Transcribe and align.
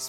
God 0.00 0.08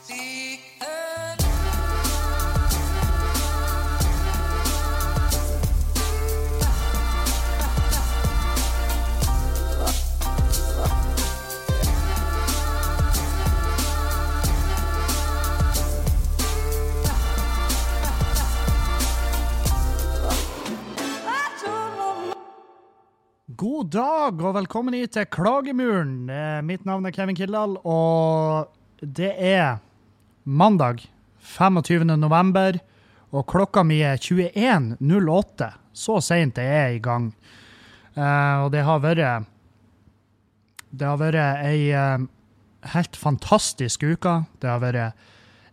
dag 23.91 24.39
og 24.39 24.55
velkommen 24.55 24.95
hit 24.95 25.11
til 25.17 25.25
Klagemuren. 25.27 26.29
Eh, 26.31 26.61
Mitt 26.63 26.85
navn 26.87 27.05
er 27.05 27.11
Kevin 27.11 27.35
Kildahl, 27.35 27.75
og 27.83 28.71
det 29.01 29.33
er 29.37 29.79
mandag 30.43 31.01
25. 31.41 32.05
november, 32.17 32.77
og 33.31 33.47
klokka 33.49 33.83
mi 33.83 34.01
er 34.05 34.19
21.08. 34.21 35.71
Så 35.93 36.19
seint 36.23 36.55
det 36.55 36.65
er 36.65 36.95
i 36.95 37.01
gang. 37.03 37.31
Uh, 38.15 38.67
og 38.67 38.71
det 38.73 38.83
har 38.83 38.99
vært 38.99 39.47
Det 40.91 41.07
har 41.07 41.19
vært 41.19 41.63
ei 41.63 41.91
uh, 41.95 42.19
helt 42.93 43.15
fantastisk 43.15 44.03
uke. 44.03 44.43
Det 44.59 44.69
har 44.69 44.79
vært 44.83 45.15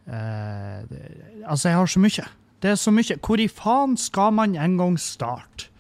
uh, 0.07 0.87
det, 0.89 1.03
Altså, 1.45 1.69
jeg 1.69 1.77
har 1.77 1.87
så 1.87 2.01
mye. 2.01 2.27
Det 2.63 2.71
er 2.71 2.75
så 2.75 2.91
mye. 2.91 3.19
Hvor 3.19 3.41
i 3.41 3.49
faen 3.49 3.97
skal 3.97 4.33
man 4.33 4.57
en 4.57 4.79
gang 4.79 4.99
starte? 4.99 5.71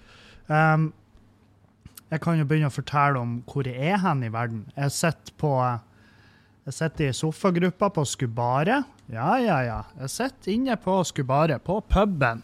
Um, 0.49 0.93
jeg 2.11 2.21
kan 2.21 2.39
jo 2.39 2.47
begynne 2.49 2.71
å 2.71 2.75
fortelle 2.75 3.21
om 3.21 3.43
hvor 3.47 3.67
jeg 3.69 3.77
er 3.93 4.01
hen 4.03 4.25
i 4.25 4.33
verden. 4.33 4.67
Jeg 4.77 4.93
sitter 4.93 5.35
på 5.39 5.53
jeg 6.69 6.75
sitter 6.77 7.09
i 7.09 7.17
sofagruppa 7.17 7.89
på 7.97 8.03
Skubare. 8.05 8.83
Ja, 9.09 9.39
ja, 9.41 9.57
ja. 9.65 9.79
Jeg 10.03 10.11
sitter 10.13 10.53
inne 10.53 10.75
på 10.77 10.99
Skubare, 11.09 11.57
på 11.65 11.79
puben. 11.81 12.43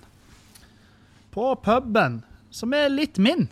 På 1.35 1.51
puben, 1.61 2.23
som 2.49 2.73
er 2.73 2.89
litt 2.89 3.21
min. 3.21 3.45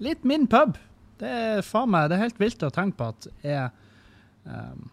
Litt 0.00 0.24
min 0.24 0.46
pub. 0.48 0.78
Det 1.20 1.28
er 1.28 1.60
faen 1.66 1.92
meg, 1.92 2.08
det 2.08 2.16
er 2.16 2.24
helt 2.24 2.40
vilt 2.40 2.64
å 2.64 2.72
tenke 2.72 2.96
på 2.96 3.10
at 3.12 3.28
jeg 3.44 3.68
um, 4.48 4.88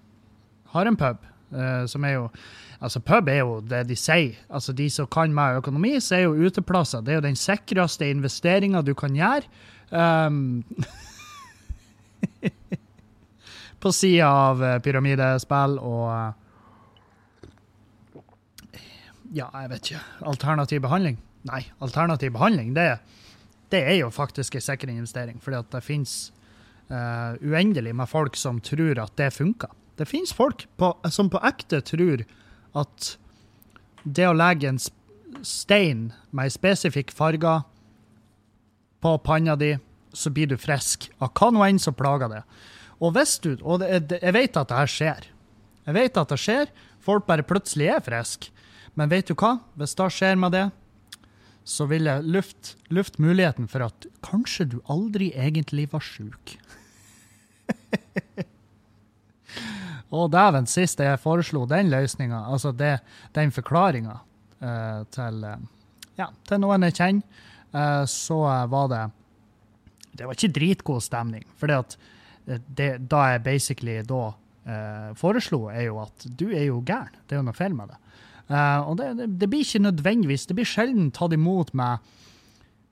har 0.74 0.92
en 0.92 1.00
pub, 1.00 1.24
uh, 1.56 1.88
som 1.88 2.08
er 2.08 2.20
jo 2.20 2.30
Altså, 2.84 3.00
pub 3.00 3.30
er 3.32 3.38
jo 3.40 3.62
det 3.64 3.86
de 3.88 3.96
sier. 3.96 4.36
Altså, 4.52 4.74
De 4.76 4.90
som 4.92 5.08
kan 5.08 5.32
meg 5.34 5.62
økonomi, 5.62 5.94
så 6.04 6.18
er 6.18 6.26
jo 6.26 6.44
uteplasser. 6.44 7.00
Det 7.02 7.14
er 7.14 7.22
jo 7.22 7.24
den 7.24 7.38
sikreste 7.40 8.10
investeringa 8.12 8.82
du 8.84 8.92
kan 9.00 9.16
gjøre. 9.16 9.48
Um, 9.96 10.60
på 13.86 13.92
sida 13.94 14.26
av 14.26 14.64
eh, 14.66 14.80
pyramidespill 14.82 15.78
og 15.78 16.10
eh, 16.10 16.42
Ja, 19.36 19.50
jeg 19.52 19.70
vet 19.70 19.90
ikke. 19.90 20.00
Alternativ 20.32 20.80
behandling? 20.86 21.18
Nei, 21.50 21.60
alternativ 21.84 22.32
behandling, 22.34 22.72
det, 22.74 22.86
det 23.74 23.82
er 23.84 23.98
jo 24.00 24.08
faktisk 24.14 24.56
en 24.56 24.64
sikker 24.64 24.90
investering. 24.94 25.42
Fordi 25.44 25.58
at 25.60 25.74
det 25.74 25.82
fins 25.84 26.14
uh, 26.88 27.36
uendelig 27.44 27.92
med 27.98 28.08
folk 28.08 28.38
som 28.40 28.62
tror 28.64 29.02
at 29.04 29.18
det 29.20 29.34
funker. 29.36 29.74
Det 30.00 30.08
fins 30.08 30.32
folk 30.34 30.64
på, 30.80 30.94
som 31.12 31.28
på 31.34 31.42
ekte 31.44 31.82
tror 31.84 32.24
at 32.80 33.10
det 34.06 34.30
å 34.30 34.38
legge 34.38 34.70
en 34.72 34.80
stein 35.44 36.14
med 36.32 36.46
ei 36.46 36.56
spesifikk 36.56 37.12
farge 37.12 37.58
på 39.04 39.18
panna 39.26 39.58
di, 39.60 39.74
så 40.16 40.32
blir 40.32 40.54
du 40.54 40.56
frisk 40.62 41.10
av 41.20 41.34
hva 41.36 41.52
nå 41.52 41.66
enn 41.68 41.82
som 41.82 41.98
plager 41.98 42.32
det. 42.38 42.46
Og 43.04 43.16
hvis 43.16 43.38
du, 43.44 43.56
og 43.62 43.82
det, 43.84 44.20
jeg 44.22 44.36
vet 44.36 44.58
at 44.58 44.72
det 44.72 44.80
her 44.80 44.92
skjer. 44.92 45.28
Jeg 45.86 45.98
vet 45.98 46.18
at 46.18 46.32
det 46.32 46.40
skjer. 46.42 46.72
Folk 47.06 47.28
bare 47.28 47.46
plutselig 47.46 47.90
er 47.94 48.04
friske. 48.04 48.52
Men 48.96 49.12
vet 49.12 49.28
du 49.28 49.36
hva? 49.36 49.58
Hvis 49.76 49.96
det 50.00 50.08
skjer 50.16 50.38
med 50.40 50.56
det, 50.56 50.66
så 51.66 51.88
vil 51.90 52.08
jeg 52.08 52.24
lufte 52.30 52.94
luft 52.94 53.18
muligheten 53.20 53.68
for 53.70 53.88
at 53.88 54.06
kanskje 54.26 54.68
du 54.76 54.78
aldri 54.92 55.32
egentlig 55.34 55.88
var 55.92 56.04
sjuk. 56.06 56.56
og 60.16 60.30
dæven, 60.32 60.70
sist 60.70 61.02
jeg 61.02 61.20
foreslo 61.22 61.66
den 61.70 61.90
løsninga, 61.92 62.46
altså 62.54 62.72
det, 62.72 63.00
den 63.36 63.52
forklaringa 63.52 64.20
uh, 64.62 65.02
til, 65.12 65.42
uh, 65.42 65.58
ja, 66.22 66.30
til 66.48 66.62
noen 66.62 66.86
jeg 66.88 66.98
kjenner, 67.02 67.44
uh, 67.74 68.06
så 68.10 68.40
var 68.72 68.92
det 68.94 69.04
Det 70.16 70.24
var 70.24 70.38
ikke 70.38 70.56
dritgod 70.56 71.02
stemning. 71.04 71.44
For 71.60 71.68
det, 72.46 72.90
da 73.10 73.22
jeg 73.34 73.44
basically 73.46 74.00
da 74.06 74.24
eh, 74.66 75.12
foreslo, 75.18 75.66
er 75.72 75.88
jo 75.90 76.00
at 76.04 76.28
du 76.38 76.48
er 76.52 76.68
jo 76.68 76.82
gæren. 76.86 77.16
Det 77.26 77.36
er 77.36 77.42
jo 77.42 77.48
noe 77.48 77.58
feil 77.58 77.76
med 77.78 77.94
det. 77.94 78.00
Eh, 78.48 78.80
og 78.86 78.98
det, 79.00 79.12
det, 79.20 79.30
det, 79.42 79.50
blir 79.50 79.66
ikke 79.66 79.82
nødvendigvis 79.88 80.46
Det 80.46 80.54
blir 80.54 80.68
sjelden 80.70 81.08
tatt 81.10 81.34
imot 81.34 81.72
med, 81.74 82.04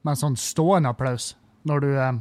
med 0.02 0.18
sånn 0.18 0.38
stående 0.40 0.90
applaus 0.90 1.36
når 1.70 1.84
du, 1.84 1.92
eh, 2.02 2.16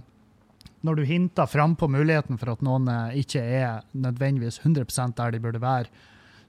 når 0.84 0.98
du 0.98 1.06
hinter 1.09 1.48
frampå 1.48 1.88
muligheten 1.88 2.37
for 2.38 2.53
at 2.53 2.62
noen 2.65 2.91
eh, 2.92 3.19
ikke 3.22 3.41
er 3.41 3.82
nødvendigvis 3.97 4.60
100% 4.62 5.16
der 5.16 5.32
de 5.32 5.41
burde 5.42 5.62
være 5.62 5.88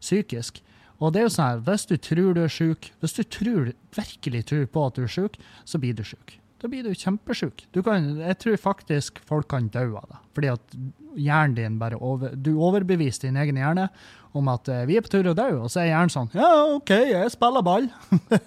psykisk. 0.04 0.60
Og 1.00 1.14
det 1.14 1.24
er 1.24 1.28
jo 1.28 1.34
sånn 1.36 1.48
her, 1.48 1.64
Hvis 1.68 1.88
du 1.88 1.96
tror 1.98 2.36
du 2.36 2.44
er 2.44 2.52
syk, 2.52 2.92
hvis 3.00 3.16
du 3.16 3.24
tror, 3.24 3.74
virkelig 3.96 4.46
tror 4.52 4.66
på 4.68 4.86
at 4.88 5.00
du 5.00 5.06
er 5.08 5.12
syk, 5.12 5.40
så 5.66 5.80
blir 5.80 5.96
du 5.96 6.04
syk. 6.04 6.38
Da 6.64 6.70
blir 6.72 6.86
du 6.88 6.94
kjempesjuk. 6.96 7.66
Du 7.76 7.82
kan, 7.84 8.06
jeg 8.24 8.38
tror 8.40 8.60
faktisk 8.70 9.18
folk 9.28 9.50
kan 9.52 9.66
dø 9.68 9.82
av 10.00 10.06
det. 10.08 10.20
Fordi 10.38 10.52
at 10.54 10.76
hjernen 11.20 11.58
din 11.58 11.76
bare 11.82 11.98
over, 12.00 12.32
Du 12.40 12.54
overbeviser 12.56 13.28
din 13.28 13.40
egen 13.42 13.60
hjerne 13.60 13.90
om 14.32 14.48
at 14.48 14.72
uh, 14.72 14.86
vi 14.88 14.96
er 14.96 15.04
på 15.04 15.12
tur 15.12 15.28
å 15.28 15.36
dø, 15.36 15.50
og 15.60 15.68
så 15.68 15.82
er 15.84 15.90
hjernen 15.92 16.14
sånn 16.14 16.32
Ja, 16.32 16.48
OK, 16.78 16.94
jeg 17.12 17.34
spiller 17.36 17.68
ball. 17.68 17.90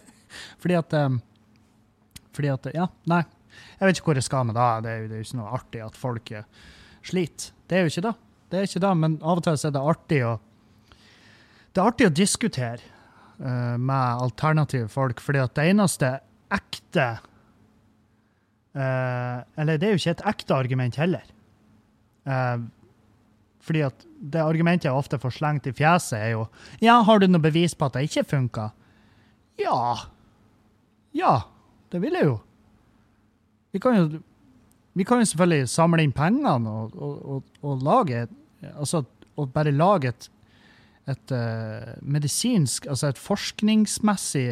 fordi 0.63 0.79
at 0.81 0.97
um, 0.97 1.21
Fordi 2.33 2.55
at 2.55 2.71
Ja, 2.73 2.89
nei. 3.05 3.21
Jeg 3.77 3.85
vet 3.85 4.01
ikke 4.01 4.11
hvor 4.11 4.23
jeg 4.23 4.31
skal 4.31 4.49
med 4.49 4.57
det. 4.57 4.73
Det 4.87 4.97
er 4.97 5.21
jo 5.21 5.29
ikke 5.29 5.43
noe 5.43 5.53
artig 5.61 5.85
at 5.85 6.01
folk 6.01 6.35
uh, 6.41 6.67
sliter. 7.05 7.53
Det 7.69 7.77
er 7.77 7.85
jo 7.85 7.93
ikke 7.93 8.09
det. 8.09 8.17
Det 8.49 8.59
er 8.59 8.69
ikke 8.71 8.85
det, 8.89 8.97
men 9.05 9.21
av 9.21 9.43
og 9.43 9.45
til 9.45 9.61
er 9.61 9.77
det 9.77 9.87
artig 9.93 10.25
å 10.25 10.35
Det 11.69 11.85
er 11.85 11.87
artig 11.93 12.09
å 12.09 12.19
diskutere 12.25 12.81
uh, 13.45 13.77
med 13.77 14.25
alternative 14.25 14.89
folk, 14.89 15.21
fordi 15.21 15.45
at 15.45 15.59
det 15.61 15.73
eneste 15.77 16.17
ekte 16.49 17.11
Uh, 18.77 19.41
eller 19.57 19.81
det 19.81 19.89
er 19.89 19.95
jo 19.95 20.03
ikke 20.03 20.17
et 20.19 20.27
ekte 20.29 20.57
argument 20.57 20.99
heller. 21.01 21.25
Eh, 22.27 22.59
fordi 23.67 23.83
at 23.87 24.07
det 24.19 24.43
argumentet 24.43 24.89
jeg 24.89 24.99
ofte 24.99 25.19
får 25.23 25.37
slengt 25.39 25.67
i 25.71 25.75
fjeset, 25.75 26.19
er 26.19 26.31
jo 26.35 26.47
Ja, 26.83 27.01
har 27.07 27.19
du 27.19 27.27
noe 27.31 27.43
bevis 27.43 27.75
på 27.75 27.87
at 27.87 27.97
det 27.97 28.07
ikke 28.09 28.27
funka? 28.31 28.71
Ja. 29.59 30.07
Ja, 31.17 31.35
det 31.93 32.03
vil 32.03 32.19
jeg 32.19 32.29
jo. 32.29 32.39
Vi 33.73 33.83
kan 33.83 33.97
jo, 33.97 34.21
vi 34.95 35.05
kan 35.05 35.21
jo 35.21 35.29
selvfølgelig 35.31 35.69
samle 35.71 36.03
inn 36.03 36.15
pengene 36.17 36.71
og, 36.71 36.97
og, 36.97 37.15
og, 37.37 37.53
og 37.63 37.85
lage 37.85 38.27
Altså 38.67 39.05
og 39.37 39.51
bare 39.53 39.71
lage 39.71 40.09
et, 40.09 40.31
et 41.13 41.33
uh, 41.37 41.93
medisinsk, 42.01 42.87
altså 42.89 43.11
et 43.13 43.19
forskningsmessig 43.21 44.47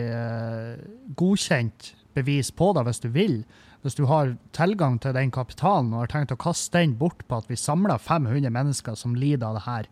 godkjent 1.16 1.88
bevis 2.14 2.52
på 2.52 2.68
det 2.76 2.84
hvis 2.84 3.00
du 3.00 3.08
vil 3.08 3.38
hvis 3.84 3.98
du 3.98 4.06
har 4.08 4.32
tilgang 4.56 4.96
til 5.02 5.12
den 5.12 5.30
kapitalen 5.32 5.92
og 5.92 6.06
har 6.06 6.12
tenkt 6.14 6.32
å 6.32 6.40
kaste 6.40 6.80
den 6.80 6.94
bort 6.96 7.20
på 7.28 7.36
at 7.36 7.50
vi 7.50 7.58
samler 7.60 8.00
500 8.00 8.48
mennesker 8.48 8.96
som 8.96 9.16
lider 9.16 9.50
av 9.50 9.58
det 9.58 9.66
her, 9.66 9.90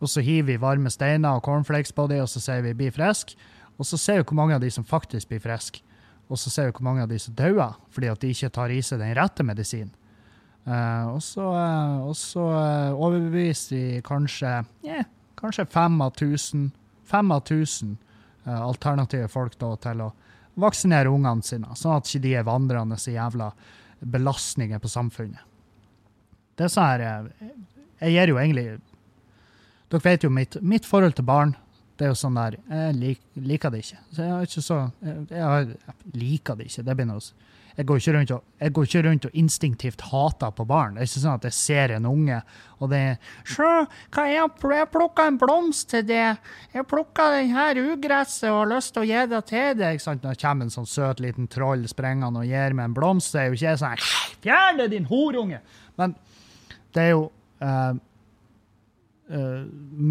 og 0.00 0.08
så 0.12 0.24
hiver 0.24 0.48
vi 0.48 0.60
varme 0.60 0.92
steiner 0.92 1.36
og 1.36 1.44
cornflakes 1.44 1.92
på 1.96 2.06
dem, 2.08 2.24
og 2.24 2.28
så 2.32 2.40
sier 2.40 2.64
vi 2.64 2.72
'bli 2.72 2.90
frisk', 2.92 3.36
og 3.78 3.86
så 3.86 3.98
ser 4.00 4.16
vi 4.16 4.24
hvor 4.24 4.40
mange 4.40 4.54
av 4.54 4.60
de 4.60 4.70
som 4.70 4.84
faktisk 4.84 5.28
blir 5.28 5.40
friske, 5.40 5.82
og 6.28 6.38
så 6.38 6.50
ser 6.50 6.66
vi 6.66 6.72
hvor 6.72 6.88
mange 6.88 7.02
av 7.02 7.08
de 7.08 7.18
som 7.18 7.34
dauer 7.34 7.76
fordi 7.90 8.06
at 8.06 8.20
de 8.20 8.32
ikke 8.32 8.48
tar 8.48 8.72
i 8.72 8.80
seg 8.82 8.98
den 8.98 9.16
rette 9.16 9.44
medisinen. 9.44 9.92
Uh, 10.66 11.14
og 11.14 11.22
så, 11.22 11.44
uh, 11.46 12.42
uh, 12.42 12.90
overbeviser 12.98 13.76
vi 13.76 14.00
kanskje 14.02 14.64
yeah, 14.82 15.04
kanskje 15.38 15.66
fem 15.70 16.00
av 16.02 16.10
tusen, 16.18 16.72
fem 17.04 17.30
av 17.30 17.44
tusen 17.46 17.98
alternative 18.46 19.28
folk 19.28 19.56
da, 19.58 19.72
til 19.76 20.00
å 20.04 20.12
vaksinere 20.60 21.12
ungene 21.12 21.44
sine, 21.44 21.74
sånn 21.76 21.98
at 21.98 22.08
ikke 22.08 22.22
de 22.24 22.34
er 22.38 22.46
vandrende 22.46 22.98
så 23.00 23.12
jævla 23.12 23.50
belastninger 24.00 24.80
på 24.80 24.90
samfunnet. 24.92 25.42
Det 26.56 26.70
sånn 26.72 26.88
her 26.88 27.02
eh, 27.04 27.48
Jeg 28.00 28.12
gir 28.14 28.30
jo 28.32 28.38
egentlig 28.40 28.66
Dere 29.92 30.02
vet 30.02 30.24
jo 30.24 30.30
mitt, 30.32 30.56
mitt 30.64 30.86
forhold 30.88 31.14
til 31.14 31.26
barn. 31.28 31.52
Det 31.96 32.06
er 32.06 32.10
jo 32.10 32.18
sånn 32.18 32.38
der 32.38 32.56
Jeg 32.58 32.94
lik, 32.96 33.20
liker 33.38 33.70
det 33.70 33.84
ikke. 33.84 34.00
Så 34.10 34.24
jeg, 34.24 34.32
har 34.32 34.48
ikke 34.48 34.64
så, 34.64 34.78
jeg, 35.04 35.26
jeg, 35.30 35.76
liker 36.16 36.58
det 36.58 36.66
ikke. 36.70 36.84
Det 36.88 36.96
blir 36.98 37.08
noe 37.10 37.22
jeg 37.76 37.84
går, 37.84 37.98
rundt 38.14 38.30
jeg 38.32 38.72
går 38.72 38.86
ikke 38.88 39.02
rundt 39.04 39.26
og 39.28 39.34
instinktivt 39.36 40.04
hater 40.08 40.52
på 40.56 40.64
barn. 40.64 40.94
Det 40.96 41.02
er 41.02 41.08
ikke 41.10 41.20
sånn 41.20 41.36
at 41.36 41.44
jeg 41.44 41.56
ser 41.56 41.92
en 41.98 42.08
unge, 42.08 42.38
og 42.80 42.88
det 42.92 43.00
er 43.10 43.34
Sjø, 43.44 43.72
hva 44.16 44.24
jeg, 44.30 44.48
jeg 44.72 44.88
plukka 44.94 45.26
en 45.28 45.36
blomst 45.40 45.90
til 45.92 46.06
det. 46.08 46.24
Jeg 46.72 46.88
plukka 46.88 47.28
den 47.34 47.52
her 47.52 47.80
ugresset 47.82 48.48
og 48.48 48.62
har 48.62 48.72
lyst 48.72 48.94
til 48.96 49.04
å 49.04 49.10
gi 49.10 49.22
det 49.32 49.42
til 49.52 49.76
deg. 49.76 49.98
Ikke 49.98 50.06
sant? 50.06 50.24
Når 50.24 50.38
det 50.38 50.42
kommer 50.46 50.68
en 50.68 50.72
sånn 50.72 50.88
søt 50.88 51.22
liten 51.24 51.52
troll 51.52 51.84
sprengende 51.90 52.46
og 52.46 52.48
gir 52.48 52.76
meg 52.78 52.88
en 52.88 52.96
blomst, 52.96 53.34
så 53.34 53.42
er 53.42 53.50
jo 53.50 53.60
ikke 53.60 53.76
sånn 53.84 54.04
Fjern 54.46 54.80
det, 54.80 54.90
din 54.96 55.08
horunge! 55.10 55.60
Men 56.00 56.16
det 56.96 57.04
er 57.04 57.12
jo 57.12 57.26
uh, 57.60 57.94
uh, 59.36 59.62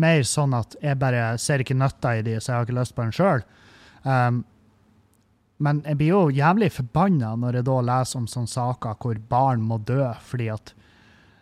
mer 0.06 0.26
sånn 0.30 0.54
at 0.58 0.78
jeg 0.86 1.02
bare 1.02 1.32
ser 1.42 1.66
ikke 1.66 1.78
nytta 1.78 2.18
i 2.20 2.26
de, 2.26 2.38
så 2.38 2.52
jeg 2.52 2.60
har 2.60 2.68
ikke 2.70 2.78
lyst 2.78 2.98
på 2.98 3.08
den 3.08 3.16
sjøl. 3.16 3.46
Um, 4.06 4.44
men 5.64 5.82
jeg 5.86 5.98
blir 6.00 6.12
jo 6.12 6.34
jævlig 6.36 6.72
forbanna 6.76 7.36
når 7.40 7.60
jeg 7.60 7.68
da 7.70 7.76
leser 7.88 8.20
om 8.20 8.28
sånne 8.28 8.52
saker 8.52 8.98
hvor 9.00 9.20
barn 9.30 9.62
må 9.64 9.78
dø 9.88 10.10
fordi 10.28 10.50
at 10.52 10.74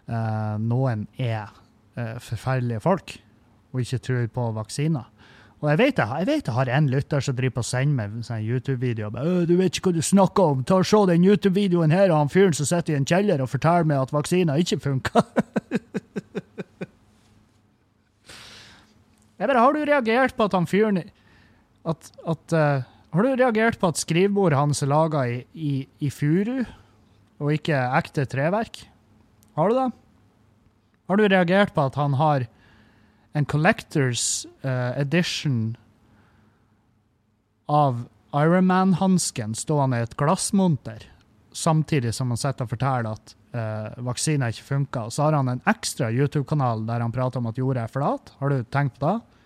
uh, 0.10 0.56
noen 0.62 1.08
er 1.18 1.50
uh, 1.98 2.20
forferdelige 2.22 2.84
folk 2.84 3.16
og 3.74 3.82
ikke 3.82 3.98
tror 4.06 4.28
på 4.30 4.44
vaksiner. 4.54 5.10
Og 5.64 5.70
jeg 5.72 5.80
vet 5.80 5.98
jeg, 5.98 6.08
jeg, 6.12 6.28
vet 6.28 6.48
jeg 6.50 6.56
har 6.58 6.70
en 6.76 6.90
lytter 6.92 7.24
som 7.24 7.36
driver 7.38 7.56
på 7.56 7.64
å 7.64 7.66
sende 7.72 7.96
meg 7.96 8.26
sånn 8.28 8.44
YouTube-videoer. 8.44 9.46
'Du 9.48 9.56
vet 9.58 9.72
ikke 9.72 9.90
hva 9.90 9.96
du 9.96 10.04
snakker 10.04 10.44
om! 10.52 10.64
Ta 10.68 10.76
og 10.84 10.86
Se 10.86 11.00
den 11.10 11.24
YouTube-videoen 11.24 11.96
her 11.96 12.12
av 12.12 12.18
han 12.20 12.34
fyren 12.34 12.54
som 12.54 12.68
sitter 12.68 12.94
i 12.94 12.98
en 13.00 13.08
kjeller 13.08 13.42
og 13.42 13.50
forteller 13.50 13.88
meg 13.88 13.98
at 14.04 14.14
vaksiner 14.14 14.60
ikke 14.60 14.84
funker!' 14.84 15.24
jeg 19.40 19.48
bare, 19.48 19.60
Har 19.64 19.74
du 19.74 19.80
reagert 19.88 20.36
på 20.36 20.44
at 20.44 20.54
han 20.54 20.68
fyren 20.68 21.00
at, 21.00 22.12
at 22.28 22.46
uh, 22.54 22.84
Har 23.14 23.22
du 23.22 23.36
reagert 23.38 23.78
på 23.78 23.92
at 23.94 24.00
skrivebordet 24.02 24.58
hans 24.58 24.82
er 24.82 24.90
laga 24.90 25.28
i, 25.30 25.44
i, 25.54 25.74
i 26.02 26.10
furu 26.10 26.64
og 27.44 27.52
ikke 27.54 27.78
ekte 27.94 28.26
treverk? 28.26 28.80
Har 29.54 29.70
du 29.70 29.78
det? 29.78 29.90
Har 31.12 31.20
du 31.20 31.28
reagert 31.28 31.76
på 31.76 31.84
at 31.86 31.98
han 32.00 32.16
har 32.18 32.48
en 33.38 33.46
collectors 33.46 34.48
uh, 34.66 34.98
edition 34.98 35.76
av 37.70 38.06
Ironman-hansken 38.34 39.54
stående 39.58 40.00
i 40.02 40.06
et 40.08 40.16
glassmonter, 40.18 41.06
samtidig 41.54 42.16
som 42.18 42.34
han 42.34 42.42
sitter 42.42 42.66
og 42.66 42.72
forteller 42.72 43.12
at 43.12 43.36
uh, 43.54 44.02
vaksiner 44.10 44.56
ikke 44.56 44.66
funker. 44.72 45.06
Og 45.06 45.14
så 45.14 45.28
har 45.28 45.38
han 45.38 45.52
en 45.54 45.62
ekstra 45.70 46.10
YouTube-kanal 46.10 46.82
der 46.90 47.06
han 47.06 47.14
prater 47.14 47.44
om 47.44 47.52
at 47.52 47.62
jorda 47.62 47.86
er 47.86 47.94
flat. 47.94 48.34
Har 48.40 48.50
du 48.50 48.66
tenkt 48.74 48.98
på 48.98 49.12
det? 49.12 49.46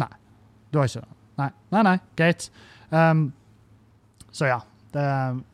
Nei. 0.00 0.10
Du 0.72 0.80
har 0.80 0.88
ikke 0.88 1.04
det? 1.04 1.23
Nei, 1.40 1.50
nei, 1.74 1.82
nei 1.86 1.98
greit. 2.18 2.48
Um, 2.90 3.26
så 4.34 4.52
ja. 4.52 4.62
Det, 4.94 5.04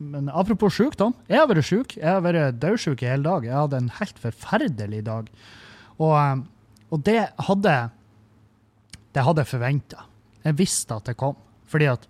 men 0.05 0.29
apropos 0.37 0.75
sykdom. 0.77 1.15
Jeg 1.31 1.41
har 1.41 1.49
vært 1.49 1.65
syk. 1.65 1.94
Jeg 1.97 2.11
har 2.11 2.21
vært 2.25 2.59
dødsjuk 2.61 3.00
i 3.00 3.09
hele 3.09 3.25
dag. 3.25 3.47
Jeg 3.49 3.56
hadde 3.56 3.79
en 3.81 3.93
helt 3.97 4.19
forferdelig 4.21 5.05
dag. 5.06 5.31
Og 5.97 6.17
um, 6.17 6.43
og 6.91 7.05
det 7.06 7.21
hadde 7.47 7.77
det 9.15 9.25
hadde 9.27 9.43
jeg 9.43 9.50
forventa. 9.50 10.05
Jeg 10.47 10.59
visste 10.59 10.97
at 10.97 11.09
det 11.11 11.17
kom. 11.19 11.38
Fordi 11.71 11.88
at 11.91 12.05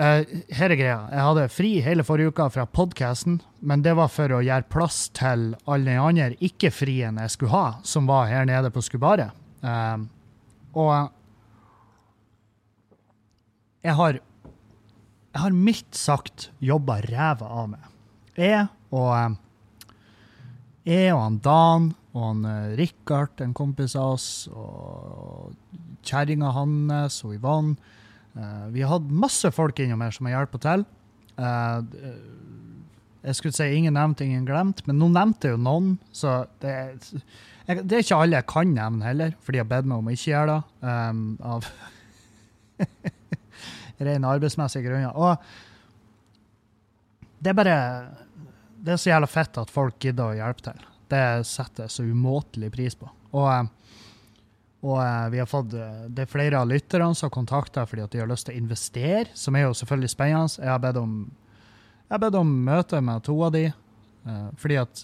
uh, 0.00 0.20
Her 0.52 0.72
er 0.72 0.76
greia. 0.76 0.98
Jeg 1.12 1.26
hadde 1.28 1.46
fri 1.52 1.70
hele 1.84 2.04
forrige 2.04 2.32
uka 2.32 2.48
fra 2.52 2.66
podkasten, 2.68 3.40
men 3.60 3.84
det 3.84 3.94
var 3.96 4.12
for 4.12 4.36
å 4.36 4.42
gjøre 4.44 4.68
plass 4.72 5.06
til 5.16 5.52
alle 5.64 5.88
de 5.88 5.96
andre 6.00 6.36
ikke-friene 6.44 7.24
jeg 7.24 7.36
skulle 7.36 7.54
ha, 7.54 7.66
som 7.88 8.08
var 8.10 8.28
her 8.28 8.48
nede 8.48 8.72
på 8.72 8.84
Skubaret. 8.84 9.32
Uh, 9.64 10.04
og 10.76 11.12
jeg 13.82 13.96
har, 13.98 14.18
jeg 15.32 15.42
har 15.44 15.56
mildt 15.56 15.98
sagt 15.98 16.50
jobba 16.62 17.00
ræva 17.06 17.48
av 17.62 17.72
meg. 17.72 17.88
Jeg 18.38 18.66
og 18.92 19.10
eh, 19.16 19.40
jeg 20.88 21.12
og 21.14 21.20
han 21.22 21.38
Dan 21.42 21.90
og 22.12 22.22
han 22.22 22.46
Rikard, 22.76 22.78
Richard, 23.38 23.42
en 23.44 23.54
kompis 23.56 23.94
av 23.96 24.16
oss, 24.16 24.26
og 24.50 25.54
kjerringa 26.04 26.50
hans 26.52 27.20
og 27.24 27.36
Yvonne. 27.38 27.76
Uh, 28.32 28.66
vi 28.72 28.82
har 28.82 28.94
hatt 28.94 29.08
masse 29.12 29.48
folk 29.52 29.80
innom 29.80 30.02
her 30.04 30.12
som 30.12 30.28
har 30.28 30.38
hjulpet 30.38 30.64
til. 30.64 30.84
Jeg 33.22 33.38
skulle 33.38 33.56
si 33.56 33.68
ingen 33.76 33.94
nevnt, 33.96 34.20
ingen 34.24 34.44
glemt, 34.48 34.82
men 34.88 34.98
nå 35.00 35.08
nevnte 35.14 35.52
jo 35.52 35.60
noen, 35.60 35.94
så 36.16 36.42
det, 36.60 36.74
jeg, 37.68 37.84
det 37.86 37.96
er 37.96 38.04
ikke 38.04 38.18
alle 38.18 38.40
jeg 38.40 38.48
kan 38.50 38.72
nevne 38.74 39.06
heller, 39.06 39.34
for 39.40 39.54
de 39.54 39.62
har 39.62 39.68
bedt 39.70 39.88
meg 39.88 40.02
om 40.02 40.10
å 40.10 40.14
ikke 40.16 40.32
gjøre 40.32 40.56
det. 40.56 40.62
Um, 40.82 41.26
av 41.40 41.68
ren 44.06 44.24
arbeidsmessige 44.28 44.86
grunner. 44.86 45.12
Og 45.16 45.36
det 47.42 47.50
er 47.50 47.58
bare 47.58 47.76
Det 48.82 48.92
er 48.92 48.98
så 48.98 49.12
jævla 49.12 49.28
fett 49.30 49.58
at 49.58 49.70
folk 49.70 49.98
gidder 50.02 50.32
å 50.32 50.34
hjelpe 50.34 50.64
til. 50.66 50.86
Det 51.12 51.24
setter 51.46 51.86
jeg 51.86 51.94
så 51.94 52.02
umåtelig 52.02 52.70
pris 52.74 52.96
på. 52.98 53.06
Og, 53.32 53.46
eh, 53.52 53.68
og 54.82 54.96
eh, 55.04 55.28
vi 55.30 55.38
har 55.38 55.46
fått 55.50 55.76
eh, 55.78 56.08
Det 56.08 56.24
er 56.24 56.32
flere 56.32 56.58
av 56.58 56.70
lytterne 56.70 57.14
som 57.14 57.28
har 57.28 57.34
kontakta 57.36 57.84
fordi 57.86 58.02
at 58.02 58.14
de 58.14 58.22
har 58.22 58.30
lyst 58.30 58.48
til 58.48 58.56
å 58.56 58.62
investere, 58.62 59.28
som 59.38 59.56
er 59.56 59.68
jo 59.68 59.76
selvfølgelig 59.78 60.10
spennende. 60.14 60.58
Jeg 60.58 60.72
har 60.72 60.82
bedt 60.82 60.98
om, 61.02 61.14
jeg 62.08 62.16
har 62.16 62.24
bedt 62.26 62.40
om 62.40 62.56
møte 62.66 63.00
med 63.00 63.22
to 63.28 63.38
av 63.46 63.54
de, 63.54 63.68
fordi 64.62 64.76
at 64.78 65.00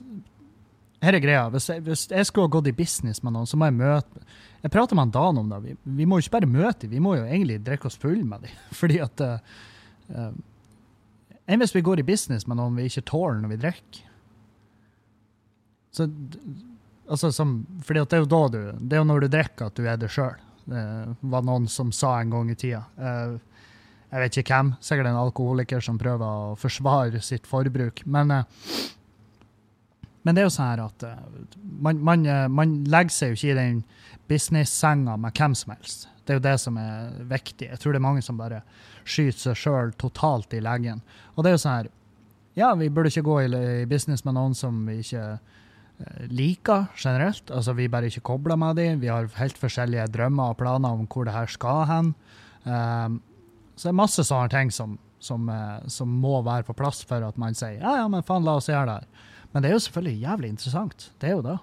her 1.02 1.16
er 1.16 1.22
greia. 1.22 1.46
Hvis 1.50 1.68
jeg, 1.70 1.82
hvis 1.86 2.04
jeg, 2.10 2.26
skulle 2.26 2.46
ha 2.46 2.52
gått 2.58 2.68
i 2.70 2.76
business 2.76 3.22
med 3.22 3.34
noen, 3.34 3.48
så 3.48 3.58
må 3.58 3.68
jeg 3.68 3.78
møte 3.78 4.22
Jeg 4.58 4.74
prater 4.74 4.98
med 4.98 5.12
Dan 5.14 5.38
om 5.38 5.50
det. 5.52 5.60
Vi, 5.62 5.76
vi, 6.00 6.06
må 6.06 6.18
jo 6.18 6.26
ikke 6.26 6.38
bare 6.40 6.50
møte 6.50 6.86
dem, 6.86 6.96
vi 6.96 7.02
må 7.02 7.14
jo 7.14 7.26
egentlig 7.26 7.60
drikke 7.66 7.86
oss 7.90 7.98
full 8.00 8.24
med 8.26 8.46
dem. 8.46 8.62
Fordi 8.80 9.00
at 9.04 9.24
uh, 9.24 10.30
Enn 11.48 11.62
hvis 11.62 11.72
vi 11.72 11.84
går 11.84 12.02
i 12.02 12.04
business 12.04 12.44
med 12.48 12.58
noen 12.58 12.76
vi 12.76 12.88
ikke 12.90 13.06
tåler 13.08 13.38
når 13.40 13.54
vi 13.54 13.60
drikker? 13.62 14.00
Så, 15.96 16.04
altså, 17.08 17.30
som, 17.32 17.54
fordi 17.80 18.02
det 18.04 18.18
er 18.18 18.20
jo 18.20 18.28
da 18.28 18.40
du 18.52 18.58
Det 18.76 18.98
er 18.98 19.00
jo 19.00 19.06
når 19.08 19.24
du 19.24 19.28
drikker 19.32 19.70
at 19.70 19.78
du 19.78 19.86
er 19.88 19.96
det 19.96 20.10
sjøl. 20.12 20.36
Det 20.68 20.82
var 21.32 21.46
noen 21.48 21.64
som 21.72 21.88
sa 21.96 22.18
en 22.20 22.34
gang 22.34 22.50
i 22.52 22.56
tida. 22.58 22.82
Uh, 23.00 23.38
jeg 24.08 24.22
vet 24.24 24.38
ikke 24.40 24.58
hvem, 24.58 24.74
sikkert 24.84 25.08
en 25.10 25.20
alkoholiker 25.20 25.84
som 25.84 26.00
prøver 26.00 26.24
å 26.24 26.52
forsvare 26.60 27.20
sitt 27.24 27.48
forbruk. 27.48 28.04
Men, 28.08 28.32
men 30.24 30.36
det 30.36 30.40
er 30.40 30.48
jo 30.48 30.52
sånn 30.52 30.70
her 30.70 30.84
at 30.86 31.04
man, 31.60 32.00
man, 32.04 32.24
man, 32.52 32.78
legger 32.88 33.12
seg 33.12 33.32
jo 33.32 33.40
ikke 33.40 33.52
i 33.52 33.58
den 33.58 33.82
business-senga 34.28 35.16
med 35.20 35.36
hvem 35.36 35.54
som 35.56 35.74
helst. 35.74 36.08
Det 36.24 36.34
er 36.34 36.40
jo 36.40 36.44
det 36.44 36.56
som 36.60 36.76
er 36.80 37.14
viktig. 37.30 37.70
Jeg 37.70 37.80
tror 37.80 37.94
det 37.94 38.00
er 38.00 38.08
mange 38.08 38.24
som 38.24 38.40
bare 38.40 38.62
skyter 39.04 39.38
seg 39.48 39.62
sjøl 39.62 39.94
totalt 40.00 40.52
i 40.54 40.60
leggen. 40.64 41.00
Og 41.36 41.44
det 41.44 41.52
er 41.52 41.56
jo 41.56 41.62
sånn 41.64 41.78
her 41.78 41.94
Ja, 42.58 42.72
vi 42.74 42.88
burde 42.90 43.12
ikke 43.12 43.22
gå 43.22 43.36
i 43.46 43.86
business 43.86 44.24
med 44.26 44.34
noen 44.34 44.54
som 44.58 44.80
vi 44.88 44.98
ikke 45.04 45.38
Eh, 45.98 46.26
liker 46.30 46.86
generelt. 46.96 47.50
Altså, 47.50 47.72
vi 47.74 47.88
bare 47.90 48.06
ikke 48.06 48.22
kobler 48.26 48.56
med 48.56 48.76
dem. 48.78 49.00
Vi 49.02 49.10
har 49.10 49.26
helt 49.38 49.58
forskjellige 49.58 50.06
drømmer 50.14 50.52
og 50.52 50.60
planer 50.60 50.94
om 50.94 51.08
hvor 51.10 51.26
det 51.26 51.34
her 51.34 51.50
skal 51.50 51.84
hen. 51.90 52.12
Um, 52.62 53.18
så 53.74 53.88
det 53.88 53.90
er 53.90 53.98
masse 53.98 54.24
sånne 54.26 54.50
ting 54.52 54.70
som, 54.74 54.98
som, 55.22 55.48
uh, 55.50 55.80
som, 55.90 56.10
må 56.22 56.38
være 56.46 56.66
på 56.68 56.76
plass 56.78 57.00
for 57.06 57.24
at 57.24 57.38
man 57.38 57.56
sier 57.56 57.78
ja, 57.78 57.94
ja, 58.02 58.06
men 58.10 58.26
faen, 58.26 58.44
la 58.46 58.58
oss 58.58 58.68
gjøre 58.68 58.86
det 58.86 58.96
her. 58.98 59.26
Men 59.52 59.64
det 59.64 59.70
er 59.70 59.74
jo 59.74 59.82
selvfølgelig 59.86 60.22
jævlig 60.22 60.50
interessant. 60.52 61.08
Det 61.18 61.30
er 61.30 61.34
jo 61.34 61.44
det. 61.46 61.56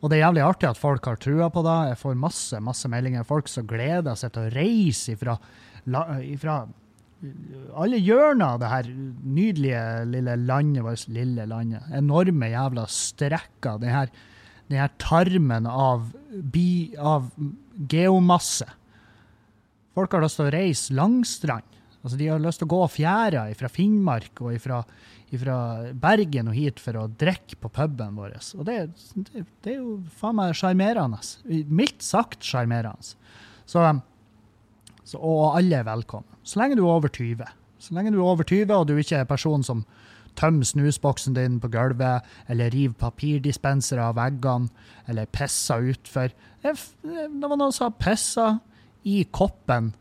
Og 0.00 0.10
det 0.10 0.18
er 0.18 0.26
jævlig 0.26 0.42
artig 0.44 0.68
at 0.68 0.80
folk 0.80 1.06
har 1.08 1.20
trua 1.20 1.48
på 1.52 1.62
det. 1.64 1.76
Jeg 1.90 2.00
får 2.02 2.18
masse 2.20 2.60
masse 2.64 2.90
meldinger. 2.92 3.26
Folk 3.28 3.48
som 3.48 3.68
gleder 3.68 4.18
seg 4.18 4.34
til 4.34 4.46
å 4.48 4.52
reise 4.52 5.14
ifra, 5.14 5.36
ifra 6.26 6.58
alle 7.80 7.98
hjørner 8.02 8.54
av 8.54 8.60
det 8.60 8.70
her 8.70 8.88
nydelige 8.92 9.84
lille 10.12 10.36
landet 10.44 10.84
vårt, 10.84 11.06
lille 11.12 11.46
landet. 11.48 11.86
Enorme 11.96 12.50
jævla 12.52 12.84
strekker. 12.92 13.80
Den 13.82 13.94
her, 13.94 14.12
den 14.68 14.82
her 14.82 14.92
tarmen 15.00 15.68
av, 15.70 16.10
bi, 16.28 16.92
av 17.00 17.30
geomasse. 17.88 18.68
Folk 19.96 20.12
har 20.12 20.26
lyst 20.26 20.36
til 20.40 20.50
å 20.50 20.52
reise 20.52 20.96
langstrand. 20.96 21.76
Altså, 22.02 22.18
de 22.20 22.28
har 22.30 22.42
lyst 22.42 22.60
til 22.60 22.68
å 22.68 22.74
gå 22.76 22.82
fjæra 23.00 23.48
fra 23.58 23.72
Finnmark 23.72 24.44
og 24.44 24.60
fra 24.62 24.82
Bergen 25.30 26.50
og 26.50 26.54
hit 26.54 26.78
for 26.80 26.96
å 27.00 27.06
drikke 27.18 27.58
på 27.60 27.70
puben 27.74 28.18
vår. 28.18 28.36
Og 28.58 28.66
det, 28.68 28.76
det, 29.14 29.46
det 29.64 29.72
er 29.72 29.80
jo 29.80 29.96
faen 30.20 30.38
meg 30.38 30.54
sjarmerende. 30.54 31.18
Mildt 31.66 32.04
sagt 32.06 32.46
sjarmerende. 32.46 33.16
Så 33.66 33.82
så, 35.06 35.20
og 35.22 35.54
alle 35.54 35.78
er 35.78 35.86
velkommen. 35.86 36.26
Så 36.42 36.58
lenge 36.58 36.78
du 36.78 36.82
er 36.82 36.96
over 36.96 37.12
20. 37.12 37.46
Så 37.78 37.94
lenge 37.94 38.10
du 38.10 38.18
er 38.18 38.26
over 38.26 38.46
20 38.46 38.72
og 38.74 38.88
du 38.88 38.96
ikke 38.98 39.20
er 39.22 39.28
person 39.28 39.62
som 39.66 39.84
tømmer 40.36 40.66
snusboksen 40.68 41.36
din 41.36 41.60
på 41.62 41.70
gulvet, 41.72 42.26
eller 42.50 42.72
river 42.74 42.96
papirdispensere 43.00 44.02
av 44.02 44.18
veggene, 44.18 44.68
eller 45.08 45.30
pisser 45.32 45.92
utfor. 45.94 46.34
Det 46.62 46.74
var 47.46 47.56
noen 47.56 47.72
som 47.72 47.94
pissa 47.96 48.56
i 49.06 49.22
koppen 49.30 49.94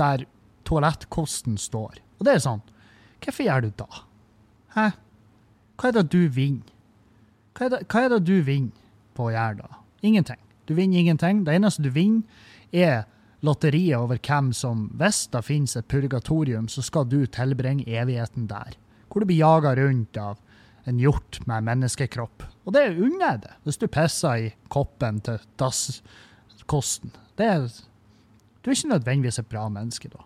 der 0.00 0.24
toalettkosten 0.66 1.60
står. 1.60 2.00
Og 2.18 2.26
det 2.26 2.38
er 2.38 2.44
sånn. 2.48 2.64
Hvorfor 3.20 3.46
gjør 3.46 3.66
du 3.66 3.70
da? 3.84 4.02
Hæ? 4.74 4.90
Hva 5.78 5.90
er 5.90 5.96
det 5.98 6.08
du 6.12 6.22
vinner? 6.30 6.70
Hva 7.54 7.68
er 7.68 7.84
hva 7.86 8.04
er 8.04 8.14
det 8.14 8.24
du 8.26 8.36
vinner 8.42 8.74
på 9.14 9.28
å 9.28 9.34
gjøre 9.34 9.62
da? 9.62 9.82
Ingenting. 10.02 10.40
Du 10.66 10.74
vinner 10.74 10.98
ingenting. 10.98 11.44
Det 11.46 11.54
eneste 11.54 11.84
du 11.84 11.90
vinner, 11.94 12.24
er 12.74 13.04
lotteriet 13.44 14.00
over 14.00 14.18
hvem 14.18 14.50
som, 14.56 14.88
hvis 14.98 15.26
det 15.30 15.44
finnes 15.46 15.76
et 15.76 15.88
purgatorium, 15.90 16.66
så 16.68 16.82
skal 16.82 17.06
du 17.06 17.20
tilbringe 17.26 17.86
evigheten 17.86 18.48
der. 18.50 18.74
Hvor 19.08 19.22
du 19.22 19.28
blir 19.28 19.42
jaga 19.42 19.74
rundt 19.78 20.18
av 20.18 20.40
en 20.88 20.98
hjort 21.00 21.38
med 21.46 21.64
menneskekropp. 21.68 22.44
Og 22.64 22.74
det 22.76 22.88
unner 22.96 23.26
jeg 23.26 23.42
det, 23.44 23.56
hvis 23.64 23.80
du 23.80 23.86
pisser 23.92 24.46
i 24.46 24.52
koppen 24.72 25.20
til 25.24 25.40
dasskosten. 25.60 27.12
Det 27.38 27.46
er, 27.46 27.68
du 28.62 28.70
er 28.70 28.76
ikke 28.76 28.94
nødvendigvis 28.96 29.40
et 29.40 29.50
bra 29.50 29.68
menneske 29.72 30.10
da. 30.12 30.24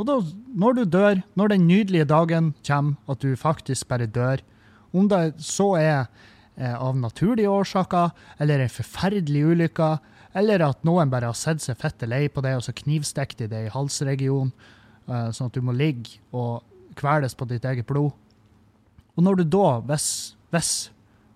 Og 0.00 0.08
da, 0.08 0.18
når 0.56 0.76
du 0.76 0.84
dør, 0.88 1.20
når 1.36 1.52
den 1.52 1.66
nydelige 1.68 2.08
dagen 2.08 2.52
kommer, 2.66 2.96
at 3.12 3.20
du 3.20 3.36
faktisk 3.36 3.88
bare 3.90 4.08
dør, 4.08 4.40
om 4.92 5.08
det 5.08 5.34
så 5.44 5.72
er 5.80 5.98
eh, 6.56 6.72
av 6.72 6.96
naturlige 6.96 7.50
årsaker, 7.50 8.12
eller 8.40 8.62
en 8.62 8.72
forferdelig 8.72 9.44
ulykke, 9.52 9.90
eller 10.36 10.64
at 10.64 10.84
noen 10.88 11.12
bare 11.12 11.28
har 11.28 11.36
sett 11.36 11.60
seg 11.64 11.80
fette 11.80 12.08
lei 12.08 12.24
på 12.32 12.44
det, 12.44 12.54
og 12.56 12.64
så 12.64 12.74
knivstikker 12.76 13.44
de 13.44 13.50
det 13.52 13.66
i 13.66 13.72
halsregionen, 13.72 14.52
eh, 15.08 15.28
sånn 15.32 15.52
at 15.52 15.56
du 15.56 15.64
må 15.64 15.76
ligge 15.76 16.20
og 16.32 16.64
kveles 16.96 17.36
på 17.36 17.48
ditt 17.48 17.64
eget 17.68 17.88
blod. 17.88 18.12
Og 19.16 19.24
når 19.24 19.42
du 19.42 19.44
da, 19.58 19.76
hvis, 19.90 20.08
hvis 20.52 20.72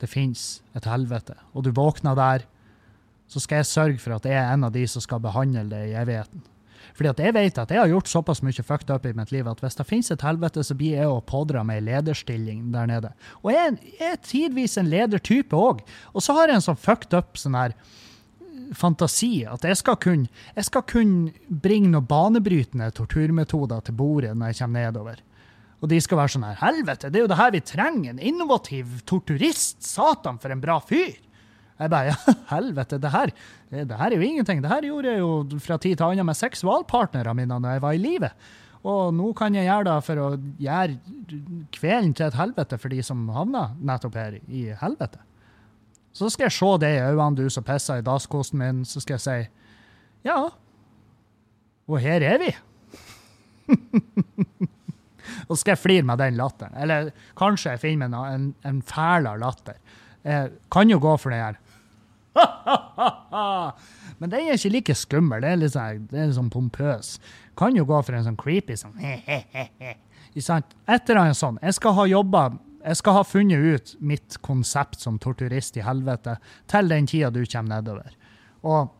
det 0.01 0.09
finnes 0.09 0.47
et 0.77 0.89
helvete, 0.89 1.37
og 1.53 1.65
du 1.65 1.73
våkner 1.77 2.17
der, 2.17 2.49
så 3.29 3.43
skal 3.43 3.61
jeg 3.61 3.69
sørge 3.69 4.01
for 4.01 4.17
at 4.17 4.29
jeg 4.29 4.39
er 4.39 4.53
en 4.55 4.65
av 4.69 4.73
de 4.73 4.85
som 4.89 5.03
skal 5.03 5.21
behandle 5.21 5.67
det 5.69 5.89
i 5.91 5.97
evigheten. 5.99 6.45
Fordi 6.95 7.11
at 7.11 7.23
jeg 7.23 7.35
vet 7.37 7.59
at 7.59 7.75
jeg 7.75 7.83
har 7.83 7.91
gjort 7.91 8.11
såpass 8.11 8.43
mye 8.47 8.65
fucked 8.67 8.93
up 8.93 9.07
i 9.07 9.15
mitt 9.17 9.33
liv 9.35 9.49
at 9.51 9.61
hvis 9.65 9.79
det 9.79 9.89
finnes 9.89 10.13
et 10.13 10.25
helvete, 10.27 10.65
så 10.65 10.77
blir 10.79 11.01
jeg 11.01 11.11
å 11.11 11.21
pådra 11.25 11.65
meg 11.67 11.85
lederstilling 11.87 12.71
der 12.75 12.91
nede. 12.91 13.13
Og 13.43 13.53
jeg, 13.55 13.77
jeg 13.99 14.15
er 14.15 14.25
tidvis 14.25 14.77
en 14.81 14.91
ledertype 14.93 15.57
òg. 15.57 15.85
Og 16.15 16.25
så 16.25 16.37
har 16.37 16.51
jeg 16.51 16.61
en 16.61 16.69
sånn 16.71 16.81
fucked 16.81 17.17
up 17.17 17.41
sånn 17.41 17.59
her 17.59 17.77
fantasi 18.75 19.45
at 19.47 19.65
jeg 19.67 19.79
skal 19.79 19.99
kunne, 20.01 20.31
jeg 20.57 21.53
bringe 21.63 21.93
noen 21.93 22.09
banebrytende 22.09 22.89
torturmetoder 22.97 23.85
til 23.87 23.97
bordet 23.99 24.35
når 24.35 24.53
jeg 24.53 24.63
kommer 24.63 24.89
nedover. 24.89 25.23
Og 25.85 25.91
de 25.93 25.99
skal 26.01 26.19
være 26.23 26.33
sånn 26.33 26.47
her 26.49 26.59
Helvete, 26.63 27.11
det 27.13 27.21
er 27.21 27.27
jo 27.27 27.31
det 27.31 27.39
her 27.39 27.53
vi 27.53 27.63
trenger! 27.69 28.15
En 28.15 28.23
innovativ 28.33 29.01
torturist! 29.09 29.83
Satan, 29.85 30.41
for 30.41 30.55
en 30.55 30.63
bra 30.63 30.79
fyr! 30.81 31.19
Jeg 31.77 31.93
bare 31.93 32.13
ja, 32.13 32.35
helvete, 32.55 32.99
det 33.03 33.13
her, 33.13 33.33
det 33.71 33.99
her 33.99 34.13
er 34.13 34.17
jo 34.17 34.29
ingenting. 34.29 34.63
Det 34.65 34.73
her 34.73 34.87
gjorde 34.89 35.13
jeg 35.13 35.21
jo 35.21 35.61
fra 35.61 35.77
tid 35.81 35.97
til 35.99 36.07
annen 36.09 36.29
med 36.29 36.39
seksualpartnerne 36.39 37.37
mine 37.37 37.61
når 37.61 37.77
jeg 37.77 37.85
var 37.85 37.97
i 37.97 38.01
live. 38.01 38.31
Og 38.87 39.15
nå 39.17 39.33
kan 39.37 39.55
jeg 39.57 39.67
gjøre 39.67 39.89
det 39.89 39.97
for 40.07 40.23
å 40.23 40.27
gjøre 40.63 40.99
kvelden 41.75 42.15
til 42.15 42.29
et 42.29 42.39
helvete 42.39 42.79
for 42.79 42.93
de 42.93 43.03
som 43.05 43.25
havna 43.35 43.69
nettopp 43.83 44.19
her 44.19 44.39
i 44.47 44.69
helvete. 44.79 45.21
Så 46.17 46.31
skal 46.33 46.47
jeg 46.47 46.57
se 46.57 46.71
det 46.81 46.93
i 46.95 47.03
øynene, 47.03 47.37
du 47.37 47.51
som 47.53 47.67
pisser 47.67 48.01
i 48.01 48.07
dasskosten 48.07 48.63
min, 48.63 48.85
så 48.89 49.03
skal 49.03 49.19
jeg 49.19 49.25
si 49.27 49.41
ja, 50.27 50.39
og 51.87 52.01
her 52.03 52.25
er 52.25 52.41
vi. 52.41 52.49
og 55.47 55.53
så 55.53 55.61
skal 55.61 55.75
jeg 55.75 55.83
flire 55.83 56.07
med 56.09 56.19
den 56.23 56.39
latteren. 56.39 56.75
Eller 56.79 57.13
kanskje 57.39 57.75
jeg 57.75 57.83
finner 57.85 58.11
meg 58.11 58.33
en, 58.33 58.49
en 58.67 58.81
fælere 58.87 59.39
latter. 59.43 59.79
Jeg 60.27 60.57
kan 60.73 60.91
jo 60.91 60.99
gå 61.03 61.13
for 61.21 61.35
den 61.35 61.45
her 61.45 61.61
Men 64.21 64.33
den 64.33 64.47
er 64.47 64.57
ikke 64.57 64.73
like 64.75 64.97
skummel. 64.97 65.43
Det 65.45 65.51
er 65.51 65.61
litt 65.61 65.75
sånn, 65.75 66.07
det 66.11 66.21
er 66.21 66.31
litt 66.31 66.39
sånn 66.39 66.53
pompøs. 66.53 67.17
Kan 67.59 67.77
jo 67.79 67.87
gå 67.89 67.99
for 68.05 68.17
en 68.17 68.27
sånn 68.27 68.39
creepy 68.41 68.77
sånn 68.81 68.97
Et 70.89 71.11
eller 71.11 71.23
annet 71.23 71.39
sånn. 71.39 71.59
Jeg 71.65 71.79
skal 71.79 71.97
ha 71.97 72.07
jobba 72.11 72.49
jeg 72.87 73.01
skal 73.01 73.17
ha 73.17 73.23
funnet 73.27 73.59
ut 73.59 73.95
mitt 73.99 74.37
konsept 74.47 75.01
som 75.03 75.17
torturist 75.19 75.75
i 75.75 75.83
helvete 75.83 76.37
til 76.71 76.93
den 76.93 77.09
tida 77.11 77.33
du 77.35 77.41
kommer 77.43 77.81
nedover. 77.81 78.13
Og 78.63 78.93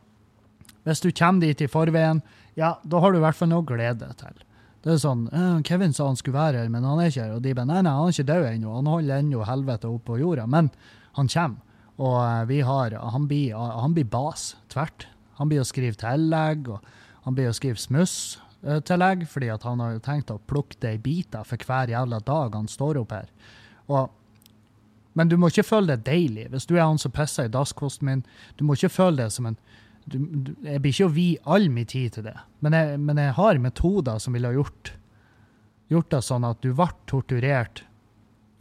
hvis 0.87 1.03
du 1.05 1.13
kommer 1.15 1.47
dit 1.47 1.63
i 1.63 1.69
forveien, 1.71 2.19
ja, 2.59 2.73
da 2.83 3.03
har 3.03 3.13
du 3.13 3.21
i 3.21 3.23
hvert 3.23 3.39
fall 3.39 3.53
noe 3.53 3.63
å 3.63 3.69
glede 3.69 4.09
til. 4.19 4.43
Det 4.83 4.95
er 4.95 4.99
sånn 5.03 5.25
Kevin 5.67 5.95
sa 5.95 6.07
han 6.07 6.19
skulle 6.19 6.39
være 6.39 6.65
her, 6.65 6.71
men 6.71 6.85
han 6.87 7.01
er 7.03 7.13
ikke 7.13 7.25
her. 7.25 7.37
Og 7.37 7.43
de 7.43 7.55
bare 7.59 7.71
nei, 7.71 7.81
nei, 7.83 7.95
han 7.95 8.11
er 8.11 8.17
ikke 8.17 8.29
død 8.31 8.49
ennå. 8.53 8.75
Han 8.81 8.91
holder 8.91 9.23
ennå 9.23 9.47
helvete 9.47 9.91
oppe 9.91 10.13
på 10.13 10.19
jorda. 10.23 10.47
Men 10.51 10.71
han 11.19 11.31
kommer. 11.33 11.63
Og 11.97 12.17
eh, 12.21 12.45
vi 12.51 12.61
har, 12.67 12.97
han 13.13 13.29
blir, 13.29 13.57
han 13.57 13.95
blir 13.97 14.09
bas, 14.11 14.55
tvert. 14.73 15.09
Han 15.41 15.51
blir 15.53 15.63
å 15.63 15.69
skrive 15.69 15.97
tillegg, 16.01 16.69
og 16.73 16.85
han 17.27 17.37
blir 17.37 17.51
å 17.51 17.57
skrive 17.57 17.81
smusstillegg, 17.81 19.27
fordi 19.29 19.51
at 19.53 19.65
han 19.69 19.83
har 19.83 19.99
tenkt 20.05 20.33
å 20.33 20.41
plukke 20.49 20.79
det 20.83 20.97
i 20.97 21.03
biter 21.03 21.45
for 21.45 21.61
hver 21.69 21.93
jævla 21.93 22.21
dag 22.25 22.57
han 22.57 22.69
står 22.71 23.01
opp 23.03 23.17
her. 23.17 23.33
Og, 23.93 24.13
men 25.17 25.33
du 25.33 25.37
må 25.41 25.51
ikke 25.53 25.67
føle 25.67 25.95
det 25.95 26.09
deilig. 26.09 26.51
Hvis 26.53 26.69
du 26.69 26.77
er 26.77 26.87
han 26.87 27.01
som 27.01 27.15
pisser 27.15 27.49
i 27.49 27.53
dasskosten 27.53 28.09
min, 28.09 28.25
du 28.57 28.65
må 28.65 28.77
ikke 28.77 28.93
føle 28.93 29.25
det 29.25 29.33
som 29.37 29.51
en 29.51 29.59
du, 30.07 30.21
du, 30.23 30.53
Jeg 30.63 30.79
blir 30.85 30.93
ikke 30.93 31.09
å 31.09 31.15
vie 31.17 31.41
all 31.51 31.65
min 31.75 31.89
tid 31.91 32.13
til 32.15 32.29
det, 32.29 32.37
men 32.63 32.77
jeg, 32.77 32.99
men 33.03 33.19
jeg 33.19 33.33
har 33.35 33.59
metoder 33.59 34.21
som 34.23 34.37
ville 34.37 34.53
ha 34.53 34.55
gjort, 34.55 34.93
gjort 35.91 36.13
det 36.15 36.21
sånn 36.23 36.47
at 36.47 36.61
du 36.63 36.69
ble 36.71 36.87
torturert 37.11 37.83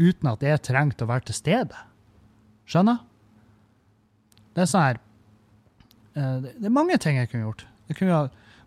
uten 0.02 0.32
at 0.32 0.42
jeg 0.42 0.64
trengte 0.66 1.06
å 1.06 1.12
være 1.12 1.30
til 1.30 1.38
stede. 1.38 1.84
Skjønner? 2.66 3.04
Det 4.56 4.62
er 4.64 4.70
sånn 4.72 4.88
her 4.88 4.98
uh, 6.16 6.38
Det 6.48 6.66
er 6.66 6.74
mange 6.74 6.98
ting 7.02 7.16
jeg 7.20 7.30
kunne 7.32 7.48
gjort. 7.50 7.64
Jeg 7.90 7.96
kunne 8.00 8.16
ha 8.16 8.24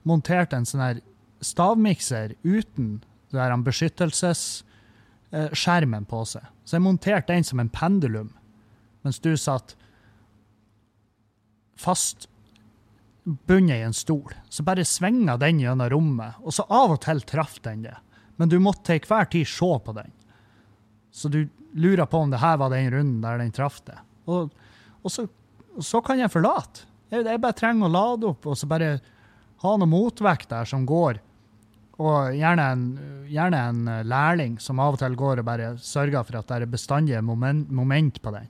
montert 0.09 0.51
en 0.55 0.67
sånn 0.69 0.85
her 0.85 0.97
stavmikser 1.45 2.29
uten 2.45 2.89
den 3.33 3.65
beskyttelsesskjermen 3.67 6.05
på 6.09 6.21
seg. 6.29 6.45
Så 6.65 6.77
jeg 6.77 6.85
monterte 6.85 7.33
den 7.33 7.45
som 7.45 7.61
en 7.61 7.73
pendulum, 7.73 8.31
mens 9.05 9.19
du 9.23 9.37
satt 9.39 9.77
fast 11.79 12.29
bundet 13.47 13.77
i 13.77 13.83
en 13.87 13.95
stol. 13.95 14.33
Så 14.49 14.63
bare 14.67 14.85
svinga 14.89 15.37
den 15.41 15.61
gjennom 15.61 15.91
rommet, 15.93 16.33
og 16.41 16.53
så 16.57 16.63
av 16.69 16.91
og 16.97 17.03
til 17.05 17.21
traff 17.29 17.57
den 17.65 17.83
det. 17.87 17.97
Men 18.39 18.51
du 18.51 18.59
måtte 18.63 18.93
til 18.93 19.09
hver 19.09 19.29
tid 19.31 19.47
se 19.51 19.71
på 19.85 19.95
den. 19.97 20.13
Så 21.13 21.31
du 21.33 21.43
lurer 21.75 22.07
på 22.07 22.23
om 22.23 22.33
det 22.33 22.43
her 22.43 22.59
var 22.61 22.73
den 22.73 22.91
runden 22.95 23.23
der 23.25 23.41
den 23.41 23.55
traff 23.55 23.81
det. 23.87 23.99
Og, 24.31 24.53
og 25.03 25.13
så, 25.13 25.27
så, 25.85 26.03
kan 26.05 26.21
jeg 26.21 26.33
forlate. 26.33 26.87
Jeg, 27.13 27.25
jeg, 27.25 27.41
bare 27.43 27.57
trenger 27.57 27.89
å 27.89 27.93
lade 27.93 28.29
opp 28.33 28.47
og 28.49 28.59
så 28.59 28.69
bare 28.69 28.99
ha 29.63 29.73
noe 29.79 29.91
motvekt 29.91 30.51
der 30.53 30.69
som 30.69 30.87
går. 30.89 31.21
Og 31.99 32.35
gjerne 32.39 32.65
en, 32.73 32.85
gjerne 33.27 33.61
en 33.73 33.93
lærling 34.07 34.59
som 34.63 34.79
av 34.83 34.95
og 34.95 35.03
til 35.03 35.17
går 35.19 35.43
og 35.43 35.49
bare 35.49 35.73
sørger 35.83 36.27
for 36.27 36.39
at 36.39 36.51
det 36.51 36.61
er 36.63 36.71
bestandige 36.71 37.23
moment, 37.27 37.71
moment 37.75 38.21
på 38.23 38.35
den. 38.35 38.47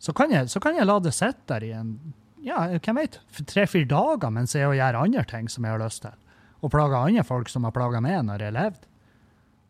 Så 0.00 0.12
kan, 0.16 0.32
jeg, 0.32 0.48
så 0.52 0.60
kan 0.60 0.76
jeg 0.76 0.88
la 0.88 0.98
det 1.00 1.14
sitte 1.16 1.48
der 1.48 1.64
i 1.64 1.74
en 1.76 1.96
ja, 2.44 2.66
hvem 2.76 2.98
vet, 3.00 3.18
tre-fire 3.48 3.88
dager 3.88 4.32
mens 4.32 4.52
jeg 4.52 4.76
gjør 4.76 4.98
andre 5.00 5.24
ting 5.28 5.48
som 5.48 5.64
jeg 5.64 5.76
har 5.76 5.80
lyst 5.80 6.02
til. 6.04 6.16
Og 6.64 6.72
plager 6.72 6.98
andre 6.98 7.24
folk 7.24 7.48
som 7.52 7.64
har 7.64 7.72
plaga 7.76 8.00
meg 8.04 8.20
når 8.26 8.46
jeg 8.46 8.56
levde. 8.56 8.90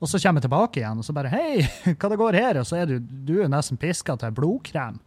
Og 0.02 0.10
så 0.10 0.18
kommer 0.20 0.42
jeg 0.42 0.48
tilbake 0.48 0.80
igjen, 0.80 1.00
og 1.00 1.06
så 1.06 1.14
bare 1.16 1.30
Hei, 1.32 1.64
hva 1.98 2.10
det 2.10 2.20
går 2.20 2.38
her? 2.38 2.60
Og 2.60 2.66
så 2.68 2.82
er 2.82 2.90
du, 2.90 2.98
du 3.00 3.38
er 3.40 3.50
nesten 3.50 3.78
piska 3.80 4.18
til 4.20 4.34
blodkrem. 4.36 4.98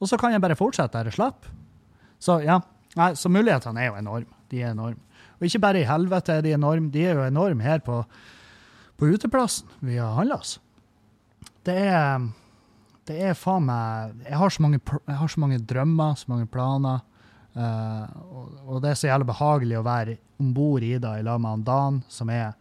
Og 0.00 0.10
så 0.10 0.18
kan 0.20 0.34
jeg 0.34 0.42
bare 0.44 0.58
fortsette 0.58 0.98
der 0.98 1.10
jeg 1.10 1.16
slapp. 1.18 1.46
Så 2.20 2.40
ja, 2.44 2.60
Nei, 2.96 3.10
så 3.12 3.28
mulighetene 3.28 3.82
er 3.82 3.90
jo 3.90 3.98
enorme. 3.98 4.38
De 4.50 4.62
er 4.62 4.72
enorme. 4.72 5.02
Og 5.36 5.48
ikke 5.48 5.60
bare 5.60 5.82
i 5.82 5.88
helvete 5.88 6.38
er 6.38 6.44
de 6.44 6.54
enorme, 6.56 6.88
de 6.92 7.02
er 7.04 7.18
jo 7.18 7.26
enorme 7.26 7.64
her 7.64 7.82
på, 7.84 7.98
på 8.96 9.10
uteplassen 9.12 9.68
vi 9.84 9.98
har 10.00 10.16
handla 10.16 10.40
oss. 10.40 10.56
Det 11.66 11.76
er 11.76 12.28
Det 13.06 13.20
er 13.22 13.36
faen 13.38 13.68
meg 13.68 14.14
jeg 14.24 14.38
har, 14.38 14.54
mange, 14.58 14.80
jeg 14.82 15.16
har, 15.16 15.28
så 15.28 15.40
mange, 15.40 15.58
drømmer, 15.58 16.14
så 16.18 16.24
mange 16.26 16.46
planer. 16.46 17.04
Uh, 17.54 18.06
og, 18.26 18.46
og, 18.66 18.82
det 18.82 18.90
er 18.90 18.94
så 18.98 19.06
jævlig 19.06 19.28
behagelig 19.28 19.76
å 19.78 19.84
være 19.86 20.16
om 20.42 20.48
bord 20.52 20.82
i 20.82 20.96
det 20.98 21.12
i 21.20 21.22
lag 21.22 21.38
med 21.40 21.62
Dan, 21.64 22.02
som 22.08 22.28
er 22.34 22.56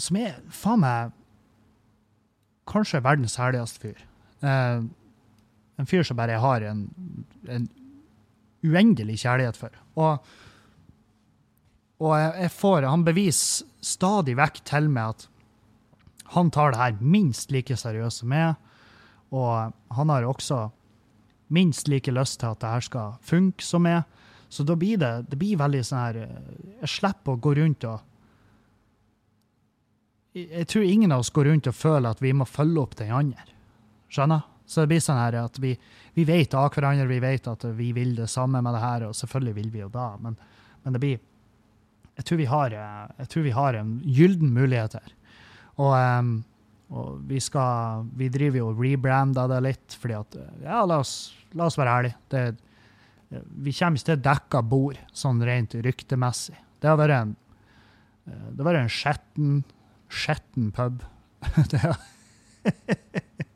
som 0.00 0.16
er 0.16 0.38
faen 0.48 0.80
meg 0.80 1.12
kanskje 2.70 3.02
verdens 3.04 3.36
herligste 3.36 3.82
fyr. 3.84 4.00
Uh, 4.40 4.88
en 5.80 5.88
fyr 5.88 6.04
som 6.06 6.18
bare 6.18 6.38
har 6.40 6.64
en, 6.66 6.84
en 7.48 7.68
uendelig 8.66 9.20
kjærlighet 9.24 9.58
for. 9.58 9.74
Og, 10.00 10.30
og 12.04 12.14
jeg 12.18 12.52
får, 12.54 12.88
han 12.88 13.04
beviser 13.06 13.68
stadig 13.84 14.36
vekk 14.36 14.60
til 14.68 14.90
meg 14.92 15.14
at 15.14 15.28
han 16.36 16.52
tar 16.54 16.74
det 16.74 16.80
her 16.80 16.98
minst 17.00 17.50
like 17.50 17.74
seriøst 17.76 18.22
som 18.22 18.36
jeg, 18.36 18.54
Og 19.30 19.72
han 19.94 20.08
har 20.10 20.24
også 20.26 20.70
minst 21.48 21.88
like 21.88 22.10
lyst 22.10 22.40
til 22.40 22.50
at 22.50 22.60
det 22.60 22.70
her 22.70 22.80
skal 22.80 23.12
funke 23.22 23.62
som 23.62 23.86
jeg. 23.86 24.02
Så 24.48 24.64
da 24.66 24.74
blir 24.74 24.98
det, 24.98 25.30
det 25.30 25.38
blir 25.38 25.58
veldig 25.58 25.82
sånn 25.86 25.98
her 25.98 26.16
Jeg 26.80 26.90
slipper 26.90 27.36
å 27.36 27.42
gå 27.42 27.54
rundt 27.54 27.84
og 27.86 28.00
jeg 30.34 30.66
tror 30.70 30.86
ingen 30.86 31.10
av 31.10 31.24
oss 31.24 31.32
går 31.34 31.48
rundt 31.50 31.66
og 31.66 31.74
føler 31.74 32.10
at 32.10 32.20
vi 32.22 32.30
må 32.32 32.46
følge 32.46 32.78
opp 32.78 32.92
den 32.98 33.10
andre. 33.10 33.48
Skjønner? 34.10 34.44
Så 34.70 34.84
det 34.84 34.92
blir 34.92 35.02
sånn 35.02 35.18
her 35.18 35.40
at 35.40 35.58
vi, 35.62 35.72
vi 36.14 36.24
vet 36.28 36.54
av 36.54 36.68
hverandre, 36.70 37.08
vi 37.10 37.18
vet 37.22 37.48
at 37.50 37.64
vi 37.74 37.90
vil 37.96 38.14
det 38.20 38.28
samme 38.30 38.60
med 38.62 38.76
det 38.76 38.82
her, 38.84 39.08
og 39.08 39.16
selvfølgelig 39.18 39.56
vil 39.56 39.72
vi 39.72 39.82
jo 39.82 39.90
da, 39.90 40.12
men, 40.22 40.36
men 40.84 40.94
det 40.94 41.02
blir 41.02 41.18
jeg 42.20 42.26
tror, 42.28 42.40
har, 42.50 42.74
jeg 43.16 43.28
tror, 43.32 43.44
vi 43.46 43.52
har, 43.56 43.76
en 43.78 43.92
gylden 44.04 44.50
mulighet 44.52 44.98
her. 44.98 45.12
Og, 45.80 45.94
um, 45.96 46.32
og 46.92 47.22
vi 47.30 47.38
skal 47.40 48.02
Vi 48.18 48.26
driver 48.28 48.58
jo 48.58 48.66
og 48.74 48.82
rebrander 48.82 49.48
det 49.48 49.60
litt, 49.64 49.96
fordi 49.96 50.18
at 50.18 50.36
Ja, 50.60 50.82
la 50.84 50.98
oss, 51.00 51.14
la 51.56 51.70
oss 51.70 51.78
være 51.80 51.94
ærlige. 51.96 52.50
Vi 53.30 53.72
kommer 53.72 53.96
ikke 53.96 54.10
til 54.10 54.24
dekka 54.26 54.62
bord, 54.66 54.98
sånn 55.16 55.40
rent 55.48 55.78
ryktemessig. 55.80 56.58
Det 56.82 56.90
har 56.90 57.00
vært 57.00 57.16
en 57.16 57.36
det 58.26 58.60
har 58.60 58.68
vært 58.68 58.82
en 58.84 58.92
skjetten 58.92 59.54
skjetten 60.10 60.70
pub. 60.74 61.02
det, 61.70 61.78
har, 61.78 61.96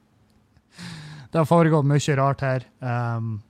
det 1.35 1.41
har 1.41 1.50
foregått 1.50 1.87
mye 1.91 2.14
rart 2.14 2.43
her. 2.47 2.64
Um, 2.79 3.41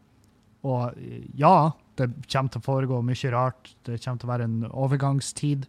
og 0.64 0.94
ja, 1.36 1.74
det 2.00 2.06
kommer 2.32 2.48
til 2.48 2.62
å 2.62 2.64
foregå 2.64 3.00
mye 3.04 3.32
rart. 3.34 3.74
Det 3.84 3.98
kommer 4.00 4.22
til 4.22 4.28
å 4.28 4.30
være 4.30 4.46
en 4.48 4.54
overgangstid. 4.70 5.66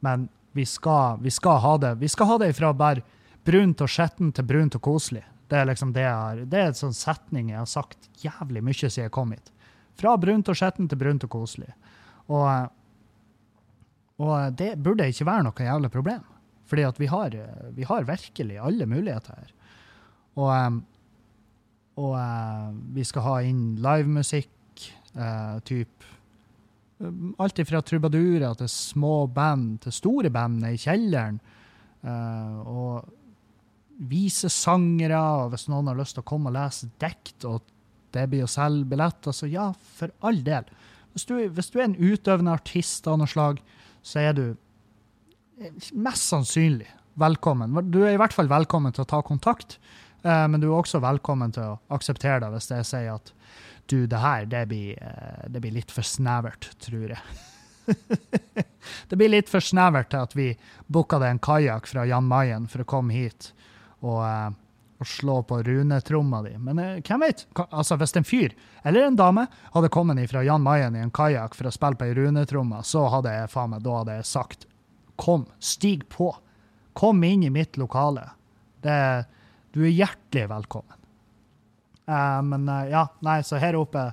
Men 0.00 0.30
vi 0.56 0.64
skal, 0.64 1.18
vi 1.20 1.28
skal 1.30 1.58
ha 1.60 1.74
det 1.82 1.90
Vi 2.00 2.08
skal 2.08 2.30
ha 2.30 2.38
det 2.40 2.54
fra 2.56 2.72
bare 2.72 3.04
brunt 3.44 3.84
og 3.84 3.92
skjettent 3.92 4.38
til 4.38 4.46
brunt 4.48 4.78
og 4.78 4.82
koselig. 4.86 5.26
Det 5.52 5.58
er 5.58 5.68
liksom 5.68 5.92
det 5.92 6.06
jeg 6.06 6.16
har, 6.16 6.40
det 6.48 6.62
er 6.62 6.70
en 6.70 6.78
sånn 6.78 6.96
setning 6.96 7.50
jeg 7.52 7.58
har 7.58 7.68
sagt 7.68 8.08
jævlig 8.24 8.62
mye 8.64 8.80
siden 8.80 9.04
jeg 9.04 9.12
kom 9.12 9.34
hit. 9.34 9.52
Fra 10.00 10.14
brunt 10.16 10.48
og 10.48 10.56
skjettent 10.56 10.88
til 10.88 11.00
brunt 11.02 11.26
og 11.26 11.32
koselig. 11.34 11.74
Og, 12.32 12.70
og 14.24 14.56
det 14.56 14.78
burde 14.80 15.10
ikke 15.12 15.28
være 15.28 15.44
noe 15.44 15.68
jævlig 15.68 15.92
problem. 15.92 16.24
Fordi 16.72 16.88
at 16.88 17.02
vi 17.02 17.10
har, 17.12 17.36
vi 17.76 17.84
har 17.84 18.08
virkelig 18.08 18.56
alle 18.64 18.88
muligheter 18.88 19.42
her. 19.42 19.52
Og, 20.40 20.80
eh, 22.16 22.64
og 22.70 22.96
vi 22.96 23.04
skal 23.06 23.26
ha 23.26 23.36
inn 23.46 23.64
livemusikk, 23.82 24.88
uh, 25.18 25.58
type 25.66 26.16
Alt 27.40 27.56
fra 27.64 27.78
trubadurer 27.80 28.58
til 28.60 28.68
små 28.68 29.22
band 29.32 29.78
til 29.86 29.94
store 29.96 30.28
band 30.28 30.66
i 30.68 30.74
kjelleren. 30.76 31.38
Uh, 32.04 32.58
og 32.68 33.06
visesangere, 34.10 35.16
og 35.16 35.54
hvis 35.54 35.64
noen 35.72 35.88
har 35.88 35.96
lyst 35.96 36.18
til 36.18 36.24
å 36.24 36.28
komme 36.28 36.52
og 36.52 36.58
lese 36.58 36.90
dikt, 37.00 37.46
og 37.48 37.64
det 38.12 38.26
blir 38.28 38.44
å 38.44 38.50
selge 38.50 38.88
billetter, 38.90 39.32
så 39.32 39.48
ja, 39.48 39.70
for 39.96 40.12
all 40.20 40.42
del. 40.44 40.68
Hvis 41.14 41.26
du, 41.28 41.34
hvis 41.48 41.72
du 41.72 41.80
er 41.80 41.88
en 41.88 41.98
utøvende 41.98 42.54
artist 42.54 43.08
av 43.10 43.16
noe 43.20 43.30
slag, 43.30 43.60
så 44.04 44.20
er 44.22 44.36
du 44.36 44.44
mest 45.92 46.28
sannsynlig 46.30 46.88
velkommen. 47.20 47.74
Du 47.92 48.00
er 48.04 48.14
i 48.14 48.20
hvert 48.20 48.34
fall 48.36 48.48
velkommen 48.50 48.94
til 48.96 49.04
å 49.04 49.10
ta 49.10 49.20
kontakt, 49.26 49.76
eh, 49.76 50.09
men 50.22 50.60
du 50.60 50.68
er 50.68 50.76
også 50.76 51.00
velkommen 51.00 51.52
til 51.54 51.64
å 51.64 51.78
akseptere 51.94 52.42
det 52.42 52.50
hvis 52.54 52.70
jeg 52.72 52.88
sier 52.88 53.14
at 53.14 53.32
du, 53.90 54.06
det 54.06 54.20
her, 54.22 54.46
det 54.46 54.66
blir, 54.70 54.98
eh, 55.02 55.46
det 55.50 55.60
blir 55.60 55.74
litt 55.74 55.90
for 55.90 56.06
snevert, 56.06 56.68
tror 56.78 57.10
jeg. 57.10 57.38
det 59.10 59.18
blir 59.18 59.32
litt 59.32 59.50
for 59.50 59.64
snevert 59.64 60.12
til 60.12 60.22
at 60.22 60.36
vi 60.38 60.52
booka 60.86 61.18
deg 61.18 61.34
en 61.34 61.42
kajakk 61.42 61.90
fra 61.90 62.06
Jan 62.06 62.28
Mayen 62.30 62.68
for 62.70 62.84
å 62.84 62.88
komme 62.88 63.16
hit 63.16 63.50
og, 63.98 64.20
uh, 64.22 64.52
og 65.00 65.08
slå 65.10 65.40
på 65.48 65.58
runetromma 65.66 66.42
di. 66.46 66.54
Men 66.62 66.78
hvem 67.02 67.24
vet? 67.24 67.46
Altså, 67.66 67.98
hvis 67.98 68.14
en 68.20 68.28
fyr 68.28 68.54
eller 68.86 69.08
en 69.08 69.18
dame 69.18 69.48
hadde 69.74 69.90
kommet 69.90 70.22
fra 70.30 70.44
Jan 70.46 70.62
Mayen 70.62 70.94
i 70.96 71.02
en 71.02 71.10
kajakk 71.10 71.58
for 71.58 71.66
å 71.66 71.74
spille 71.74 71.98
på 71.98 72.06
ei 72.06 72.14
runetromme, 72.20 72.84
så 72.86 73.08
hadde 73.10 73.34
jeg 73.34 73.50
faen 73.50 73.74
meg, 73.74 73.82
da 73.84 73.98
hadde 74.02 74.20
jeg 74.20 74.30
sagt 74.30 74.68
kom, 75.20 75.48
stig 75.58 76.06
på. 76.08 76.30
Kom 76.96 77.24
inn 77.24 77.42
i 77.44 77.50
mitt 77.52 77.76
lokale. 77.76 78.30
Det, 78.80 79.24
du 79.74 79.84
er 79.84 79.94
hjertelig 79.94 80.48
velkommen. 80.50 80.98
Uh, 82.10 82.40
men 82.46 82.66
ja, 82.90 83.04
nei, 83.22 83.40
så 83.46 83.60
her 83.62 83.78
oppe 83.78 84.10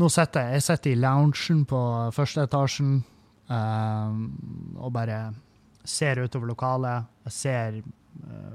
Nå 0.00 0.08
sitter 0.08 0.46
jeg, 0.46 0.56
jeg 0.56 0.64
sitter 0.64 0.90
i 0.94 0.96
loungen 0.96 1.66
på 1.68 1.78
første 2.16 2.46
etasjen 2.46 2.94
og 3.50 4.92
bare 4.94 5.18
ser 5.84 6.22
utover 6.22 6.48
lokalet. 6.48 7.10
Jeg 7.26 7.34
ser 7.34 7.76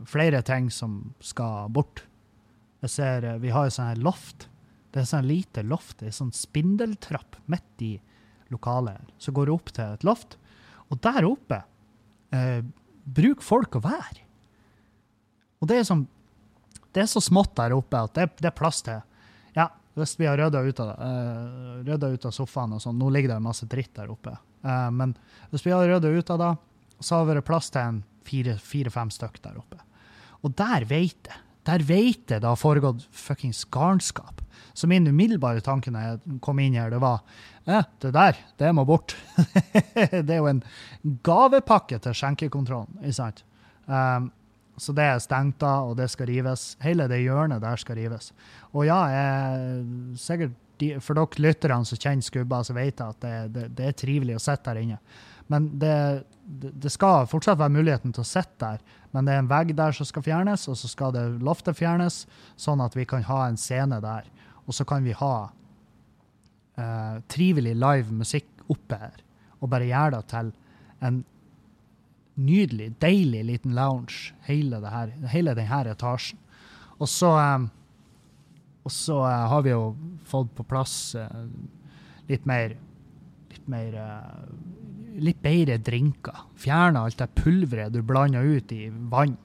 flere 0.10 0.42
ting 0.48 0.72
som 0.74 0.96
skal 1.22 1.70
bort. 1.70 2.02
Jeg 2.82 2.94
ser 2.96 3.28
Vi 3.44 3.54
har 3.54 3.68
jo 3.68 3.76
sånn 3.76 4.02
loft. 4.02 4.48
Det 4.96 5.04
er 5.04 5.10
sånn 5.10 5.28
lite 5.28 5.64
loft. 5.68 6.00
Det 6.00 6.10
er 6.10 6.16
sånn 6.16 6.34
spindeltrapp 6.36 7.38
midt 7.52 7.84
i 7.84 7.94
lokalet 8.54 9.02
Så 9.18 9.34
går 9.36 9.52
opp 9.52 9.74
til 9.76 9.96
et 9.98 10.06
loft. 10.08 10.38
Og 10.90 11.02
der 11.02 11.26
oppe 11.28 11.64
eh, 12.32 12.62
bruker 13.04 13.44
folk 13.44 13.76
å 13.80 13.84
være. 13.86 14.25
Og 15.62 15.70
det 15.70 15.80
er, 15.82 15.88
som, 15.88 16.04
det 16.94 17.04
er 17.04 17.10
så 17.10 17.22
smått 17.24 17.56
der 17.58 17.76
oppe 17.76 18.02
at 18.08 18.16
det, 18.18 18.30
det 18.42 18.52
er 18.52 18.58
plass 18.58 18.84
til 18.86 19.00
Ja, 19.56 19.70
hvis 19.96 20.18
vi 20.20 20.28
har 20.28 20.38
rydda 20.40 20.62
ut, 20.66 20.82
uh, 20.84 21.80
ut, 21.86 22.28
av 22.28 22.36
sofaen 22.36 22.76
og 22.76 22.84
sånn 22.84 23.00
Nå 23.00 23.10
ligger 23.14 23.36
det 23.36 23.40
masse 23.44 23.68
dritt 23.72 23.94
der 23.96 24.12
oppe. 24.12 24.36
Uh, 24.66 24.92
men 24.92 25.16
hvis 25.54 25.66
vi 25.66 25.74
har 25.74 25.88
rydda 25.88 26.12
ut 26.12 26.36
av 26.36 26.42
det, 26.42 26.52
så 27.00 27.16
har 27.16 27.26
det 27.26 27.36
vært 27.38 27.50
plass 27.50 27.72
til 27.72 27.82
en 27.82 28.04
fire-fem 28.26 29.12
stykk 29.14 29.42
der 29.44 29.60
oppe. 29.62 29.82
Og 30.44 30.54
der 30.58 30.86
vet 30.90 31.30
jeg. 31.30 31.42
Der 31.66 31.82
vet 31.82 32.30
jeg 32.30 32.42
det 32.44 32.46
har 32.46 32.60
foregått 32.60 33.08
fuckings 33.16 33.64
garnskap. 33.74 34.44
Så 34.76 34.88
min 34.92 35.08
umiddelbare 35.08 35.64
tanke 35.66 35.94
da 35.94 36.04
jeg 36.04 36.40
kom 36.44 36.60
inn 36.62 36.76
her, 36.78 36.92
det 36.94 37.00
var 37.02 37.24
ja, 37.66 37.82
det 38.04 38.12
der, 38.14 38.38
det 38.60 38.72
må 38.78 38.84
bort. 38.86 39.16
det 40.14 40.30
er 40.30 40.42
jo 40.42 40.50
en 40.52 40.62
gavepakke 41.26 41.98
til 42.04 42.18
skjenkekontrollen, 42.18 43.00
ikke 43.02 43.18
sant? 43.18 43.42
Um, 43.90 44.30
så 44.78 44.94
det 44.96 45.06
er 45.08 45.22
stengt 45.24 45.64
av, 45.64 45.92
og 45.92 45.98
det 46.00 46.10
skal 46.12 46.28
rives. 46.30 46.74
Hele 46.84 47.08
det 47.12 47.22
hjørnet 47.24 47.64
der 47.64 47.80
skal 47.80 48.00
rives. 48.00 48.32
Og 48.74 48.88
ja, 48.88 49.00
jeg, 49.14 49.86
sikkert 50.20 50.58
de, 50.82 50.90
for 51.04 51.16
dere 51.18 51.44
lytterne 51.46 51.88
som 51.88 52.00
kjenner 52.00 52.26
Skubba, 52.26 52.62
så 52.68 52.76
vet 52.76 53.00
jeg 53.00 53.16
at 53.16 53.22
det, 53.24 53.36
det, 53.56 53.66
det 53.78 53.90
er 53.90 53.98
trivelig 53.98 54.36
å 54.36 54.44
sitte 54.44 54.74
der 54.74 54.82
inne. 54.82 55.00
Men 55.52 55.68
det, 55.80 55.96
det, 56.44 56.92
skal 56.94 57.28
fortsatt 57.30 57.60
være 57.60 57.76
muligheten 57.76 58.14
til 58.16 58.24
å 58.24 58.28
sitte 58.28 58.58
der, 58.66 58.82
men 59.14 59.28
det 59.28 59.36
er 59.36 59.44
en 59.44 59.52
vegg 59.52 59.76
der 59.78 59.94
som 59.96 60.08
skal 60.10 60.26
fjernes, 60.26 60.66
og 60.72 60.78
så 60.80 60.90
skal 60.92 61.14
det 61.16 61.24
loftet 61.46 61.78
fjernes, 61.78 62.24
sånn 62.60 62.82
at 62.84 62.98
vi 62.98 63.06
kan 63.08 63.24
ha 63.30 63.46
en 63.46 63.60
scene 63.62 64.02
der. 64.04 64.28
Og 64.66 64.76
så 64.76 64.88
kan 64.90 65.06
vi 65.06 65.14
ha 65.16 65.36
uh, 65.46 67.16
trivelig 67.32 67.76
live 67.78 68.18
musikk 68.18 68.50
oppe 68.74 69.00
her, 69.00 69.22
og 69.62 69.72
bare 69.72 69.88
gjøre 69.88 70.18
det 70.18 70.24
til 70.34 70.52
en 71.06 71.22
nydelig, 72.36 72.92
deilig 73.00 73.44
liten 73.48 73.76
lounge, 73.78 74.34
hele, 74.48 74.82
her, 74.92 75.14
hele 75.32 75.56
denne 75.58 75.82
etasjen. 75.94 76.40
Og 77.00 77.10
så, 77.12 77.32
um, 77.36 77.70
og 78.86 78.94
så 78.94 79.20
uh, 79.24 79.48
har 79.52 79.66
vi 79.66 79.74
jo 79.74 79.96
fått 80.28 80.54
på 80.56 80.68
plass 80.68 81.16
uh, 81.20 81.48
litt 82.30 82.46
mer 82.48 82.78
litt 83.52 83.68
mer 83.72 83.96
litt 85.16 85.40
bedre 85.44 85.78
drinker. 85.80 86.46
Fjerna 86.60 87.06
alt 87.06 87.20
det 87.22 87.30
pulveret 87.38 87.94
du 87.94 88.02
blander 88.04 88.44
ut 88.44 88.72
i 88.76 88.90
vann. 88.90 89.38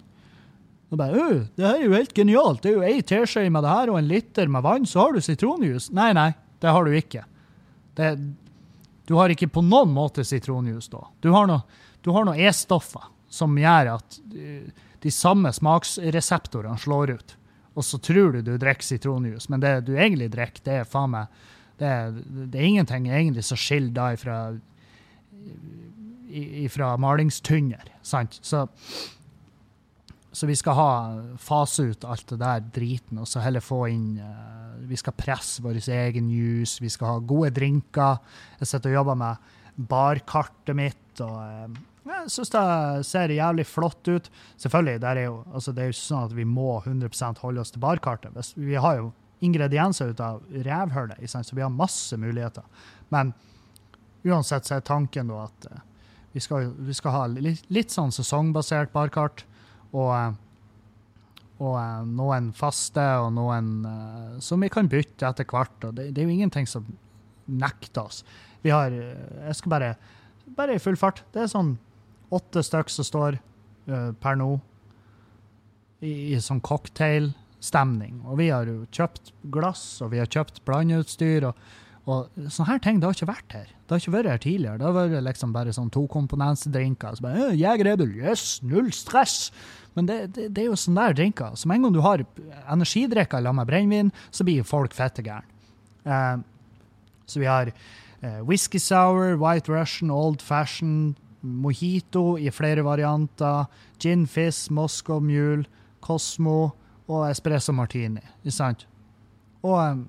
Og 0.91 0.99
bare, 0.99 1.27
det 1.55 1.63
her 1.63 1.79
er 1.79 1.85
jo 1.85 1.95
helt 1.95 2.15
genialt. 2.17 2.63
Det 2.65 2.73
er 2.73 2.79
jo 2.79 2.87
ei 2.87 3.03
teskje 3.07 3.47
med 3.53 3.63
det 3.63 3.75
her 3.75 3.93
og 3.93 4.01
en 4.01 4.09
liter 4.11 4.51
med 4.51 4.65
vann, 4.67 4.87
så 4.89 5.05
har 5.05 5.15
du 5.15 5.23
sitronjuice. 5.23 5.93
Nei, 5.95 6.11
nei, 6.17 6.33
det 6.63 6.73
har 6.75 6.87
du 6.87 6.97
ikke. 6.99 7.23
Det, 7.99 8.09
du 9.07 9.15
har 9.19 9.31
ikke 9.31 9.51
på 9.55 9.63
noen 9.63 9.93
måte 9.95 10.25
sitronjuice 10.27 10.91
da. 10.91 11.05
Du 11.23 11.31
har 11.35 11.47
noe 11.51 11.63
E-stoffer 12.07 13.11
som 13.31 13.59
gjør 13.59 13.95
at 13.97 14.21
eh, 14.35 14.71
de 15.01 15.13
samme 15.13 15.53
smaksreseptorene 15.53 16.79
slår 16.79 17.15
ut. 17.17 17.37
Og 17.79 17.87
så 17.87 18.01
tror 18.03 18.35
du 18.35 18.43
du 18.43 18.57
drikker 18.59 18.85
sitronjuice, 18.85 19.49
men 19.49 19.63
det 19.63 19.87
du 19.87 19.95
egentlig 19.95 20.31
drikker, 20.35 20.65
det 20.67 20.81
er 20.81 20.89
faen 20.89 21.15
meg 21.15 21.41
det 21.81 21.89
er, 21.89 22.11
det 22.53 22.59
er 22.59 22.67
ingenting 22.67 23.07
egentlig 23.09 23.47
som 23.47 23.57
skiller 23.57 23.95
deg 23.97 24.19
fra 24.21 24.41
fra 26.71 26.97
malingstynner. 27.01 27.89
Sant? 28.03 28.39
Så, 28.43 28.69
så, 30.33 30.47
vi 30.47 30.57
skal 30.57 30.77
ha 30.79 30.91
fase 31.43 31.89
ut 31.91 32.05
alt 32.07 32.29
det 32.31 32.39
der 32.43 32.67
driten, 32.77 33.19
og 33.19 33.29
så 33.29 33.43
heller 33.43 33.65
få 33.65 33.87
inn 33.91 34.21
uh, 34.21 34.77
Vi 34.87 34.97
skal 34.97 35.17
presse 35.19 35.63
vår 35.63 35.81
egen 35.91 36.31
juice, 36.31 36.79
vi 36.81 36.91
skal 36.93 37.17
ha 37.17 37.19
gode 37.19 37.51
drinker. 37.57 38.21
Jeg 38.61 38.71
sitter 38.71 38.93
og 38.93 39.01
jobber 39.01 39.19
med 39.25 39.51
barkartet 39.91 40.77
mitt. 40.77 41.21
og 41.21 41.37
uh, 41.41 41.90
jeg 42.09 42.33
syns 42.33 42.53
det 42.55 42.65
ser 43.09 43.33
jævlig 43.35 43.67
flott 43.69 44.09
ut. 44.09 44.31
Selvfølgelig, 44.61 45.01
det 45.03 45.09
er 45.11 45.27
jo, 45.27 45.41
altså 45.53 45.73
det 45.77 45.83
er 45.83 45.91
jo 45.91 45.99
sånn 45.99 46.31
at 46.31 46.37
vi 46.37 46.47
må 46.49 46.79
100 46.81 47.43
holde 47.43 47.61
oss 47.61 47.75
til 47.75 47.83
barkartet. 47.83 48.37
Vi 48.57 48.79
har 48.81 48.97
jo 48.97 49.11
ingredienser 49.45 50.13
ut 50.13 50.21
av 50.25 50.43
revhullet, 50.51 51.21
så 51.29 51.57
vi 51.57 51.65
har 51.65 51.73
masse 51.73 52.17
muligheter. 52.17 52.65
Men 53.13 53.35
uansett 54.25 54.69
så 54.69 54.79
er 54.79 54.85
tanken 54.85 55.33
da 55.33 55.45
at 55.47 55.69
uh, 55.71 55.83
vi, 56.33 56.41
skal, 56.45 56.71
vi, 56.77 56.97
skal, 56.97 57.15
ha 57.17 57.27
litt, 57.33 57.65
litt 57.73 57.93
sånn 57.93 58.13
sesongbasert 58.13 58.93
barkart. 58.97 59.45
Og, 59.93 60.13
uh, 60.13 60.33
og 61.61 61.77
uh, 61.77 62.01
noen 62.09 62.51
faste, 62.57 63.05
og 63.21 63.33
noen 63.37 63.73
som 64.45 64.61
vi 64.65 64.73
kan 64.73 64.89
bytte 64.89 65.29
etter 65.29 65.49
hvert. 65.49 65.77
det, 65.91 66.11
det, 66.15 66.21
er 66.21 66.29
jo 66.29 66.39
ingenting 66.39 66.69
som 66.69 66.89
nekter 67.51 68.07
oss. 68.07 68.25
Vi 68.63 68.73
har 68.73 68.93
Jeg 68.93 69.55
skal 69.57 69.73
bare 69.73 69.95
Bare 70.51 70.75
i 70.75 70.81
full 70.83 70.97
fart. 70.99 71.23
Det 71.31 71.45
er 71.45 71.47
sånn 71.47 71.77
åtte 72.31 72.63
stykk 72.67 72.93
som 72.93 73.07
står 73.07 73.39
per 74.23 74.37
nå 74.39 74.53
i, 76.01 76.33
i 76.33 76.41
sånn 76.41 76.61
cocktailstemning. 76.63 78.21
Og 78.29 78.39
vi 78.39 78.51
har 78.53 78.71
jo 78.71 78.85
kjøpt 78.95 79.33
glass, 79.53 79.85
og 80.05 80.13
vi 80.15 80.21
har 80.23 80.31
kjøpt 80.31 80.63
blandeutstyr. 80.69 81.49
og 81.51 81.59
og 82.09 82.49
sånne 82.49 82.73
her 82.73 82.81
ting 82.83 83.01
det 83.01 83.07
har 83.07 83.17
ikke 83.17 83.29
vært 83.29 83.55
her. 83.55 83.69
Det 83.69 83.93
har 83.93 84.03
ikke 84.03 84.15
vært 84.15 84.31
her 84.31 84.43
tidligere. 84.43 84.79
Det 84.81 84.87
har 84.87 84.97
vært 84.97 85.27
liksom 85.27 85.53
bare 85.55 85.75
sånn 85.77 85.91
tokomponentsdrinker. 85.93 87.17
Så 87.17 87.25
bare, 87.27 87.51
Jeger 87.59 87.93
Edul, 87.93 88.15
yes, 88.17 88.45
null 88.67 88.91
stress! 88.97 89.51
Men 89.99 90.09
det, 90.09 90.19
det, 90.37 90.49
det, 90.55 90.65
er 90.65 90.71
jo 90.71 90.79
sånne 90.79 91.09
der 91.11 91.19
drinker. 91.19 91.57
Så 91.59 91.69
med 91.69 91.79
en 91.79 91.89
gang 91.89 91.97
du 91.97 92.03
har 92.05 92.25
energidrikker 92.73 93.43
sammen 93.43 93.61
med 93.61 93.71
brennevin, 93.71 94.13
så 94.33 94.47
blir 94.47 94.67
folk 94.67 94.97
fette 94.97 95.25
gærne. 95.27 95.47
Uh, 96.07 96.41
så 97.29 97.43
vi 97.43 97.51
har 97.51 97.73
uh, 97.75 98.41
whisky 98.49 98.81
sour, 98.81 99.37
white 99.39 99.71
russian, 99.71 100.11
old 100.15 100.43
fashion, 100.43 101.13
mojito 101.43 102.39
i 102.39 102.51
flere 102.53 102.85
varianter, 102.85 103.67
gin 104.01 104.27
fizz, 104.27 104.71
Moscow 104.71 105.21
mule, 105.21 105.65
Cosmo 106.01 106.71
og 107.11 107.27
espresso 107.29 107.73
martini. 107.77 108.23
Ikke 108.45 108.57
sant? 108.57 108.87
Og 109.63 110.05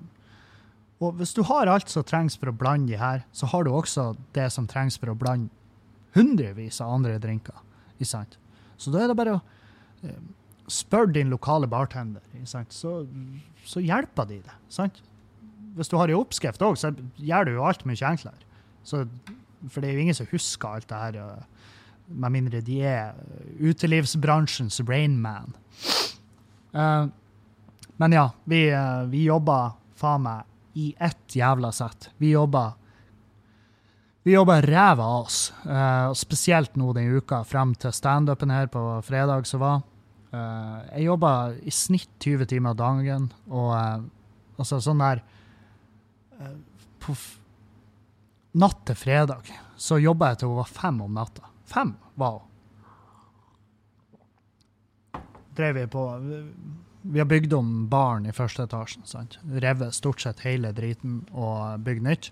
og 1.02 1.18
hvis 1.18 1.34
du 1.34 1.42
har 1.48 1.66
alt 1.70 1.90
som 1.90 2.04
trengs 2.06 2.36
for 2.38 2.52
å 2.52 2.54
blande 2.54 2.92
de 2.92 3.00
her, 3.00 3.24
så 3.34 3.48
har 3.50 3.66
du 3.66 3.72
også 3.74 4.12
det 4.36 4.46
som 4.54 4.68
trengs 4.70 4.98
for 5.00 5.10
å 5.10 5.18
blande 5.18 5.50
hundrevis 6.14 6.78
av 6.84 6.92
andre 6.94 7.16
drinker. 7.22 7.56
Ikke 7.96 8.10
sant? 8.12 8.38
Så 8.78 8.92
da 8.94 9.02
er 9.02 9.10
det 9.10 9.18
bare 9.18 9.38
å 9.38 9.42
spørre 9.42 10.38
spør 10.72 11.10
din 11.10 11.32
lokale 11.32 11.66
bartender? 11.68 12.22
Så, 12.46 12.92
så 13.66 13.82
hjelper 13.82 14.28
de 14.30 14.38
det. 14.46 14.54
sant? 14.72 15.02
Hvis 15.74 15.90
du 15.90 15.96
har 15.98 16.08
ei 16.08 16.16
oppskrift 16.16 16.62
òg, 16.62 16.78
så 16.78 16.92
gjør 17.18 17.48
du 17.48 17.52
jo 17.56 17.66
alt 17.66 17.82
mye 17.88 18.08
enklere. 18.08 18.46
Så, 18.86 19.02
for 19.70 19.82
det 19.82 19.90
er 19.90 19.96
jo 19.96 20.04
ingen 20.04 20.16
som 20.18 20.30
husker 20.32 20.78
alt 20.78 20.88
det 20.90 21.00
her, 21.00 21.18
uh, 21.22 21.72
med 22.12 22.34
mindre 22.34 22.60
de 22.64 22.80
er 22.84 23.14
utelivsbransjens 23.62 24.80
Rainman. 24.88 25.54
Uh, 26.74 27.08
men 28.02 28.16
ja, 28.16 28.28
vi, 28.48 28.64
uh, 28.74 29.04
vi 29.12 29.26
jobber 29.28 29.76
faen 29.98 30.24
meg 30.26 30.78
i 30.78 30.92
ett 30.98 31.36
jævla 31.36 31.72
sett. 31.74 32.10
Vi 32.18 32.32
jobber 32.32 32.72
vi 34.22 34.36
jobber 34.36 34.62
ræva 34.62 35.02
av 35.02 35.24
oss, 35.24 35.52
uh, 35.66 36.12
spesielt 36.14 36.76
nå 36.78 36.92
den 36.94 37.10
uka, 37.16 37.40
frem 37.42 37.72
til 37.74 37.90
standupen 37.94 38.52
her 38.54 38.68
på 38.70 38.80
fredag 39.02 39.48
som 39.50 39.64
var. 39.64 39.80
Uh, 40.30 40.78
jeg 40.92 41.08
jobber 41.08 41.56
i 41.66 41.72
snitt 41.74 42.12
20 42.22 42.46
timer 42.52 42.76
dagen, 42.78 43.26
og 43.50 43.72
uh, 43.74 44.04
altså 44.62 44.78
sånn 44.82 45.02
der 45.02 45.24
På 47.02 47.14
natt 48.52 48.82
til 48.88 48.98
fredag 48.98 49.48
så 49.82 49.98
jobba 49.98 50.32
jeg 50.32 50.42
til 50.42 50.52
hun 50.52 50.60
var 50.60 50.70
fem 50.70 51.00
om 51.02 51.14
natta. 51.16 51.48
Fem 51.66 51.94
var 52.20 52.38
hun. 52.38 52.48
Drev 55.56 55.74
vi 55.76 55.86
på 55.90 56.02
Vi 57.02 57.18
har 57.18 57.26
bygd 57.26 57.52
om 57.52 57.88
baren 57.90 58.28
i 58.30 58.32
første 58.32 58.62
etasjen. 58.62 59.02
sant? 59.04 59.38
Revet 59.42 59.94
stort 59.94 60.22
sett 60.22 60.44
hele 60.46 60.70
driten 60.72 61.24
og 61.32 61.82
bygd 61.82 62.06
nytt. 62.06 62.30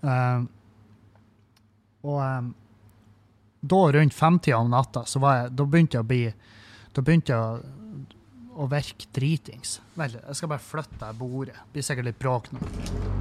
Um, 0.00 0.48
og 2.00 2.22
um, 2.24 2.54
da 3.60 3.82
rundt 3.92 4.14
femtida 4.16 4.56
om 4.56 4.72
natta, 4.72 5.04
så 5.04 5.20
var 5.20 5.36
jeg, 5.36 5.52
da 5.52 5.68
begynte 5.68 5.98
jeg 5.98 6.06
å 6.06 6.08
bli 6.08 6.22
Da 6.96 7.02
begynte 7.04 7.36
jeg 7.36 7.38
å, 7.38 7.60
å 8.64 8.66
virke 8.72 9.12
dritings. 9.14 9.78
Vel, 9.94 10.16
jeg 10.24 10.40
skal 10.40 10.56
bare 10.56 10.64
flytte 10.64 11.12
bordet. 11.20 11.54
Det 11.54 11.76
blir 11.76 11.90
sikkert 11.92 12.10
litt 12.10 12.18
bråk 12.18 12.54
nå. 12.56 13.19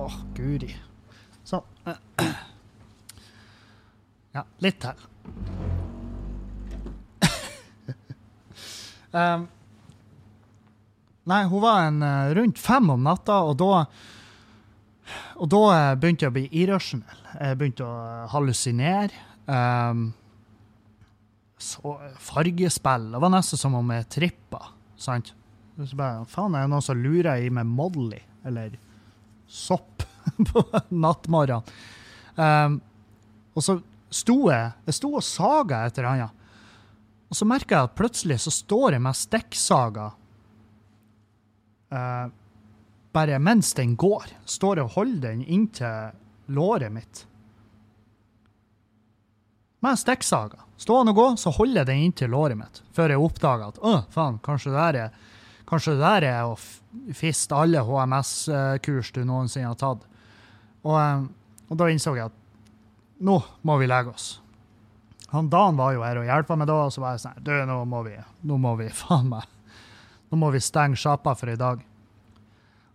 Å, 0.00 0.06
guri. 0.36 0.70
Sånn. 1.44 1.66
Ja, 4.30 4.44
litt 4.62 4.78
til. 4.80 5.00
um, 9.18 9.48
nei, 11.26 11.40
hun 11.50 11.64
var 11.64 11.88
en 11.88 11.98
uh, 12.06 12.30
rundt 12.38 12.62
fem 12.62 12.92
om 12.94 13.02
natta, 13.04 13.42
og 13.50 13.58
da 13.60 13.84
og 15.40 15.48
da 15.50 15.60
eh, 15.72 15.96
begynte 15.98 16.26
jeg 16.26 16.30
å 16.30 16.36
bli 16.36 16.44
irrasjonell. 16.60 17.22
Jeg 17.32 17.56
begynte 17.58 17.86
å 17.86 18.26
hallusinere. 18.30 19.24
Um, 19.48 20.10
så, 21.60 21.96
fargespill. 22.20 23.08
Det 23.14 23.22
var 23.24 23.32
nesten 23.34 23.58
som 23.58 23.74
om 23.78 23.90
jeg 23.94 24.06
trippa. 24.12 24.60
sant? 25.00 25.32
Så 25.80 25.96
bare, 25.96 26.26
Faen, 26.28 26.54
er 26.54 26.68
det 26.68 26.72
noen 26.74 26.84
som 26.84 27.00
lurer 27.00 27.40
i 27.40 27.50
meg 27.50 27.66
Molly 27.66 28.20
eller 28.46 28.76
sopp 29.50 30.04
på 30.52 30.64
nattmorgenen? 30.88 31.66
Um, 32.40 32.78
og 33.54 33.64
så 33.66 33.80
sto 34.10 34.36
jeg 34.48 34.70
jeg 34.86 34.96
sto 34.96 35.10
og 35.18 35.26
saga 35.26 35.84
et 35.86 35.98
eller 35.98 36.10
annet. 36.14 36.36
Og 37.30 37.38
så 37.38 37.46
merker 37.46 37.76
jeg 37.76 37.90
at 37.90 37.98
plutselig 37.98 38.40
så 38.42 38.52
står 38.54 38.96
jeg 38.96 39.04
med 39.04 39.18
stikksaga 39.18 40.06
uh, 41.94 42.26
bare 43.12 43.38
mens 43.42 43.72
den 43.74 43.96
går, 43.98 44.30
står 44.46 44.84
og 44.84 44.94
holder 44.96 45.32
den 45.32 45.42
inntil 45.46 46.14
låret 46.50 46.92
mitt. 46.94 47.26
Med 49.80 49.98
stikksaga. 49.98 50.66
Stående 50.80 51.12
og 51.12 51.18
gå, 51.18 51.26
så 51.36 51.52
holder 51.54 51.82
jeg 51.82 51.90
den 51.90 52.04
inntil 52.06 52.30
låret 52.32 52.58
mitt, 52.58 52.82
før 52.96 53.12
jeg 53.12 53.20
oppdager 53.20 53.72
at 53.72 53.80
å, 53.84 53.94
faen, 54.12 54.38
kanskje 54.44 54.72
det 54.72 54.80
der 54.80 54.98
er, 55.00 55.26
kanskje 55.70 55.94
det 55.96 56.02
der 56.02 56.26
er 56.28 56.50
å 56.50 56.58
fiste 57.16 57.56
alle 57.56 57.82
HMS-kurs 57.86 59.12
du 59.14 59.22
noensinne 59.24 59.70
har 59.70 59.78
tatt. 59.78 60.02
Og, 60.82 60.96
eh, 60.98 61.24
og, 61.68 61.74
da 61.78 61.88
innså 61.90 62.16
jeg 62.16 62.30
at 62.30 62.38
nå 63.20 63.36
må 63.66 63.76
vi 63.80 63.88
legge 63.90 64.14
oss. 64.14 64.28
Han 65.30 65.50
Dan 65.52 65.76
var 65.78 65.94
jo 65.94 66.02
her 66.02 66.18
og 66.18 66.26
hjelpa 66.26 66.56
meg 66.58 66.66
da, 66.66 66.78
og 66.88 66.94
så 66.94 67.02
var 67.04 67.14
jeg 67.14 67.22
sånn 67.22 67.42
Du, 67.46 67.52
nå 67.68 67.76
må 67.86 68.02
vi, 68.02 68.16
nå 68.48 68.56
må 68.58 68.74
vi, 68.80 68.88
faen 69.02 69.28
meg. 69.30 69.46
Nå 70.30 70.38
må 70.40 70.50
vi 70.54 70.62
stenge 70.62 70.98
sjappa 70.98 71.36
for 71.38 71.52
i 71.52 71.58
dag. 71.58 71.82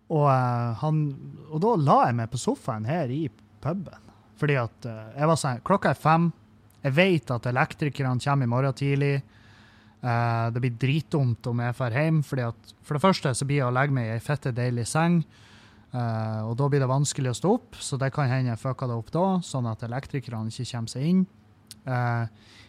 Og, 0.05 0.25
uh, 0.27 0.73
han, 0.81 1.05
og, 1.49 1.59
da 1.63 1.75
la 1.79 1.99
jeg 2.09 2.17
meg 2.19 2.31
på 2.33 2.41
sofaen 2.41 2.87
her 2.89 3.11
i 3.11 3.25
puben. 3.63 4.11
Fordi 4.39 4.57
at 4.59 4.87
uh, 4.89 5.13
jeg 5.15 5.29
var 5.31 5.39
sånn 5.39 5.63
Klokka 5.65 5.93
er 5.93 5.99
fem. 5.99 6.27
Jeg 6.83 6.95
vet 6.97 7.31
at 7.33 7.47
elektrikerne 7.49 8.21
kommer 8.21 8.45
i 8.45 8.51
morgen 8.51 8.77
tidlig. 8.77 9.15
Uh, 10.05 10.53
det 10.53 10.61
blir 10.61 10.75
dritdumt 10.77 11.47
om 11.49 11.63
jeg 11.63 11.77
drar 11.79 11.97
hjem. 11.97 12.21
Fordi 12.25 12.45
at, 12.51 12.73
for 12.85 12.97
det 12.97 13.03
første 13.03 13.33
så 13.33 13.47
blir 13.49 13.63
jeg 13.63 13.69
å 13.69 13.73
legge 13.73 13.95
meg 13.97 14.09
i 14.09 14.15
ei 14.15 14.23
fette 14.23 14.53
deilig 14.55 14.87
seng. 14.91 15.23
og 15.95 16.57
da 16.59 16.65
blir 16.67 16.81
det 16.83 16.89
vanskelig 16.91 17.29
å 17.31 17.37
stå 17.37 17.51
opp, 17.55 17.77
så 17.79 17.95
det 17.95 18.09
kan 18.11 18.27
hende 18.27 18.49
jeg 18.51 18.59
fucka 18.59 18.87
det 18.89 18.97
opp 18.99 19.13
da, 19.15 19.39
sånn 19.39 19.69
at 19.71 19.83
elektrikerne 19.87 20.51
ikke 20.51 20.67
kommer 20.73 20.91
seg 20.91 21.05
inn. 21.07 21.21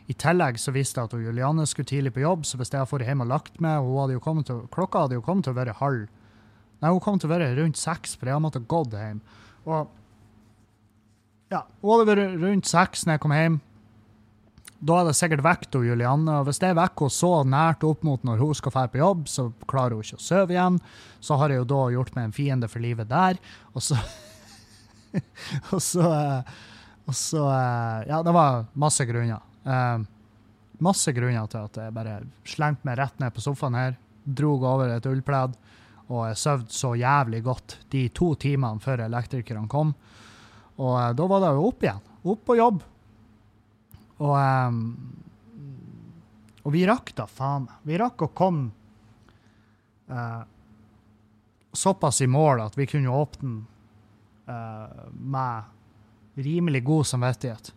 I 0.07 0.15
tillegg 0.15 0.61
så 0.63 0.71
visste 0.71 1.03
jeg 1.03 1.11
at 1.11 1.17
Juliane 1.19 1.67
skulle 1.67 1.91
tidlig 1.91 2.13
på 2.15 2.23
jobb, 2.23 2.47
så 2.47 2.61
hvis 2.61 2.71
jeg 2.71 2.87
hadde 2.87 3.09
hjem 3.09 3.25
og 3.25 3.31
lagt 3.33 3.59
meg, 3.59 3.83
og 3.83 4.05
hadde 4.05 4.45
til, 4.47 4.61
klokka 4.71 5.03
hadde 5.03 5.19
jo 5.19 5.25
kommet 5.27 5.49
til 5.49 5.57
å 5.57 5.59
være 5.59 5.75
halv 5.81 6.07
Nei, 6.77 6.91
hun 6.93 7.01
kom 7.01 7.17
til 7.19 7.31
å 7.31 7.33
være 7.33 7.55
rundt 7.57 7.79
seks, 7.81 8.15
for 8.21 8.29
jeg 8.29 8.43
måtte 8.45 8.61
gått 8.69 8.93
hjem. 8.93 9.23
Og 9.65 9.89
ja, 11.53 11.63
hun 11.81 11.93
hadde 11.95 12.09
vært 12.11 12.43
rundt 12.43 12.69
seks 12.69 13.07
når 13.07 13.17
jeg 13.17 13.23
kom 13.25 13.35
hjem. 13.37 13.57
Da 14.79 14.99
er 15.01 15.09
det 15.09 15.17
sikkert 15.17 15.45
vekk 15.45 15.69
Julianne. 15.87 16.41
og 16.41 16.49
Hvis 16.49 16.61
det 16.61 16.69
er 16.69 16.79
henne 16.79 17.11
så 17.13 17.31
nært 17.49 17.85
opp 17.87 18.03
mot 18.05 18.23
når 18.27 18.43
hun 18.43 18.55
skal 18.55 18.75
dra 18.75 18.87
på 18.93 19.01
jobb, 19.01 19.27
så 19.29 19.49
klarer 19.69 19.97
hun 19.97 20.05
ikke 20.05 20.19
å 20.19 20.27
sove 20.27 20.53
igjen. 20.53 20.81
Så 21.21 21.39
har 21.41 21.53
jeg 21.53 21.63
jo 21.63 21.69
da 21.73 21.83
gjort 21.95 22.17
meg 22.17 22.29
en 22.29 22.37
fiende 22.37 22.69
for 22.69 22.85
livet 22.85 23.09
der. 23.09 23.41
Og 23.75 23.85
så 23.85 23.99
Og 25.73 25.81
så 25.81 26.05
Og 27.07 27.15
så 27.15 27.45
Ja, 28.09 28.21
det 28.23 28.35
var 28.35 28.67
masse 28.75 29.07
grunner. 29.09 29.41
Uh, 29.65 30.05
masse 30.79 31.13
grunner 31.13 31.47
til 31.49 31.65
at 31.65 31.79
jeg 31.81 31.95
bare 31.95 32.19
slengte 32.45 32.85
meg 32.87 32.99
rett 33.01 33.17
ned 33.23 33.33
på 33.33 33.43
sofaen 33.43 33.79
her, 33.79 33.97
drog 34.27 34.67
over 34.67 34.93
et 34.93 35.09
ullpledd 35.09 35.57
og 36.07 36.21
jeg 36.29 36.39
sov 36.39 36.67
så 36.71 36.93
jævlig 36.95 37.41
godt 37.43 37.79
de 37.91 38.05
to 38.15 38.35
timene 38.39 38.83
før 38.83 39.07
elektrikerne 39.09 39.67
kom. 39.71 39.95
Og 40.79 40.93
uh, 40.93 41.11
da 41.17 41.27
var 41.31 41.43
det 41.43 41.55
jo 41.57 41.65
opp 41.71 41.83
igjen. 41.87 42.05
Opp 42.27 42.45
på 42.47 42.59
jobb. 42.59 42.85
Og, 44.19 44.35
um, 44.37 44.81
og 46.63 46.75
vi 46.75 46.87
rakk 46.89 47.13
da, 47.19 47.27
faen 47.29 47.67
meg. 47.69 47.81
Vi 47.89 47.99
rakk 48.01 48.27
å 48.27 48.31
komme 48.37 48.71
uh, 50.11 50.43
såpass 51.77 52.23
i 52.25 52.31
mål 52.31 52.65
at 52.65 52.79
vi 52.79 52.89
kunne 52.91 53.13
åpne 53.13 53.59
uh, 54.49 55.07
med 55.13 56.41
rimelig 56.47 56.85
god 56.85 57.07
samvittighet. 57.09 57.73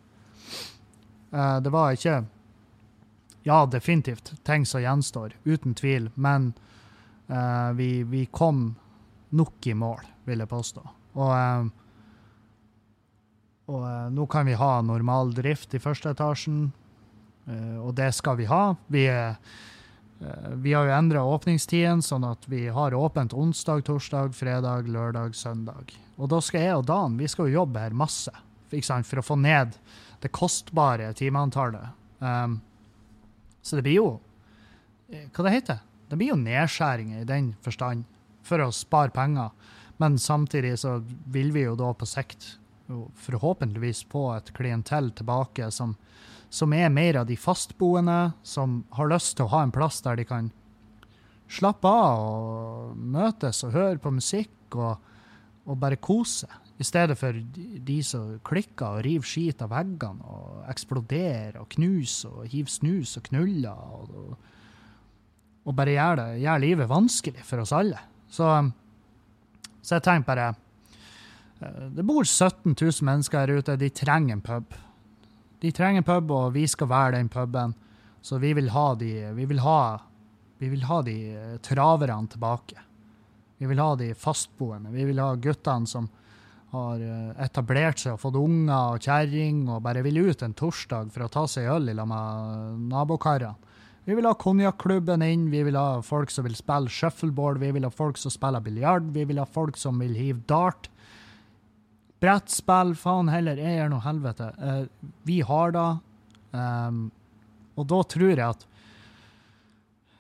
det 1.64 1.70
var 1.70 1.94
ikke 1.94 2.26
Ja, 3.44 3.66
definitivt 3.66 4.34
ting 4.44 4.66
som 4.66 4.82
gjenstår, 4.82 5.36
uten 5.46 5.76
tvil, 5.76 6.10
men 6.16 6.54
Uh, 7.30 7.72
vi, 7.72 8.04
vi, 8.04 8.26
kom 8.26 8.76
nok 9.30 9.68
i 9.68 9.74
mål, 9.74 10.02
vil 10.26 10.42
jeg 10.42 10.50
påstå. 10.50 10.82
Og, 11.14 11.30
uh, 11.30 11.79
og 13.70 13.86
uh, 13.86 14.10
nå 14.14 14.26
kan 14.32 14.48
vi 14.50 14.58
ha 14.58 14.80
normal 14.86 15.34
drift 15.38 15.76
i 15.78 15.82
første 15.84 16.16
etasjen, 16.16 16.70
og 17.50 17.96
det 17.98 18.12
skal 18.14 18.36
vi 18.38 18.46
ha. 18.46 18.76
Vi, 18.94 19.08
vi 20.62 20.74
har 20.76 20.86
jo 20.86 20.92
endra 20.94 21.24
åpningstiden, 21.26 22.04
sånn 22.06 22.28
at 22.28 22.44
vi 22.46 22.68
har 22.70 22.94
åpent 22.94 23.34
onsdag, 23.34 23.82
torsdag, 23.88 24.36
fredag, 24.38 24.86
lørdag, 24.86 25.34
søndag. 25.34 25.96
Og 26.22 26.30
da 26.30 26.44
skal 26.46 26.62
jeg 26.62 26.76
og 26.78 26.86
Dan 26.86 27.18
vi 27.18 27.26
skal 27.32 27.50
jo 27.50 27.64
jobbe 27.64 27.82
her 27.82 27.98
masse 27.98 28.30
for 28.70 29.18
å 29.18 29.26
få 29.26 29.40
ned 29.42 29.74
det 30.22 30.30
kostbare 30.30 31.10
timeantallet. 31.18 31.90
Um, 32.22 32.60
så 33.66 33.80
det 33.80 33.88
blir 33.88 33.98
jo 33.98 34.10
Hva 35.10 35.48
det 35.48 35.56
heter 35.56 35.80
det 36.10 36.18
blir 36.18 36.34
jo 36.34 36.40
nedskjæringer 36.42 37.22
i 37.22 37.28
den 37.30 37.52
forstand, 37.62 38.06
for 38.42 38.62
å 38.64 38.72
spare 38.74 39.14
penger. 39.14 39.52
Men 40.02 40.18
samtidig 40.18 40.80
så 40.82 41.00
vil 41.30 41.52
vi 41.54 41.68
jo 41.68 41.76
da 41.78 41.92
på 41.94 42.08
sikt 42.10 42.56
forhåpentligvis 43.16 44.06
få 44.12 44.26
et 44.36 44.54
klientell 44.58 45.12
tilbake 45.18 45.70
som, 45.72 45.96
som 46.50 46.74
er 46.74 46.90
mer 46.94 47.22
av 47.22 47.28
de 47.30 47.38
fastboende, 47.38 48.32
som 48.44 48.84
har 48.98 49.12
lyst 49.12 49.38
til 49.38 49.48
å 49.48 49.54
ha 49.54 49.64
en 49.66 49.74
plass 49.76 50.02
der 50.06 50.20
de 50.20 50.26
kan 50.30 50.50
slappe 51.50 51.90
av 51.90 52.24
og 52.24 52.98
møtes 52.98 53.64
og 53.66 53.74
høre 53.74 54.02
på 54.02 54.14
musikk 54.14 54.78
og, 54.78 55.00
og 55.66 55.80
bare 55.82 56.02
kose. 56.02 56.50
I 56.80 56.86
stedet 56.88 57.18
for 57.20 57.36
de 57.36 57.98
som 58.08 58.38
klikker 58.48 59.00
og 59.00 59.04
river 59.04 59.28
skit 59.28 59.64
av 59.66 59.74
veggene 59.74 60.24
og 60.32 60.62
eksploderer 60.72 61.58
og 61.60 61.68
knuser 61.74 62.32
og 62.32 62.54
hiver 62.54 62.72
snus 62.72 63.18
og 63.20 63.26
knuller. 63.28 63.74
og, 63.76 64.38
og 65.68 65.76
bare 65.76 65.98
gjør, 65.98 66.22
det, 66.22 66.28
gjør 66.46 66.64
livet 66.64 66.90
vanskelig 66.90 67.44
for 67.46 67.66
oss 67.66 67.76
alle. 67.76 68.00
Så, 68.32 68.48
så 69.82 69.98
jeg 69.98 70.06
tenker 70.06 70.30
bare 70.30 70.48
Det 71.60 72.04
bor 72.08 72.24
17 72.24 72.76
000 72.82 72.92
mennesker 73.04 73.40
her 73.40 73.60
ute. 73.60 73.76
De 73.76 73.90
trenger 73.90 74.38
en 74.38 74.42
pub. 74.42 74.74
de 75.60 75.72
trenger 75.72 76.00
en 76.00 76.08
pub, 76.08 76.32
og 76.32 76.54
vi 76.54 76.68
skal 76.68 76.88
være 76.88 77.18
den 77.18 77.30
puben. 77.30 77.74
Så 78.22 78.38
vi 78.40 78.54
vil 78.54 78.70
ha 78.70 78.96
de 78.96 79.32
Vi 79.36 79.46
vil 79.46 79.60
ha, 79.60 80.00
vi 80.58 80.70
vil 80.70 80.84
ha 80.84 81.02
de 81.02 81.18
eh, 81.36 81.58
traverne 81.58 82.28
tilbake. 82.28 82.80
Vi 83.58 83.66
vil 83.66 83.80
ha 83.80 83.96
de 83.96 84.14
fastboende. 84.16 84.92
Vi 84.92 85.04
vil 85.06 85.20
ha 85.20 85.36
guttene 85.36 85.88
som 85.88 86.10
har 86.72 87.02
eh, 87.02 87.32
etablert 87.44 88.00
seg 88.00 88.16
og 88.16 88.22
fått 88.22 88.38
unger 88.40 88.96
og 88.96 89.04
kjerring 89.04 89.66
og 89.70 89.82
bare 89.84 90.04
vil 90.06 90.22
ut 90.30 90.44
en 90.46 90.54
torsdag 90.54 91.12
for 91.12 91.26
å 91.26 91.32
ta 91.34 91.46
seg 91.48 91.68
øl 91.72 91.90
i 91.90 91.96
lag 91.98 92.08
med 92.08 92.86
nabokarene. 92.92 93.56
Vi 94.08 94.16
vil 94.18 94.26
ha 94.26 94.34
konjakklubben 94.34 95.22
inn, 95.22 95.50
vi 95.52 95.60
vil 95.68 95.76
ha 95.78 96.00
folk 96.02 96.32
som 96.34 96.48
vil 96.48 96.56
spille 96.58 96.90
shuffleboard, 96.90 97.60
vi 97.62 97.70
vil 97.76 97.84
ha 97.86 97.92
folk 97.94 98.18
som 98.18 98.34
spiller 98.34 98.64
biljard, 98.66 99.12
vi 99.14 99.26
vil 99.30 99.38
ha 99.38 99.46
folk 99.46 99.78
som 99.78 100.00
vil 100.02 100.16
hive 100.18 100.42
dart. 100.50 100.88
Brettspill, 102.20 102.96
faen 103.00 103.32
heller, 103.32 103.60
jeg 103.62 103.78
gjør 103.80 103.94
noe 103.94 104.04
helvete. 104.04 104.50
Uh, 104.60 105.12
vi 105.28 105.40
har 105.48 105.76
da. 105.76 105.88
Um, 106.52 107.06
og 107.80 107.88
da 107.88 108.02
tror 108.12 108.34
jeg 108.34 108.44
at 108.44 108.66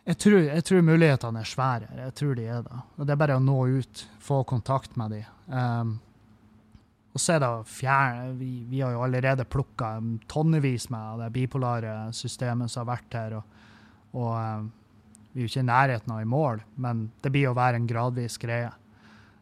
jeg 0.09 0.17
tror, 0.23 0.39
jeg 0.41 0.63
tror, 0.65 0.85
mulighetene 0.87 1.41
er 1.43 1.49
svære. 1.49 1.87
Jeg 1.99 2.13
tror 2.17 2.37
de 2.39 2.45
er 2.49 2.63
det. 2.65 2.77
Og 2.97 3.05
det 3.05 3.13
er 3.13 3.19
bare 3.21 3.35
å 3.37 3.43
nå 3.43 3.57
ut, 3.77 4.05
få 4.25 4.39
kontakt 4.47 4.95
med 4.97 5.13
dem. 5.13 5.27
Um, 5.53 5.91
og 7.13 7.21
så 7.21 7.35
er 7.35 7.43
det 7.43 7.51
fjern, 7.69 8.33
vi, 8.39 8.49
vi, 8.71 8.81
har 8.81 8.95
jo 8.95 9.03
allerede 9.05 9.45
plukka 9.45 9.91
tonnevis 10.31 10.87
med 10.93 11.21
det 11.23 11.29
bipolare 11.35 11.93
systemet 12.15 12.71
som 12.71 12.85
har 12.85 12.95
vært 12.95 13.17
her. 13.19 13.37
Og, 13.37 13.61
og 14.17 14.31
um, 14.33 14.71
vi 15.33 15.43
er 15.43 15.45
jo 15.45 15.51
ikke 15.51 15.63
i 15.65 15.69
nærheten 15.69 16.15
av 16.15 16.23
i 16.23 16.29
mål, 16.29 16.63
men 16.81 17.05
det 17.21 17.33
blir 17.35 17.51
å 17.51 17.57
være 17.57 17.77
en 17.77 17.89
gradvis 17.89 18.39
greie. 18.41 18.71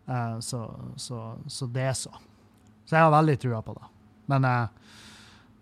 Uh, 0.08 0.40
så, 0.44 0.66
så, 1.00 1.22
så, 1.48 1.68
det 1.72 1.88
er 1.94 1.96
så. 2.00 2.12
Så 2.88 2.96
jeg 2.96 3.04
har 3.04 3.12
veldig 3.12 3.38
trua 3.44 3.62
på 3.62 3.76
det. 3.76 3.88
Men 4.32 4.48
uh, 4.48 4.88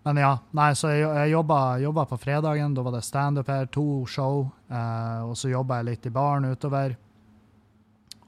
men 0.06 0.20
ja, 0.22 0.36
nei, 0.54 0.68
så 0.78 0.92
jeg, 0.94 1.02
jeg 1.02 1.32
jobba, 1.32 2.04
på 2.06 2.16
fredagen. 2.22 2.74
Da 2.76 2.82
var 2.86 2.94
det 2.94 3.02
standup 3.02 3.48
her, 3.50 3.64
to 3.74 4.04
show. 4.06 4.44
Eh, 4.70 5.22
og 5.26 5.32
så 5.34 5.50
jobba 5.50 5.80
jeg 5.80 5.88
litt 5.88 6.06
i 6.06 6.12
baren 6.14 6.46
utover. 6.46 6.94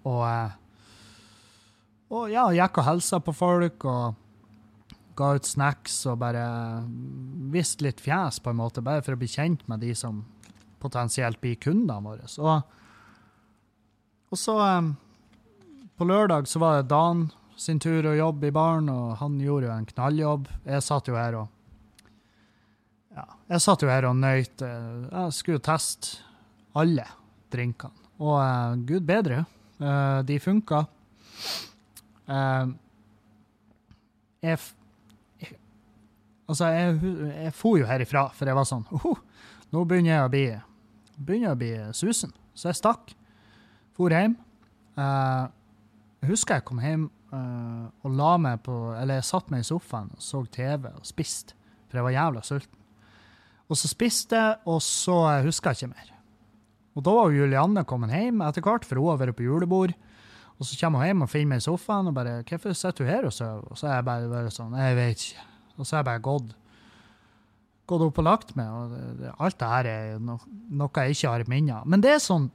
Og, 0.02 0.24
eh, 0.26 0.56
og 2.10 2.32
ja, 2.32 2.48
gikk 2.56 2.80
og 2.82 2.88
hilsa 2.88 3.20
på 3.22 3.36
folk 3.36 3.86
og 3.86 4.18
ga 5.18 5.30
ut 5.38 5.46
snacks 5.46 6.00
og 6.10 6.18
bare 6.18 6.42
viste 7.54 7.86
litt 7.86 8.02
fjes, 8.02 8.40
på 8.42 8.50
en 8.50 8.58
måte, 8.58 8.82
bare 8.82 9.04
for 9.06 9.14
å 9.14 9.20
bli 9.22 9.30
kjent 9.30 9.62
med 9.70 9.86
de 9.86 9.94
som 9.94 10.24
potensielt 10.82 11.38
blir 11.38 11.62
kundene 11.62 12.02
våre. 12.02 12.26
Og, 12.42 12.74
og 14.34 14.46
så 14.48 14.58
eh, 14.66 14.94
På 15.94 16.10
lørdag 16.10 16.50
så 16.50 16.58
var 16.58 16.80
det 16.80 16.90
Dan 16.90 17.28
sin 17.58 17.80
tur 17.82 18.06
å 18.06 18.16
jobbe 18.16 18.48
i 18.48 18.54
baren, 18.54 18.88
og 18.92 19.16
han 19.18 19.38
gjorde 19.42 19.66
jo 19.66 19.74
en 19.74 19.88
knalljobb. 19.88 20.50
Jeg 20.68 20.84
satt 20.86 21.10
jo 21.10 21.16
her 21.18 21.40
og 21.40 21.54
ja, 23.18 23.24
jeg 23.50 23.64
satt 23.64 23.82
jo 23.82 23.90
her 23.90 24.06
og 24.06 24.18
nøyt 24.20 24.62
eh, 24.62 25.06
Jeg 25.08 25.34
skulle 25.34 25.62
teste 25.64 26.20
alle 26.78 27.06
drinkene. 27.50 27.94
Og 28.18 28.34
uh, 28.34 28.74
gud 28.86 29.06
bedre, 29.06 29.44
uh, 29.78 30.20
de 30.26 30.36
funka. 30.42 30.82
Uh, 32.28 32.74
jeg, 34.42 34.58
jeg, 35.42 35.54
Altså, 36.48 36.70
jeg, 36.74 36.98
jeg 37.44 37.54
for 37.54 37.78
jo 37.78 37.86
herifra, 37.88 38.28
for 38.34 38.50
jeg 38.50 38.58
var 38.58 38.66
sånn 38.68 38.84
oh, 39.00 39.18
Nå 39.74 39.84
begynner 39.86 40.14
jeg 40.14 40.26
å 40.26 40.32
bli, 40.32 40.44
begynner 41.18 41.54
å 41.54 41.60
bli 41.60 41.72
susen. 41.96 42.34
Så 42.54 42.70
jeg 42.70 42.78
stakk. 42.78 43.14
For 43.98 44.14
hjem. 44.14 44.36
jeg 44.98 46.28
husker 46.30 46.58
jeg 46.58 46.66
kom 46.68 46.78
hjem 46.82 47.08
og 47.36 48.14
la 48.16 48.30
meg 48.40 48.62
på 48.64 48.74
Eller 48.96 49.18
jeg 49.18 49.26
satte 49.28 49.52
meg 49.52 49.60
i 49.60 49.68
sofaen 49.68 50.08
og 50.14 50.22
så 50.24 50.40
TV 50.48 50.86
og 50.88 51.04
spiste, 51.04 51.56
for 51.88 52.00
jeg 52.00 52.06
var 52.06 52.14
jævla 52.14 52.42
sulten. 52.46 52.78
Og 53.68 53.76
så 53.76 53.88
spiste 53.90 54.36
jeg, 54.36 54.60
og 54.64 54.80
så 54.80 55.16
huska 55.44 55.74
jeg 55.74 55.82
ikke 55.82 55.92
mer. 55.92 56.12
Og 56.96 57.04
da 57.04 57.12
var 57.14 57.34
Julianne 57.34 57.84
kommet 57.86 58.14
hjem 58.16 58.40
etter 58.46 58.64
hvert, 58.64 58.86
for 58.88 58.98
hun 58.98 59.12
har 59.12 59.20
vært 59.20 59.36
på 59.36 59.44
julebord. 59.44 59.92
Og 60.58 60.66
så 60.66 60.78
kommer 60.80 61.02
hun 61.02 61.10
hjem 61.10 61.26
og 61.26 61.30
finner 61.30 61.52
meg 61.52 61.60
i 61.60 61.66
sofaen 61.68 62.08
og 62.10 62.14
bare 62.16 62.42
'Hvorfor 62.42 62.72
sitter 62.74 63.04
du 63.04 63.10
her 63.10 63.24
og 63.24 63.32
sover?' 63.32 63.68
Og 63.70 63.78
så 63.78 63.86
er 63.86 63.94
jeg 63.94 64.04
bare, 64.04 64.28
bare 64.28 64.50
sånn 64.50 64.74
'Jeg 64.74 64.96
vet 64.96 65.16
ikke'. 65.16 65.44
Og 65.78 65.86
så 65.86 65.94
er 65.94 65.98
jeg 65.98 66.04
bare 66.04 66.18
gått, 66.20 66.54
gått 67.86 68.02
opp 68.02 68.18
og 68.18 68.24
lagt 68.24 68.56
meg. 68.56 68.66
Og 68.66 68.90
det, 68.90 69.34
alt 69.38 69.58
det 69.58 69.68
her 69.68 69.86
er 69.86 70.18
no, 70.18 70.38
noe 70.70 70.90
jeg 70.96 71.10
ikke 71.10 71.28
har 71.28 71.40
i 71.40 71.48
minner. 71.48 71.84
Men 71.86 72.00
det 72.00 72.10
er 72.10 72.18
sånn 72.18 72.50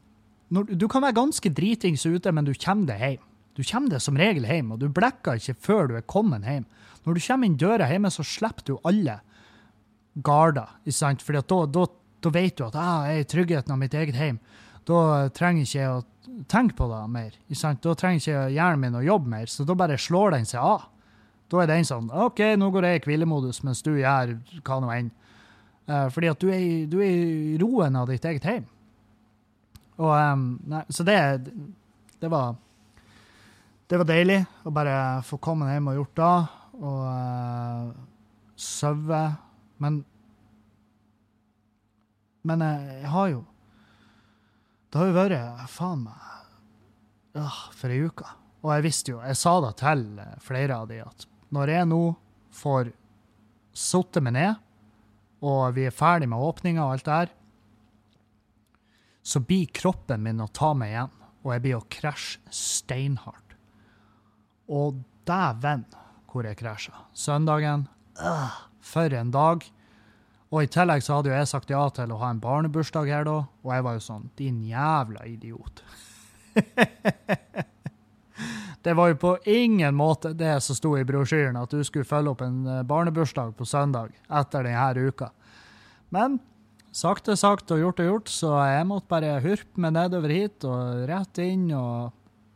når, 0.50 0.78
Du 0.78 0.88
kan 0.88 1.02
være 1.02 1.14
ganske 1.14 1.50
dritings 1.50 2.06
ute, 2.06 2.32
men 2.32 2.46
du 2.46 2.54
kommer 2.54 2.86
deg 2.86 3.00
hjem. 3.00 3.24
Du 3.54 3.62
kommer 3.62 3.94
deg 3.94 4.02
som 4.02 4.18
regel 4.18 4.48
hjem, 4.50 4.72
og 4.74 4.82
du 4.82 4.88
blekker 4.90 5.38
ikke 5.38 5.58
før 5.62 5.92
du 5.92 5.98
er 6.00 6.08
kommet 6.10 6.46
hjem. 6.48 6.66
Når 7.04 7.18
du 7.18 7.26
kommer 7.26 7.50
inn 7.50 7.60
døra 7.60 7.90
hjemme, 7.92 8.10
så 8.14 8.26
slipper 8.26 8.66
du 8.66 8.78
alle 8.88 9.20
garder. 10.26 10.72
For 10.88 11.38
da, 11.38 11.44
da, 11.44 11.86
da, 12.24 12.34
vet 12.34 12.58
du 12.58 12.66
at 12.66 12.78
ah, 12.80 13.06
jeg 13.10 13.20
er 13.20 13.26
i 13.26 13.30
tryggheten 13.36 13.76
av 13.76 13.82
mitt 13.82 13.98
eget 13.98 14.18
hjem. 14.18 14.40
Da 14.88 15.30
trenger 15.36 15.68
ikke 15.68 15.80
jeg 15.80 15.92
å 15.92 16.44
tenke 16.50 16.78
på 16.80 16.90
det 16.90 17.04
mer. 17.14 17.38
Da 17.84 17.96
trenger 18.00 18.22
ikke 18.22 18.48
hjernen 18.56 18.82
min 18.82 18.98
å 19.00 19.06
jobbe 19.06 19.36
mer, 19.36 19.52
så 19.52 19.68
da 19.68 19.78
bare 19.78 20.00
slår 20.02 20.38
den 20.38 20.50
seg 20.50 20.64
av. 20.64 20.90
Da 21.52 21.62
er 21.62 21.70
den 21.70 21.86
sånn 21.86 22.10
OK, 22.10 22.42
nå 22.58 22.72
går 22.74 22.88
jeg 22.88 23.02
i 23.02 23.06
hvilemodus 23.06 23.62
mens 23.68 23.84
du 23.86 23.94
gjør 24.00 24.38
hva 24.66 24.80
nå 24.82 24.90
enn. 24.96 25.12
Uh, 25.84 26.08
fordi 26.16 26.30
at 26.32 26.40
du 26.40 26.48
er, 26.48 26.68
du 26.88 26.98
er, 27.04 27.12
i 27.54 27.58
roen 27.62 27.98
av 28.00 28.08
ditt 28.10 28.24
eget 28.26 28.46
hjem. 28.48 28.66
Og, 30.00 30.10
um, 30.10 30.46
nei, 30.72 30.82
så 30.90 31.04
det, 31.06 31.18
det 32.24 32.32
var 32.32 32.56
Det 33.94 34.00
var 34.02 34.08
deilig 34.10 34.40
å 34.66 34.72
bare 34.74 34.94
få 35.22 35.38
komme 35.38 35.68
hjem 35.70 35.92
og 35.92 35.98
gjort 36.00 36.16
det. 36.18 36.30
Og 36.82 37.02
uh, 37.06 37.92
sove 38.58 39.20
men 39.84 40.00
Men 42.42 42.64
jeg 42.66 43.12
har 43.14 43.28
jo 43.36 43.44
Det 44.90 44.98
har 44.98 45.12
jo 45.12 45.16
vært 45.20 45.70
faen 45.70 46.02
meg 46.08 46.26
ja, 47.38 47.46
for 47.78 47.94
ei 47.94 48.02
uke. 48.02 48.34
Og 48.66 48.74
jeg 48.74 48.86
visste 48.88 49.14
jo, 49.14 49.22
jeg 49.22 49.38
sa 49.38 49.54
det 49.62 49.72
til 49.84 50.04
flere 50.42 50.82
av 50.82 50.90
de, 50.90 51.00
at 51.06 51.28
når 51.54 51.76
jeg 51.76 51.90
nå 51.90 52.02
får 52.54 52.92
satt 53.78 54.22
meg 54.26 54.36
ned, 54.40 54.60
og 55.46 55.78
vi 55.78 55.86
er 55.86 55.94
ferdig 55.94 56.30
med 56.34 56.42
åpninga 56.50 56.86
og 56.86 56.96
alt 56.96 57.08
det 57.08 57.22
her, 57.22 57.34
så 59.22 59.42
blir 59.42 59.70
kroppen 59.74 60.26
min 60.26 60.46
å 60.46 60.50
ta 60.50 60.74
meg 60.78 60.94
igjen, 60.94 61.18
og 61.42 61.56
jeg 61.56 61.66
blir 61.66 61.80
å 61.80 61.88
krasje 61.98 62.54
steinhardt. 62.54 63.43
Og 64.70 65.02
dæven 65.28 65.86
hvor 66.32 66.48
jeg 66.48 66.58
krasja. 66.58 66.94
Søndagen 67.14 67.88
øh, 68.18 68.54
for 68.82 69.14
en 69.14 69.32
dag. 69.32 69.62
Og 70.54 70.64
i 70.64 70.70
tillegg 70.70 71.02
så 71.02 71.18
hadde 71.18 71.32
jo 71.32 71.38
jeg 71.38 71.50
sagt 71.50 71.72
ja 71.74 71.82
til 71.94 72.14
å 72.14 72.20
ha 72.22 72.30
en 72.34 72.42
barnebursdag 72.42 73.10
her 73.10 73.26
da, 73.26 73.40
og 73.66 73.72
jeg 73.74 73.86
var 73.86 73.98
jo 73.98 74.06
sånn 74.06 74.30
Din 74.38 74.62
jævla 74.70 75.26
idiot. 75.26 75.82
det 78.86 78.94
var 78.94 79.10
jo 79.10 79.20
på 79.22 79.34
ingen 79.50 79.98
måte 79.98 80.36
det 80.38 80.60
som 80.62 80.78
sto 80.78 80.94
i 81.00 81.06
brosjyren, 81.08 81.58
at 81.58 81.74
du 81.74 81.82
skulle 81.86 82.06
følge 82.06 82.36
opp 82.36 82.44
en 82.46 82.68
eh, 82.70 82.84
barnebursdag 82.86 83.56
på 83.58 83.66
søndag 83.66 84.14
etter 84.30 84.70
denne 84.70 85.10
uka. 85.10 85.32
Men 86.14 86.38
sakte, 86.94 87.34
sakte 87.40 87.78
og 87.78 87.88
gjort 87.88 88.04
og 88.04 88.12
gjort, 88.12 88.30
så 88.30 88.54
jeg 88.70 88.90
måtte 88.92 89.10
bare 89.10 89.40
hurpe 89.42 89.82
meg 89.82 89.96
nedover 89.98 90.38
hit 90.38 90.70
og 90.70 91.08
rett 91.10 91.42
inn 91.42 91.72
og 91.74 92.14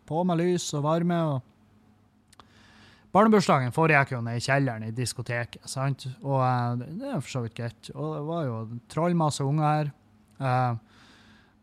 på 0.08 0.22
med 0.28 0.44
lys 0.44 0.70
og 0.78 0.86
varme. 0.86 1.22
og 1.34 1.57
Barnebursdagen 3.18 3.74
foregikk 3.74 4.12
jo 4.14 4.20
nede 4.22 4.38
i 4.38 4.44
kjelleren 4.46 4.84
i 4.86 4.94
diskoteket, 4.94 5.64
sant? 5.66 6.04
og 6.22 6.38
uh, 6.38 6.76
det 6.78 7.08
er 7.10 7.22
for 7.24 7.32
så 7.32 7.42
vidt 7.42 7.56
greit. 7.58 7.90
Og 7.96 8.12
det 8.14 8.26
var 8.28 8.44
jo 8.46 8.58
trollmasse 8.94 9.46
unger 9.48 9.66
her. 9.66 9.90
Uh, 10.38 11.02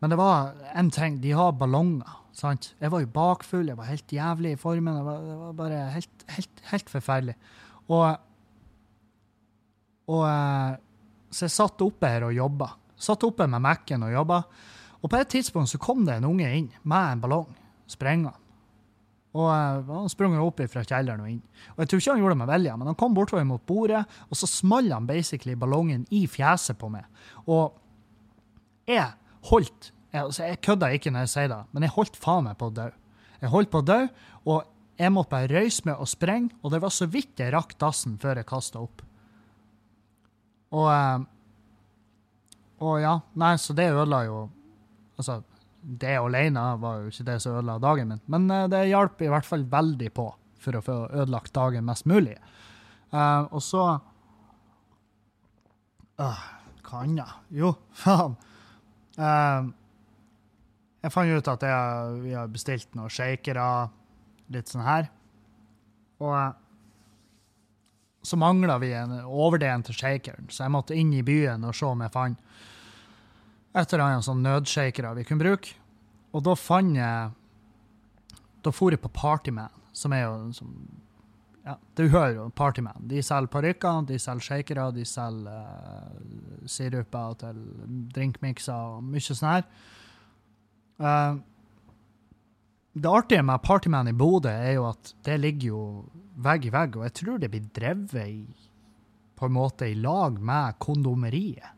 men 0.03 0.11
det 0.11 0.19
var 0.19 0.51
en 0.75 0.91
ting, 0.91 1.21
de 1.23 1.31
har 1.39 1.55
ballonger. 1.55 2.11
sant? 2.35 2.73
Jeg 2.83 2.91
var 2.91 3.05
jo 3.05 3.13
bakfull, 3.15 3.71
jeg 3.71 3.79
var 3.79 3.87
helt 3.93 4.17
jævlig 4.17 4.57
i 4.57 4.59
formen. 4.59 4.99
Det 4.99 5.07
var, 5.07 5.23
det 5.23 5.39
var 5.45 5.57
bare 5.63 5.81
helt, 5.95 6.27
helt, 6.35 6.65
helt, 6.73 6.91
forferdelig. 6.91 7.37
Og, 7.87 8.07
og 10.11 10.27
uh, 10.27 10.75
Så 11.31 11.47
jeg 11.47 11.55
satt 11.55 11.87
oppe 11.87 12.11
her 12.17 12.27
og 12.27 12.35
jobba. 12.35 12.73
Satt 12.99 13.23
oppe 13.31 13.47
med 13.47 13.63
Mac-en 13.63 14.09
og 14.09 14.17
jobba. 14.17 14.43
Og 15.05 15.11
på 15.13 15.23
et 15.23 15.31
tidspunkt 15.39 15.71
så 15.71 15.79
kom 15.79 16.03
det 16.03 16.19
en 16.19 16.33
unge 16.33 16.51
inn 16.51 16.73
med 16.83 17.13
en 17.13 17.23
ballong 17.23 17.55
sprengende. 17.87 18.35
Og 19.35 19.49
uh, 19.51 19.89
Han 19.91 20.11
sprang 20.13 20.37
opp 20.39 20.63
fra 20.71 20.85
kjelleren 20.87 21.25
og 21.25 21.31
inn. 21.33 21.43
Og 21.75 21.83
Jeg 21.83 21.91
tror 21.91 22.03
ikke 22.03 22.15
han 22.15 22.23
gjorde 22.23 22.37
det 22.37 22.43
med 22.43 22.53
vilje, 22.53 22.77
men 22.79 22.91
han 22.91 22.99
kom 23.01 23.17
bortover 23.17 23.47
mot 23.49 23.65
bordet, 23.67 24.05
og 24.31 24.39
så 24.39 24.49
small 24.51 24.93
han 24.95 25.09
basically 25.11 25.57
ballongen 25.59 26.07
i 26.15 26.25
fjeset 26.31 26.79
på 26.79 26.91
meg. 26.93 27.09
Og 27.51 27.75
jeg 28.87 29.11
holdt 29.51 29.91
altså, 30.15 30.45
jeg 30.45 30.61
kødder 30.63 30.95
ikke 30.95 31.11
når 31.11 31.27
jeg 31.27 31.33
sier 31.35 31.51
det, 31.51 31.63
men 31.73 31.87
jeg 31.87 31.95
holdt 31.97 32.21
faen 32.21 32.47
meg 32.47 32.59
på 32.61 32.71
å 32.71 32.75
dø. 32.75 32.87
Jeg 33.43 33.53
holdt 33.53 33.73
på 33.73 33.83
å 33.83 33.87
dø, 33.87 34.01
og 34.49 34.71
jeg 35.01 35.13
måtte 35.13 35.35
bare 35.35 35.51
røyse 35.51 35.83
meg 35.89 36.01
og 36.01 36.09
sprenge, 36.09 36.55
og 36.63 36.75
det 36.75 36.81
var 36.85 36.95
så 36.95 37.09
vidt 37.11 37.43
jeg 37.43 37.53
rakk 37.55 37.75
dassen 37.81 38.15
før 38.23 38.39
jeg 38.41 38.49
kasta 38.49 38.83
opp. 38.85 39.03
Og, 40.75 40.87
uh, 40.91 41.19
og 42.83 42.95
ja, 43.03 43.17
nei, 43.39 43.55
så 43.63 43.77
det 43.77 43.93
ødela 43.95 44.25
jo 44.27 44.45
Altså, 45.15 45.37
det 45.85 46.17
alene 46.17 46.63
var 46.81 47.03
jo 47.03 47.13
ikke 47.13 47.27
det 47.29 47.37
som 47.43 47.59
ødela 47.59 47.77
dagen 47.83 48.15
min, 48.15 48.23
men 48.33 48.49
uh, 48.51 48.65
det 48.73 48.87
hjalp 48.89 49.21
i 49.23 49.31
hvert 49.33 49.47
fall 49.49 49.67
veldig 49.69 50.11
på 50.17 50.31
for 50.65 50.79
å 50.79 50.85
få 50.85 50.97
ødelagt 51.13 51.53
dagen 51.57 51.85
mest 51.85 52.09
mulig. 52.09 52.39
Uh, 53.13 53.45
og 53.53 53.61
så 53.63 53.85
uh, 56.19 56.45
Hva 56.85 57.03
annet? 57.05 57.41
Jo, 57.53 57.75
faen. 58.05 58.37
Uh, 59.19 59.71
jeg 61.05 61.13
fant 61.13 61.37
ut 61.37 61.53
at 61.53 61.65
jeg, 61.69 62.21
vi 62.25 62.33
har 62.33 62.49
bestilt 62.49 62.97
noen 62.97 63.13
shakere, 63.13 63.69
litt 64.55 64.71
sånn 64.73 64.87
her. 64.87 65.11
Og 66.25 66.55
så 68.25 68.39
mangla 68.41 68.79
vi 68.81 68.95
en 68.97 69.19
overdel 69.21 69.85
til 69.85 69.99
shakeren, 69.99 70.49
så 70.49 70.65
jeg 70.65 70.73
måtte 70.73 70.97
inn 70.97 71.13
i 71.13 71.21
byen 71.27 71.67
og 71.69 71.77
se 71.77 71.85
om 71.91 72.01
jeg 72.01 72.15
fant 72.15 72.41
et 73.75 73.93
eller 73.93 74.05
annet 74.05 74.27
sånn 74.27 74.43
nødshakere 74.45 75.15
vi 75.19 75.25
kunne 75.27 75.43
bruke. 75.43 75.75
Og 76.35 76.43
da 76.47 76.55
fant 76.59 76.99
jeg 76.99 77.33
Da 78.65 78.73
for 78.73 78.95
jeg 78.95 79.03
på 79.03 79.11
Partyman, 79.13 79.73
som 79.93 80.13
er 80.17 80.23
jo 80.25 80.53
som, 80.57 80.71
ja, 81.67 81.77
Du 81.95 82.09
hører 82.09 82.35
jo 82.35 82.49
Partyman. 82.51 82.97
De 83.09 83.23
selger 83.23 83.51
parykker, 83.53 84.07
de 84.09 84.19
selger 84.19 84.47
shakere, 84.47 84.91
de 84.93 85.05
selger 85.05 85.51
uh, 85.53 86.65
siruper 86.67 87.37
til 87.43 87.61
drinkmikser 88.15 88.97
og 88.97 89.05
mye 89.05 89.21
sånn 89.21 89.51
her. 89.51 89.67
Uh, 90.99 91.43
det 92.95 93.11
artige 93.11 93.43
med 93.43 93.63
Partyman 93.63 94.09
i 94.09 94.17
Bodø 94.17 94.49
er 94.49 94.77
jo 94.77 94.89
at 94.89 95.15
det 95.27 95.41
ligger 95.43 95.69
jo 95.69 95.85
vegg 96.45 96.69
i 96.69 96.73
vegg, 96.73 96.97
og 96.97 97.09
jeg 97.09 97.17
tror 97.21 97.41
det 97.43 97.51
blir 97.51 97.65
drevet 97.75 98.15
i, 98.23 98.45
på 99.35 99.49
en 99.49 99.57
måte 99.57 99.89
i 99.91 99.97
lag 99.99 100.39
med 100.39 100.79
kondomeriet. 100.79 101.75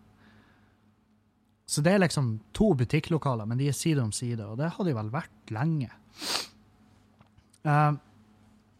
Så 1.66 1.82
det 1.82 1.96
er 1.96 2.02
liksom 2.04 2.36
to 2.54 2.70
butikklokaler, 2.78 3.46
men 3.48 3.58
de 3.58 3.66
er 3.66 3.74
side 3.74 3.98
om 3.98 4.12
side, 4.14 4.44
og 4.46 4.58
det 4.60 4.70
har 4.76 4.86
de 4.86 4.94
vel 4.94 5.08
vært 5.10 5.54
lenge. 5.54 5.90
Uh, 7.66 7.98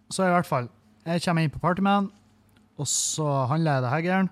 så 0.07 0.29
i 0.29 0.35
hvert 0.37 0.46
fall, 0.46 0.68
jeg 1.03 1.25
kommer 1.25 1.42
inn 1.42 1.51
på 1.51 1.62
Partyman, 1.62 2.07
og 2.79 2.87
så 2.87 3.27
handler 3.51 3.79
jeg 3.79 3.85
det 3.85 3.94
heggeren, 3.94 4.29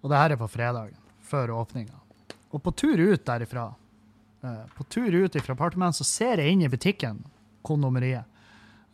og 0.00 0.08
det 0.08 0.20
her 0.22 0.32
er 0.32 0.40
på 0.40 0.48
fredagen, 0.48 1.02
før 1.28 1.52
åpninga. 1.58 2.00
Og 2.56 2.62
på 2.64 2.72
tur 2.80 3.02
ut 3.02 3.26
derifra, 3.28 3.66
uh, 4.46 4.64
på 4.72 4.88
tur 4.88 5.18
ut 5.20 5.36
fra 5.44 5.58
Partyman, 5.58 5.92
så 5.96 6.06
ser 6.08 6.40
jeg 6.40 6.56
inn 6.56 6.64
i 6.64 6.72
butikken, 6.72 7.20
kondomeriet, 7.66 8.24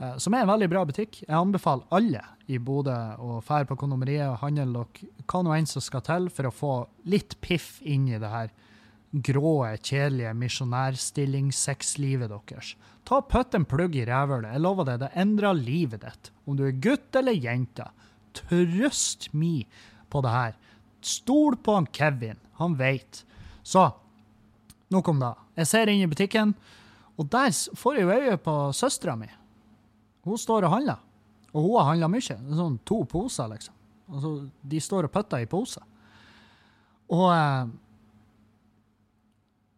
uh, 0.02 0.16
som 0.18 0.34
er 0.34 0.42
en 0.42 0.50
veldig 0.56 0.70
bra 0.74 0.82
butikk. 0.88 1.20
Jeg 1.22 1.38
anbefaler 1.38 1.86
alle 1.94 2.24
i 2.50 2.58
Bodø 2.58 2.98
å 3.22 3.38
fære 3.46 3.70
på 3.70 3.78
kondomeriet 3.78 4.26
og 4.26 4.42
handle 4.42 4.88
hva 5.22 5.46
nå 5.46 5.54
enn 5.54 5.70
som 5.70 5.84
skal 5.84 6.02
til 6.02 6.26
for 6.34 6.50
å 6.50 6.54
få 6.56 6.74
litt 7.06 7.38
piff 7.44 7.76
inn 7.86 8.10
i 8.10 8.18
det 8.18 8.34
her 8.34 8.50
grå, 9.12 9.76
kjedelige 9.76 10.32
misjonærstillingsexlivet 10.40 12.32
deres. 12.32 12.76
Ta 13.04 13.20
Putt 13.20 13.54
en 13.54 13.64
plugg 13.68 13.96
i 13.98 14.06
rævhølet. 14.08 14.52
Jeg 14.54 14.60
lover 14.62 14.84
deg, 14.88 15.00
det 15.02 15.10
endrer 15.18 15.54
livet 15.58 16.00
ditt. 16.04 16.30
Om 16.46 16.56
du 16.56 16.64
er 16.66 16.80
gutt 16.82 17.16
eller 17.18 17.36
jente. 17.36 17.84
Trøst 18.32 19.28
meg 19.36 19.66
på 20.12 20.22
det 20.24 20.32
her. 20.32 20.54
Stol 21.02 21.56
på 21.60 21.74
han 21.76 21.86
Kevin. 21.92 22.40
Han 22.60 22.78
veit. 22.78 23.24
Så, 23.62 23.90
nok 24.92 25.08
om 25.12 25.20
det. 25.20 25.34
Jeg 25.60 25.66
ser 25.68 25.90
inn 25.92 26.04
i 26.04 26.08
butikken, 26.08 26.54
og 27.20 27.28
der 27.30 27.50
får 27.76 27.98
jeg 27.98 28.06
jo 28.06 28.16
øye 28.16 28.36
på 28.40 28.54
søstera 28.76 29.16
mi. 29.18 29.28
Hun 30.24 30.38
står 30.38 30.64
og 30.64 30.72
handler. 30.78 30.98
Og 31.52 31.66
hun 31.66 31.76
har 31.76 31.90
handla 31.90 32.08
mye. 32.08 32.36
Sånn 32.56 32.78
to 32.88 33.02
poser, 33.10 33.50
liksom. 33.52 33.74
Altså, 34.12 34.30
de 34.62 34.80
står 34.80 35.08
og 35.08 35.12
putter 35.12 35.42
i 35.42 35.50
poser. 35.50 35.84
Og 37.12 37.26
eh, 37.34 37.66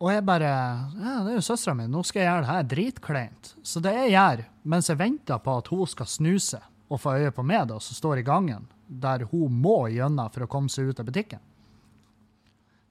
og 0.03 0.11
jeg 0.11 0.25
bare 0.27 0.51
Ja, 0.99 1.17
det 1.25 1.33
er 1.33 1.39
jo 1.39 1.47
søstera 1.47 1.77
mi, 1.79 1.87
nå 1.89 2.03
skal 2.07 2.23
jeg 2.23 2.31
gjøre 2.31 2.45
det 2.45 2.51
her 2.51 2.69
dritkleint. 2.73 3.55
Så 3.63 3.81
det 3.85 3.95
jeg 3.95 4.15
gjør, 4.17 4.45
mens 4.75 4.91
jeg 4.91 5.01
venter 5.01 5.43
på 5.43 5.59
at 5.61 5.71
hun 5.73 5.91
skal 5.91 6.11
snuse 6.11 6.61
og 6.91 7.01
få 7.01 7.17
øye 7.21 7.33
på 7.35 7.45
meg, 7.47 7.69
da, 7.71 7.79
som 7.81 7.97
står 7.97 8.21
i 8.21 8.27
gangen, 8.27 8.67
der 8.87 9.25
hun 9.31 9.55
må 9.65 9.87
gjennom 9.95 10.31
for 10.35 10.45
å 10.45 10.51
komme 10.51 10.69
seg 10.69 10.91
ut 10.91 11.01
av 11.01 11.07
butikken 11.09 11.41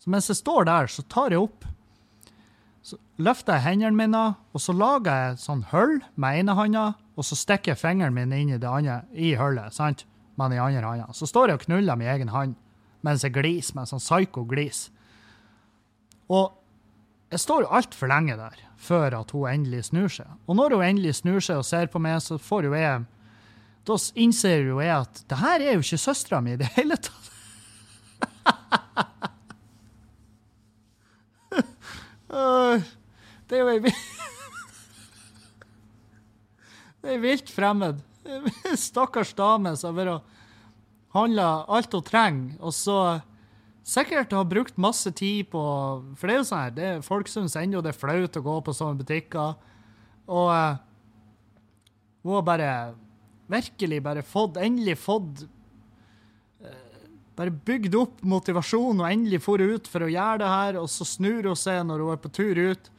Så 0.01 0.09
mens 0.09 0.27
jeg 0.31 0.39
står 0.39 0.65
der, 0.65 0.89
så 0.89 1.05
tar 1.05 1.35
jeg 1.35 1.43
opp 1.43 1.67
så 2.83 2.97
løfter 3.23 3.55
jeg 3.55 3.63
hendene 3.63 3.95
mine, 3.95 4.21
og 4.51 4.59
så 4.59 4.73
lager 4.75 5.29
jeg 5.29 5.37
sånn 5.39 5.61
hull 5.71 6.01
med 6.19 6.41
ene 6.41 6.55
handa, 6.57 6.87
og 7.15 7.23
så 7.23 7.37
stikker 7.39 7.71
jeg 7.71 7.79
fingeren 7.79 8.15
min 8.15 8.33
inn 8.35 8.51
i 8.51 8.59
det 8.59 8.67
andre, 8.67 9.05
i 9.15 9.37
hullet, 9.39 9.71
sant? 9.71 10.03
med 10.35 10.51
den 10.51 10.59
andre 10.59 10.81
handa. 10.81 11.13
Så 11.13 11.29
står 11.29 11.51
jeg 11.51 11.59
og 11.59 11.65
knuller 11.67 11.95
min 11.99 12.09
egen 12.09 12.33
hånd 12.33 12.57
mens 13.03 13.23
jeg 13.25 13.35
gliser 13.35 13.75
med 13.75 13.83
en 13.83 13.91
sånn 13.91 14.01
psyko-glis. 14.01 14.85
Og 16.31 16.53
jeg 17.33 17.41
står 17.41 17.63
jo 17.65 17.73
altfor 17.73 18.07
lenge 18.11 18.35
der 18.37 18.59
før 18.83 19.15
at 19.21 19.31
hun 19.33 19.49
endelig 19.49 19.83
snur 19.87 20.09
seg. 20.11 20.27
Og 20.45 20.55
når 20.59 20.75
hun 20.75 20.83
endelig 20.85 21.15
snur 21.21 21.41
seg 21.41 21.57
og 21.61 21.65
ser 21.65 21.87
på 21.89 21.99
meg, 22.03 22.21
så 22.21 22.37
får 22.37 22.63
jo 22.67 22.73
jeg 22.77 23.05
Da 23.87 23.95
innser 24.15 24.63
jo 24.63 24.79
jeg 24.79 24.95
at 24.95 25.23
det 25.27 25.37
her 25.41 25.59
er 25.59 25.73
jo 25.75 25.81
ikke 25.83 25.97
søstera 25.99 26.39
mi 26.43 26.51
i 26.53 26.59
det 26.59 26.69
hele 26.77 26.95
tatt. 26.95 27.29
det 33.49 33.55
er 33.57 33.61
jo 33.63 33.69
ei 33.73 33.79
Det 37.03 37.09
er 37.17 37.19
vilt 37.19 37.49
fremmed. 37.51 37.99
Stakkars 38.87 39.33
dame 39.35 39.75
som 39.75 39.97
har 39.99 40.21
handla 41.11 41.65
alt 41.67 41.93
hun 41.93 42.03
trenger, 42.07 42.55
og 42.63 42.71
så 42.71 43.19
sikkert 43.83 44.31
har 44.31 44.47
brukt 44.47 44.77
masse 44.77 45.11
tid 45.11 45.49
på 45.51 45.61
For 46.17 46.27
det 46.27 46.35
er 46.35 46.39
jo 46.39 46.47
sånn 46.47 46.63
her, 46.63 46.75
det, 46.75 46.91
folk 47.05 47.29
syns 47.31 47.57
ennå 47.59 47.83
det 47.83 47.93
er 47.93 47.99
flaut 47.99 48.39
å 48.39 48.45
gå 48.45 48.57
på 48.63 48.75
sånne 48.75 48.99
butikker. 49.03 49.57
Og 50.31 50.51
uh, 50.51 50.79
hun 52.23 52.37
har 52.37 52.45
bare 52.47 52.69
virkelig 53.51 53.99
bare 54.03 54.23
fått 54.23 54.55
Endelig 54.63 54.95
fått 55.03 55.43
uh, 56.63 56.69
Bare 57.35 57.51
bygd 57.51 57.97
opp 57.99 58.23
motivasjon 58.23 59.03
og 59.03 59.09
endelig 59.09 59.41
for 59.43 59.59
ut 59.59 59.89
for 59.89 60.05
å 60.05 60.11
gjøre 60.11 60.39
det 60.45 60.53
her, 60.53 60.79
og 60.79 60.87
så 60.91 61.07
snur 61.07 61.49
hun 61.49 61.59
seg 61.59 61.81
når 61.89 62.05
hun 62.05 62.13
er 62.13 62.23
på 62.23 62.31
tur 62.31 62.59
ut, 62.61 62.89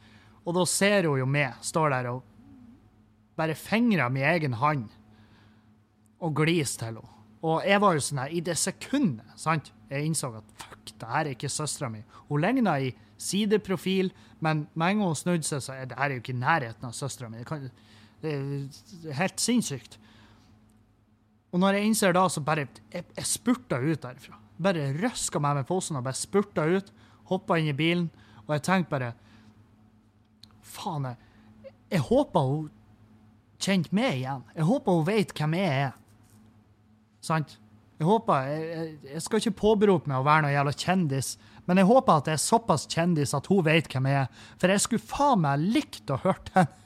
og 0.43 0.57
da 0.57 0.65
ser 0.69 1.07
hun 1.07 1.21
jo 1.21 1.27
meg, 1.29 1.55
står 1.63 1.93
der 1.95 2.09
og 2.11 2.19
bare 3.39 3.55
fingrer 3.55 4.11
min 4.11 4.27
egen 4.27 4.57
hånd 4.59 4.89
og 6.19 6.35
gliser 6.35 6.81
til 6.81 6.89
henne. 6.89 7.11
Og 7.45 7.63
jeg 7.67 7.81
var 7.83 7.95
jo 7.95 8.03
sånn 8.03 8.21
her, 8.25 8.35
i 8.35 8.43
det 8.43 8.57
sekundet 8.59 9.39
sant? 9.39 9.71
Jeg 9.89 10.05
innså 10.05 10.31
at 10.37 10.53
fuck, 10.61 10.93
det 10.99 11.09
her 11.09 11.25
er 11.25 11.33
ikke 11.35 11.51
søstera 11.51 11.89
mi. 11.93 12.01
Hun 12.29 12.41
ligna 12.41 12.77
i 12.81 12.91
sideprofil, 13.21 14.11
men 14.43 14.65
med 14.73 14.87
en 14.87 15.01
gang 15.01 15.07
hun 15.07 15.19
snudde 15.19 15.47
seg, 15.47 15.63
så 15.63 15.75
er 15.75 15.89
det 15.89 15.97
her 15.99 16.09
er 16.09 16.17
jo 16.17 16.23
ikke 16.23 16.33
i 16.33 16.39
nærheten 16.41 16.87
av 16.87 16.95
søstera 16.95 17.29
mi. 17.29 17.43
Det, 17.43 17.71
det, 18.23 18.33
er 19.11 19.19
helt 19.19 19.43
sinnssykt. 19.43 19.99
Og 21.53 21.61
når 21.61 21.77
jeg 21.77 21.91
innser 21.91 22.15
da, 22.15 22.25
så 22.27 22.41
bare 22.43 22.67
Jeg, 22.91 23.05
jeg 23.15 23.25
spurta 23.25 23.79
ut 23.79 24.01
derfra. 24.01 24.39
Bare 24.57 24.89
røska 24.97 25.39
meg 25.39 25.59
med 25.59 25.67
posen 25.67 25.99
og 25.99 26.03
bare 26.03 26.17
spurta 26.19 26.65
ut. 26.67 26.91
Hoppa 27.29 27.57
inn 27.59 27.71
i 27.71 27.77
bilen, 27.77 28.09
og 28.45 28.53
jeg 28.57 28.65
tenkte 28.67 28.91
bare 28.91 29.13
Faen, 30.65 31.05
jeg, 31.05 31.73
jeg 31.91 32.01
håper 32.03 32.49
hun 32.49 32.71
kjente 33.61 33.95
meg 33.95 34.19
igjen. 34.19 34.43
Jeg 34.55 34.67
håper 34.67 34.97
hun 34.97 35.07
vet 35.07 35.31
hvem 35.37 35.55
jeg 35.57 35.85
er. 35.85 35.93
Sant? 37.23 37.55
Jeg 37.95 38.07
håper, 38.09 38.47
jeg, 38.51 38.95
jeg, 39.07 39.21
skal 39.23 39.39
ikke 39.39 39.59
påberope 39.61 40.11
meg 40.11 40.19
å 40.19 40.25
være 40.27 40.45
noe 40.45 40.55
jævla 40.55 40.73
kjendis, 40.75 41.35
men 41.65 41.79
jeg 41.79 41.87
håper 41.89 42.19
at 42.19 42.27
jeg 42.29 42.37
er 42.37 42.43
såpass 42.43 42.83
kjendis 42.91 43.33
at 43.37 43.47
hun 43.49 43.63
vet 43.65 43.87
hvem 43.89 44.09
jeg 44.11 44.25
er. 44.25 44.41
For 44.59 44.73
jeg 44.73 44.83
skulle 44.83 45.09
faen 45.11 45.45
meg 45.45 45.63
likt 45.77 46.11
å 46.11 46.19
hørt 46.25 46.51
henne. 46.57 46.81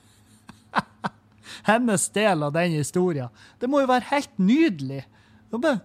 hennes 1.64 2.10
del 2.10 2.44
av 2.44 2.54
den 2.54 2.76
historien. 2.78 3.30
Det 3.60 3.70
må 3.70 3.84
jo 3.84 3.90
være 3.90 4.10
helt 4.12 4.36
nydelig. 4.42 5.04
Bare, 5.52 5.80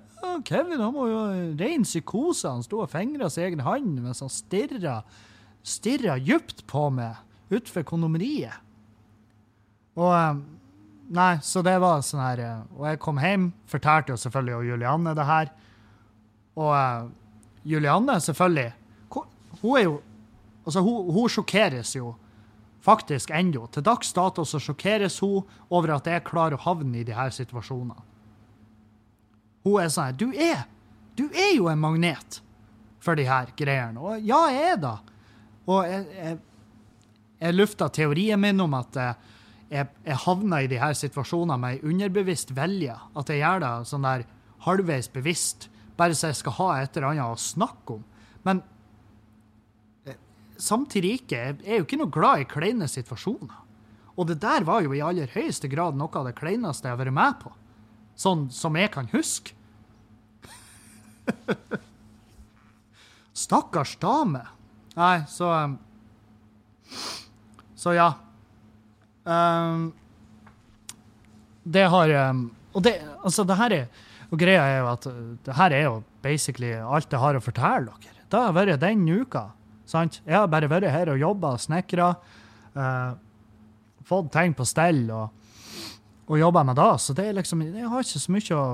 Kevin 0.46 0.82
han 0.82 0.94
må 0.94 1.08
jo 1.10 1.22
rein 1.60 1.86
psykose. 1.86 2.48
Han 2.48 2.64
sto 2.64 2.82
og 2.84 2.92
fingra 2.92 3.30
sin 3.32 3.48
egen 3.48 3.64
hånd 3.64 4.00
mens 4.04 4.22
han 4.24 4.32
stirra, 4.32 5.00
stirra 5.64 6.18
dypt 6.20 6.64
på 6.70 6.88
meg 6.94 7.20
utenfor 7.52 7.86
kondomeriet. 7.88 8.60
Og 9.94 10.12
Nei, 11.12 11.38
så 11.42 11.60
det 11.62 11.76
var 11.82 12.00
sånn 12.04 12.22
her 12.22 12.40
eh, 12.40 12.60
Og 12.78 12.86
jeg 12.88 13.00
kom 13.02 13.18
hjem, 13.20 13.50
fortalte 13.68 14.14
jo 14.14 14.20
selvfølgelig 14.20 14.56
og 14.56 14.68
Julianne 14.70 15.12
det 15.16 15.26
her. 15.28 15.50
Og 16.56 16.70
uh, 16.72 17.10
Julianne, 17.66 18.20
selvfølgelig 18.20 18.72
Hun 19.60 19.78
er 19.78 19.84
jo 19.88 20.00
Altså, 20.64 20.80
hun, 20.80 21.10
hun 21.12 21.28
sjokkeres 21.28 21.90
jo 21.92 22.14
faktisk 22.80 23.28
ennå. 23.36 23.66
Til 23.68 23.84
dags 23.84 24.12
dato 24.16 24.46
så 24.48 24.56
sjokkeres 24.56 25.18
hun 25.20 25.42
over 25.68 25.92
at 25.98 26.08
jeg 26.08 26.24
klarer 26.24 26.56
å 26.56 26.62
havne 26.64 27.02
i 27.02 27.04
de 27.04 27.12
her 27.12 27.28
situasjonene. 27.36 28.00
Hun 29.64 29.76
er 29.82 29.92
sånn 29.92 30.08
her 30.08 30.16
Du 30.16 30.30
er 30.32 30.64
Du 31.16 31.26
er 31.28 31.52
jo 31.54 31.68
en 31.68 31.82
magnet 31.82 32.40
for 33.04 33.12
de 33.16 33.26
her 33.28 33.52
greiene. 33.56 34.00
Og 34.00 34.24
ja, 34.24 34.40
jeg 34.48 34.72
er 34.72 34.80
da. 34.80 34.94
Og 35.68 35.84
jeg, 35.84 36.06
jeg, 36.16 36.38
jeg 37.44 37.56
lufta 37.58 37.90
teorien 37.92 38.40
min 38.40 38.64
om 38.64 38.80
at 38.80 38.96
uh, 38.96 39.33
jeg, 39.74 39.90
jeg 40.06 40.20
havner 40.22 40.64
i 40.64 40.70
de 40.70 40.78
her 40.78 40.94
situasjonene 40.94 41.58
med 41.60 41.76
ei 41.76 41.90
underbevisst 41.90 42.52
vilje. 42.54 42.94
At 43.18 43.30
jeg 43.32 43.42
gjør 43.42 43.64
det 43.64 43.72
sånn 43.90 44.06
der 44.06 44.26
halvveis 44.64 45.10
bevisst, 45.12 45.68
bare 45.98 46.14
så 46.16 46.30
jeg 46.30 46.40
skal 46.40 46.56
ha 46.60 46.68
et 46.78 46.96
eller 46.96 47.10
annet 47.10 47.34
å 47.34 47.40
snakke 47.40 47.98
om. 47.98 48.04
Men 48.46 48.62
eh, 50.06 50.18
samtidig 50.60 51.18
ikke. 51.20 51.42
Jeg 51.42 51.66
er 51.66 51.80
jo 51.80 51.88
ikke 51.88 52.00
noe 52.00 52.14
glad 52.14 52.44
i 52.44 52.48
kleine 52.50 52.88
situasjoner. 52.90 53.60
Og 54.14 54.28
det 54.30 54.38
der 54.44 54.66
var 54.66 54.84
jo 54.84 54.94
i 54.94 55.02
aller 55.02 55.30
høyeste 55.34 55.68
grad 55.70 55.98
noe 55.98 56.20
av 56.20 56.28
det 56.28 56.36
kleineste 56.38 56.86
jeg 56.86 56.94
har 56.94 57.02
vært 57.02 57.16
med 57.16 57.38
på. 57.42 57.50
Sånn 58.14 58.46
som 58.54 58.78
jeg 58.78 58.92
kan 58.94 59.10
huske. 59.10 59.56
Stakkars 63.44 63.96
dame. 63.98 64.44
Nei, 64.94 65.24
så 65.26 65.50
um, 65.50 65.78
Så 67.74 67.96
ja. 67.96 68.12
Um, 69.24 69.92
det 71.64 71.86
har 71.88 72.10
um, 72.28 72.50
Og 72.76 72.82
det, 72.84 72.98
altså, 73.24 73.44
det 73.48 73.56
her 73.56 73.72
er 73.72 73.86
og 74.32 74.40
greia 74.40 74.64
er 74.66 74.80
jo 74.82 74.88
at 74.90 75.06
uh, 75.08 75.20
det 75.46 75.54
her 75.56 75.72
er 75.76 75.84
jo 75.86 75.94
basically 76.24 76.72
alt 76.74 77.12
jeg 77.12 77.20
har 77.22 77.36
å 77.38 77.44
fortelle 77.44 77.92
dere. 78.02 78.24
Det 78.28 78.40
har 78.40 78.56
vært 78.56 78.80
den 78.82 79.04
uka. 79.08 79.50
sant? 79.86 80.20
Jeg 80.26 80.36
har 80.36 80.48
bare 80.50 80.68
vært 80.68 80.90
her 80.90 81.12
og 81.12 81.20
jobba 81.20 81.54
snekra. 81.60 82.14
Uh, 82.74 83.14
fått 84.04 84.32
ting 84.34 84.54
på 84.56 84.66
stell 84.68 85.06
og, 85.14 85.30
og 86.26 86.40
jobba 86.40 86.64
med 86.64 86.76
det. 86.80 86.90
Så 87.00 87.14
det 87.16 87.28
er 87.28 87.38
liksom, 87.38 87.62
jeg 87.62 87.88
har 87.88 88.04
ikke 88.04 88.24
så 88.24 88.34
mye 88.34 88.58
å, 88.58 88.66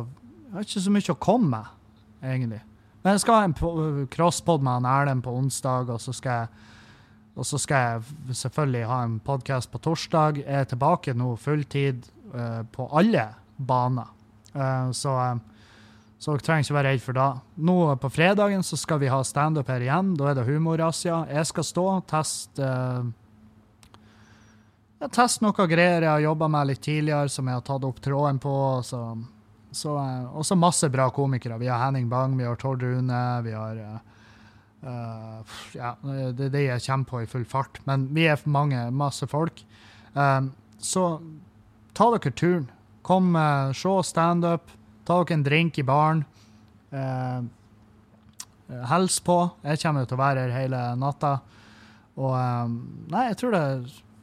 jeg 0.46 0.56
har 0.56 0.66
ikke 0.66 0.84
så 0.86 0.94
mye 0.94 1.14
å 1.14 1.20
komme 1.20 1.50
med, 1.52 1.76
egentlig. 2.22 2.62
Men 3.02 3.16
jeg 3.16 3.22
skal 3.24 3.38
ha 3.38 3.48
en 3.48 4.08
crosspod 4.12 4.64
med 4.64 4.88
Erlend 4.88 5.24
på 5.24 5.32
onsdag, 5.32 5.92
og 5.92 6.00
så 6.02 6.14
skal 6.16 6.42
jeg 6.42 6.66
og 7.38 7.46
så 7.46 7.60
skal 7.62 7.84
jeg 7.84 8.36
selvfølgelig 8.40 8.88
ha 8.90 8.98
en 9.06 9.20
podkast 9.24 9.70
på 9.72 9.80
torsdag. 9.82 10.42
Jeg 10.42 10.62
er 10.62 10.66
tilbake 10.68 11.14
nå 11.16 11.34
fulltid 11.40 12.02
uh, 12.34 12.62
på 12.72 12.88
alle 12.96 13.28
baner. 13.56 14.10
Uh, 14.54 14.90
så, 14.96 15.14
uh, 15.14 15.70
så 16.18 16.34
dere 16.34 16.46
trenger 16.46 16.66
ikke 16.66 16.76
være 16.76 16.92
redd 16.92 17.04
for 17.04 17.20
det. 17.20 17.30
Nå 17.70 17.78
på 18.02 18.10
fredagen 18.12 18.66
så 18.66 18.76
skal 18.80 19.00
vi 19.02 19.12
ha 19.12 19.22
standup 19.24 19.70
her 19.70 19.86
igjen. 19.86 20.12
Da 20.18 20.32
er 20.32 20.40
det 20.40 20.48
humorrazzia. 20.50 21.22
Jeg 21.30 21.48
skal 21.52 21.68
stå 21.70 21.86
og 21.94 22.06
teste 22.10 22.74
jeg 25.00 25.14
tester 25.16 25.46
noen 25.46 25.68
greier 25.70 26.04
jeg 26.04 26.12
har 26.12 26.20
jobba 26.26 26.46
med 26.52 26.66
litt 26.68 26.82
tidligere, 26.84 27.30
som 27.32 27.46
jeg 27.48 27.56
har 27.56 27.62
tatt 27.64 27.84
opp 27.88 28.02
tråden 28.04 28.36
på. 28.42 28.52
Så, 28.84 28.98
så, 29.72 29.94
og 30.28 30.44
så 30.44 30.58
masse 30.60 30.90
bra 30.92 31.06
komikere. 31.14 31.56
Vi 31.62 31.70
har 31.72 31.80
Henning 31.86 32.10
Bang, 32.10 32.34
vi 32.36 32.44
har 32.44 32.58
Tord 32.60 32.82
Rune, 32.84 33.20
vi 33.46 33.54
har 33.56 33.80
Uh, 33.80 33.98
ja, 34.80 35.92
det 36.02 36.46
er 36.46 36.52
det 36.54 36.62
jeg 36.64 36.84
kommer 36.86 37.08
på 37.10 37.22
i 37.22 37.28
full 37.28 37.44
fart. 37.48 37.80
Men 37.88 38.08
vi 38.16 38.26
er 38.30 38.40
mange, 38.48 38.86
masse 38.90 39.28
folk. 39.28 39.62
Um, 40.14 40.52
så 40.80 41.20
ta 41.96 42.10
dere 42.14 42.32
turen. 42.32 42.68
Kom, 43.06 43.34
uh, 43.36 43.72
se 43.76 43.92
standup. 44.08 44.72
Ta 45.04 45.20
dere 45.20 45.38
en 45.38 45.46
drink 45.46 45.80
i 45.80 45.86
baren. 45.86 46.24
Uh, 46.92 47.44
Hils 48.90 49.18
på. 49.26 49.38
Jeg 49.66 49.82
kommer 49.82 50.06
til 50.06 50.16
å 50.16 50.22
være 50.22 50.46
her 50.46 50.56
hele 50.62 50.82
natta. 50.98 51.38
Og 52.20 52.34
um, 52.34 52.78
Nei, 53.10 53.30
jeg 53.30 53.40
tror 53.40 53.56
det 53.56 53.64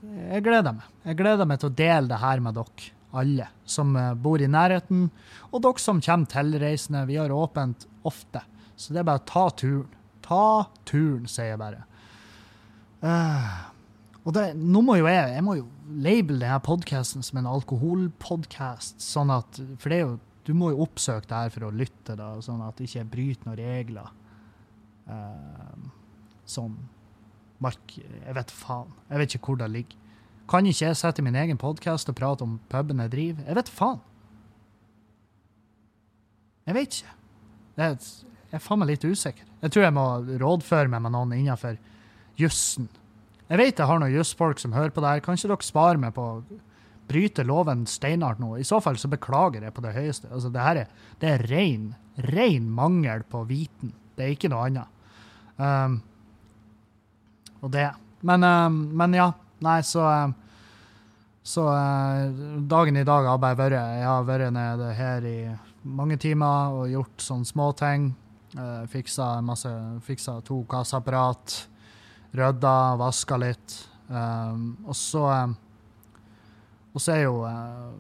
Jeg 0.08 0.44
gleder 0.46 0.76
meg. 0.78 0.94
Jeg 1.10 1.18
gleder 1.20 1.50
meg 1.50 1.60
til 1.62 1.72
å 1.72 1.78
dele 1.78 2.12
det 2.12 2.22
her 2.22 2.44
med 2.44 2.58
dere 2.58 2.94
alle 3.18 3.48
som 3.66 3.96
bor 4.22 4.42
i 4.44 4.50
nærheten, 4.52 5.08
og 5.50 5.62
dere 5.64 5.82
som 5.82 6.02
kommer 6.04 6.28
tilreisende. 6.30 7.06
Vi 7.08 7.16
har 7.18 7.32
åpent 7.34 7.88
ofte, 8.06 8.44
så 8.76 8.94
det 8.94 9.00
er 9.02 9.08
bare 9.08 9.24
å 9.24 9.26
ta 9.26 9.46
turen. 9.58 9.97
Ta 10.28 10.68
turen, 10.88 11.28
sier 11.32 11.54
jeg 11.54 11.62
bare. 11.62 11.86
Uh, 13.04 13.68
og 14.28 14.34
det, 14.36 14.50
nå 14.58 14.82
må 14.84 14.98
jo 14.98 15.06
jeg 15.08 15.36
jeg 15.36 15.44
må 15.46 15.54
jo 15.60 15.68
label 16.04 16.42
denne 16.42 16.58
podkasten 16.66 17.24
som 17.24 17.40
en 17.40 17.50
alkoholpodkast, 17.52 18.98
sånn 19.00 19.32
at 19.32 19.60
For 19.80 19.94
det 19.94 20.00
er 20.00 20.04
jo, 20.04 20.18
du 20.48 20.54
må 20.58 20.74
jo 20.74 20.82
oppsøke 20.88 21.30
det 21.30 21.44
her 21.46 21.54
for 21.54 21.68
å 21.70 21.72
lytte, 21.72 22.18
da, 22.20 22.34
sånn 22.44 22.64
at 22.66 22.80
det 22.80 22.90
ikke 22.90 23.08
bryter 23.14 23.48
noen 23.48 23.62
regler. 23.62 24.12
Uh, 25.08 25.88
som 26.48 26.76
Mark 27.64 27.96
Jeg 27.96 28.36
vet 28.36 28.52
faen. 28.54 28.92
Jeg 29.08 29.22
vet 29.22 29.36
ikke 29.36 29.54
hvor 29.54 29.62
det 29.62 29.72
ligger. 29.72 30.04
Kan 30.48 30.68
ikke 30.68 30.86
jeg 30.86 31.00
sette 31.00 31.24
min 31.24 31.36
egen 31.36 31.60
podkast 31.60 32.12
og 32.12 32.16
prate 32.16 32.46
om 32.46 32.60
puben 32.72 33.02
jeg 33.04 33.12
driver? 33.12 33.48
Jeg 33.48 33.58
vet 33.58 33.72
faen. 33.72 34.00
Jeg 36.68 36.76
vet 36.76 37.00
ikke. 37.00 37.16
Jeg 37.78 38.60
er 38.60 38.64
faen 38.64 38.80
meg 38.84 38.92
litt 38.92 39.08
usikker. 39.08 39.47
Jeg 39.64 39.74
tror 39.74 39.88
jeg 39.88 39.96
må 39.96 40.08
rådføre 40.42 40.92
meg 40.92 41.04
med 41.06 41.16
noen 41.16 41.34
innenfor 41.38 41.78
jussen. 42.38 42.90
Jeg 43.48 43.62
vet 43.62 43.80
jeg 43.80 43.90
har 43.90 44.02
noen 44.02 44.14
jussfolk 44.14 44.60
som 44.62 44.76
hører 44.76 44.92
på 44.94 45.02
det 45.04 45.14
her. 45.14 45.24
Kan 45.24 45.38
ikke 45.38 45.50
dere 45.54 45.66
spare 45.66 46.02
meg 46.02 46.14
på 46.18 46.26
å 46.26 46.42
bryte 47.08 47.46
loven 47.48 47.86
steinhardt 47.90 48.42
nå? 48.44 48.58
I 48.60 48.68
så 48.68 48.82
fall 48.84 49.00
så 49.00 49.10
beklager 49.12 49.64
jeg 49.64 49.74
på 49.74 49.84
det 49.86 49.96
høyeste. 49.96 50.30
Altså, 50.30 50.52
det 50.54 50.66
her 50.66 50.82
er, 50.84 50.92
det 51.22 51.32
er 51.32 51.46
ren, 51.50 51.88
ren 52.28 52.68
mangel 52.70 53.24
på 53.32 53.46
viten. 53.50 53.96
Det 54.18 54.26
er 54.26 54.36
ikke 54.36 54.52
noe 54.52 54.68
annet. 54.68 54.94
Um, 55.58 56.02
og 57.64 57.72
det. 57.74 57.88
Men, 58.28 58.44
um, 58.44 58.84
men, 58.98 59.16
ja. 59.18 59.32
Nei, 59.64 59.80
så 59.82 60.04
um, 60.06 60.36
Så 61.48 61.64
uh, 61.64 62.28
dagen 62.70 63.00
i 63.00 63.06
dag 63.08 63.26
har 63.26 63.40
bare 63.42 63.58
vært 63.58 63.74
Jeg 63.80 64.04
har 64.06 64.26
vært 64.28 64.52
nede 64.54 64.90
her 64.94 65.26
i 65.26 65.38
mange 65.88 66.18
timer 66.20 66.76
og 66.76 66.92
gjort 66.92 67.24
sånne 67.24 67.48
småting. 67.48 68.10
Uh, 68.56 68.86
fiksa, 68.88 69.42
masse, 69.44 69.70
fiksa 70.08 70.38
to 70.48 70.62
kasseapparat, 70.72 71.68
rydda, 72.32 72.96
vaska 72.96 73.38
litt. 73.42 73.76
Um, 74.08 74.78
og 74.88 74.96
så 74.96 75.26
um, 75.28 75.56
Og 76.96 77.02
så 77.04 77.12
er 77.12 77.26
jo 77.26 77.42
uh, 77.44 77.92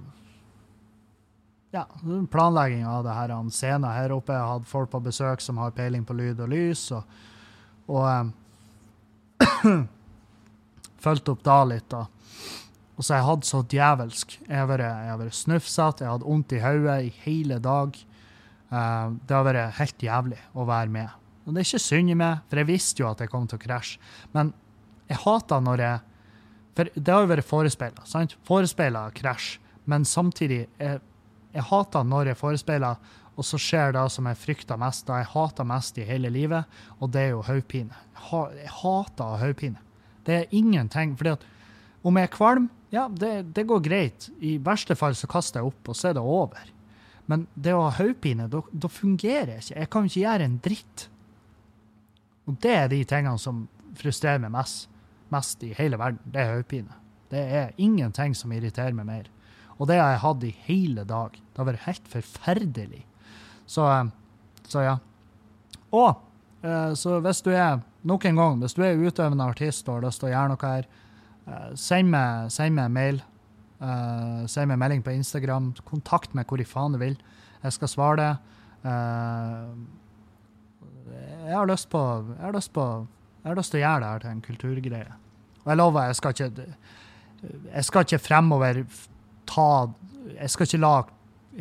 ja, 1.76 1.84
planlegging 2.32 2.86
av 2.88 3.04
det 3.04 3.14
her 3.14 3.34
scenen 3.52 3.92
her 3.92 4.16
oppe. 4.16 4.34
Jeg 4.34 4.50
hatt 4.54 4.70
folk 4.70 4.90
på 4.90 5.04
besøk 5.04 5.44
som 5.44 5.60
har 5.62 5.76
peiling 5.76 6.06
på 6.08 6.16
lyd 6.18 6.40
og 6.40 6.50
lys, 6.50 6.88
og, 6.96 7.04
og 7.92 8.08
um, 8.08 9.84
fulgt 11.04 11.30
opp 11.30 11.44
da 11.46 11.64
litt, 11.68 11.90
da. 11.92 12.08
Og 12.98 13.06
så 13.06 13.20
jeg 13.20 13.28
hatt 13.28 13.46
så 13.46 13.62
djevelsk. 13.70 14.40
Jeg 14.48 14.58
har 14.58 14.70
vært, 14.72 15.36
snufsete, 15.38 16.06
jeg 16.06 16.16
hatt 16.16 16.26
vondt 16.26 16.56
i 16.58 16.62
hodet 16.64 17.02
i 17.06 17.12
hele 17.28 17.60
dag. 17.62 18.00
Uh, 18.68 19.16
det 19.28 19.36
har 19.36 19.46
vært 19.48 19.78
helt 19.80 20.04
jævlig 20.04 20.40
å 20.58 20.66
være 20.68 20.92
med. 20.92 21.28
Og 21.48 21.56
det 21.56 21.62
er 21.62 21.70
ikke 21.70 21.80
synd 21.86 22.12
i 22.12 22.18
meg, 22.20 22.42
for 22.50 22.60
jeg 22.60 22.68
visste 22.68 23.04
jo 23.04 23.10
at 23.10 23.22
jeg 23.24 23.32
kom 23.32 23.46
til 23.48 23.60
å 23.60 23.64
krasje. 23.64 24.02
Men 24.36 24.52
jeg 25.08 25.22
hater 25.24 25.64
når 25.64 25.84
jeg 25.86 26.06
For 26.78 26.90
det 26.94 27.10
har 27.10 27.24
jo 27.24 27.30
vært 27.32 27.48
forespeila, 27.48 28.04
sant? 28.06 28.36
Forespeila 28.46 29.08
krasj. 29.18 29.56
Men 29.90 30.04
samtidig, 30.06 30.68
jeg, 30.78 31.00
jeg 31.56 31.64
hater 31.72 32.04
når 32.06 32.30
jeg 32.30 32.38
forespeiler, 32.38 33.00
og 33.34 33.46
så 33.46 33.58
skjer 33.58 33.96
det 33.96 34.04
som 34.14 34.28
jeg 34.30 34.38
frykter 34.38 34.78
mest, 34.78 35.08
det 35.08 35.24
jeg 35.24 35.30
hater 35.32 35.66
mest 35.66 35.98
i 35.98 36.06
hele 36.06 36.30
livet, 36.30 36.70
og 37.00 37.10
det 37.16 37.24
er 37.24 37.32
jo 37.32 37.42
hodepine. 37.48 37.98
Jeg, 38.14 38.60
jeg 38.60 38.74
hater 38.84 39.42
hodepine. 39.42 39.82
Det 40.28 40.36
er 40.36 40.54
ingenting. 40.54 41.16
fordi 41.18 41.34
at 41.34 41.48
om 42.04 42.18
jeg 42.18 42.30
er 42.30 42.36
kvalm, 42.36 42.70
ja, 42.94 43.08
det, 43.10 43.54
det 43.56 43.66
går 43.68 43.82
greit. 43.84 44.30
I 44.40 44.58
verste 44.62 44.96
fall 44.96 45.16
så 45.18 45.28
kaster 45.32 45.64
jeg 45.64 45.72
opp, 45.72 45.82
og 45.90 45.98
så 45.98 46.12
er 46.12 46.20
det 46.20 46.24
over. 46.24 46.74
Men 47.28 47.46
det 47.56 47.74
å 47.76 47.86
ha 47.86 47.96
hodepine, 47.98 48.48
da 48.48 48.90
fungerer 48.92 49.58
jeg 49.58 49.66
ikke. 49.66 49.80
Jeg 49.80 49.90
kan 49.94 50.06
ikke 50.08 50.22
gjøre 50.22 50.48
en 50.48 50.60
dritt. 50.64 51.08
Og 52.48 52.60
det 52.64 52.76
er 52.76 52.88
de 52.92 53.02
tingene 53.08 53.42
som 53.42 53.66
frustrerer 54.00 54.40
meg 54.44 54.54
mest, 54.56 54.88
mest 55.34 55.64
i 55.68 55.74
hele 55.76 56.00
verden. 56.00 56.22
Det 56.24 56.44
er 56.44 56.54
hodepine. 56.54 57.02
Det 57.28 57.42
er 57.60 57.76
ingenting 57.84 58.36
som 58.38 58.54
irriterer 58.56 58.96
meg 58.96 59.10
mer. 59.10 59.28
Og 59.78 59.90
det 59.90 60.00
har 60.00 60.14
jeg 60.14 60.24
hatt 60.24 60.46
i 60.48 60.54
hele 60.70 61.04
dag. 61.08 61.36
Det 61.36 61.60
har 61.60 61.68
vært 61.68 61.86
helt 61.86 62.08
forferdelig. 62.12 63.04
Så, 63.68 63.84
eh, 63.92 64.08
så 64.72 64.86
ja. 64.86 64.96
Og 65.92 66.16
eh, 66.64 66.94
så 66.96 67.20
hvis 67.24 67.44
du 67.44 67.52
er 67.52 67.82
nok 68.08 68.26
en 68.26 68.40
gang, 68.40 68.62
hvis 68.64 68.78
du 68.78 68.86
er 68.88 68.98
utøvende 69.04 69.44
artist 69.52 69.88
og 69.90 70.00
har 70.00 70.08
lyst 70.08 70.24
til 70.24 70.30
å 70.30 70.34
gjøre 70.34 70.54
noe 70.54 70.72
her, 70.72 70.88
eh, 71.48 71.70
send 71.76 72.14
meg, 72.16 72.52
send 72.56 72.80
meg 72.80 72.96
mail 72.96 73.22
Uh, 73.78 74.46
Send 74.50 74.72
meg 74.72 74.80
melding 74.82 75.04
på 75.06 75.14
Instagram. 75.14 75.74
Kontakt 75.86 76.34
meg 76.38 76.50
hvor 76.50 76.62
i 76.62 76.68
faen 76.68 76.96
du 76.96 77.02
vil. 77.02 77.18
Jeg 77.64 77.76
skal 77.76 77.92
svare 77.92 78.18
det. 78.22 78.34
Uh, 78.86 79.76
jeg 81.48 81.56
har 81.56 81.70
lyst 81.70 81.90
på 81.90 82.02
Jeg 82.36 82.44
har 82.44 82.56
lyst 82.56 82.74
på 82.76 82.88
jeg 83.48 83.54
har 83.54 83.60
lyst 83.62 83.72
til 83.72 83.80
å 83.80 83.84
gjøre 83.86 84.00
det 84.02 84.08
her 84.12 84.20
til 84.20 84.32
en 84.34 84.40
kulturgreie. 84.44 85.14
Og 85.62 85.70
jeg 85.72 85.80
lover, 85.80 86.08
jeg 86.10 86.16
skal 86.18 86.34
ikke 86.34 86.66
Jeg 87.76 87.86
skal 87.88 88.04
ikke 88.04 88.20
fremover 88.20 88.82
ta 89.48 89.68
Jeg 90.34 90.52
skal 90.52 90.68
ikke 90.68 90.82
la 90.84 90.96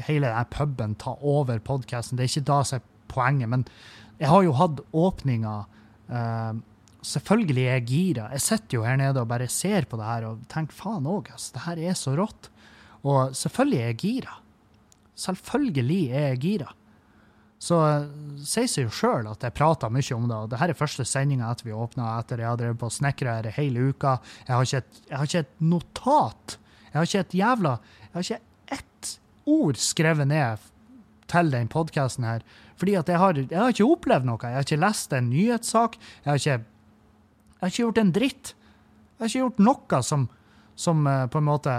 hele 0.09 0.27
denne 0.27 0.45
puben 0.51 0.97
ta 0.99 1.15
over 1.23 1.61
podkasten. 1.63 2.19
Det 2.19 2.25
er 2.25 2.33
ikke 2.33 2.49
da 2.51 2.57
som 2.67 2.81
er 2.81 2.89
poenget. 3.09 3.49
Men 3.49 3.63
jeg 4.19 4.29
har 4.29 4.43
jo 4.43 4.57
hatt 4.59 4.83
åpninger 4.93 5.63
uh, 6.11 6.59
selvfølgelig 7.07 7.65
er 7.65 7.77
jeg 7.79 7.87
gira. 7.91 8.31
Jeg 8.35 8.45
sitter 8.45 8.79
jo 8.79 8.87
her 8.87 8.99
nede 9.01 9.23
og 9.23 9.29
bare 9.31 9.49
ser 9.53 9.87
på 9.89 9.99
det 10.01 10.09
her 10.09 10.27
og 10.31 10.43
tenker 10.53 10.77
faen 10.77 11.07
òg, 11.07 11.31
altså. 11.35 11.55
Det 11.55 11.65
her 11.67 11.83
er 11.91 11.99
så 11.99 12.17
rått. 12.19 12.51
Og 13.07 13.37
selvfølgelig 13.37 13.79
er 13.79 13.93
jeg 13.93 14.01
gira. 14.03 14.35
Selvfølgelig 15.17 16.03
er 16.11 16.29
jeg 16.33 16.43
gira. 16.43 16.73
Så 17.63 17.79
sier 18.45 18.69
seg 18.69 18.85
jo 18.85 18.93
sjøl 18.93 19.29
at 19.31 19.45
jeg 19.47 19.55
prater 19.57 19.93
mye 19.93 20.17
om 20.17 20.27
det. 20.29 20.37
og 20.37 20.51
Dette 20.53 20.69
er 20.75 20.79
første 20.79 21.07
sendinga 21.09 21.49
etter 21.51 21.71
vi 21.71 21.75
åpna, 21.75 22.19
etter 22.21 22.43
jeg 22.43 22.51
har 22.51 22.61
drevet 22.61 22.81
på 22.83 22.91
og 22.91 22.95
snekra 22.95 23.39
her 23.39 23.49
hele 23.57 23.89
uka. 23.91 24.19
Jeg 24.45 24.53
har, 24.53 24.75
et, 24.81 25.01
jeg 25.09 25.17
har 25.17 25.31
ikke 25.31 25.45
et 25.47 25.65
notat. 25.73 26.59
Jeg 26.91 26.99
har 26.99 27.09
ikke 27.09 27.25
et 27.25 27.35
jævla 27.41 27.73
Jeg 28.03 28.13
har 28.13 28.27
ikke 28.27 28.77
ett 28.77 29.11
ord 29.47 29.81
skrevet 29.81 30.29
ned 30.29 30.71
til 31.31 31.51
den 31.53 31.69
podkasten 31.73 32.27
her. 32.29 32.45
Fordi 32.77 32.95
at 33.01 33.09
jeg 33.09 33.19
har, 33.19 33.39
jeg 33.41 33.59
har 33.59 33.73
ikke 33.73 33.89
opplevd 33.89 34.29
noe. 34.29 34.41
Jeg 34.43 34.59
har 34.59 34.67
ikke 34.67 34.83
lest 34.85 35.15
en 35.17 35.31
nyhetssak. 35.33 35.97
Jeg 36.25 36.31
har 36.31 36.43
ikke 36.43 36.59
jeg 37.57 37.65
har 37.65 37.73
ikke 37.73 37.85
gjort 37.87 38.03
en 38.03 38.13
dritt. 38.13 38.53
Jeg 39.17 39.23
har 39.23 39.31
ikke 39.31 39.45
gjort 39.47 39.63
noe 39.65 40.01
som, 40.05 40.27
som 40.77 41.07
uh, 41.09 41.25
på 41.33 41.41
en 41.41 41.49
måte 41.49 41.77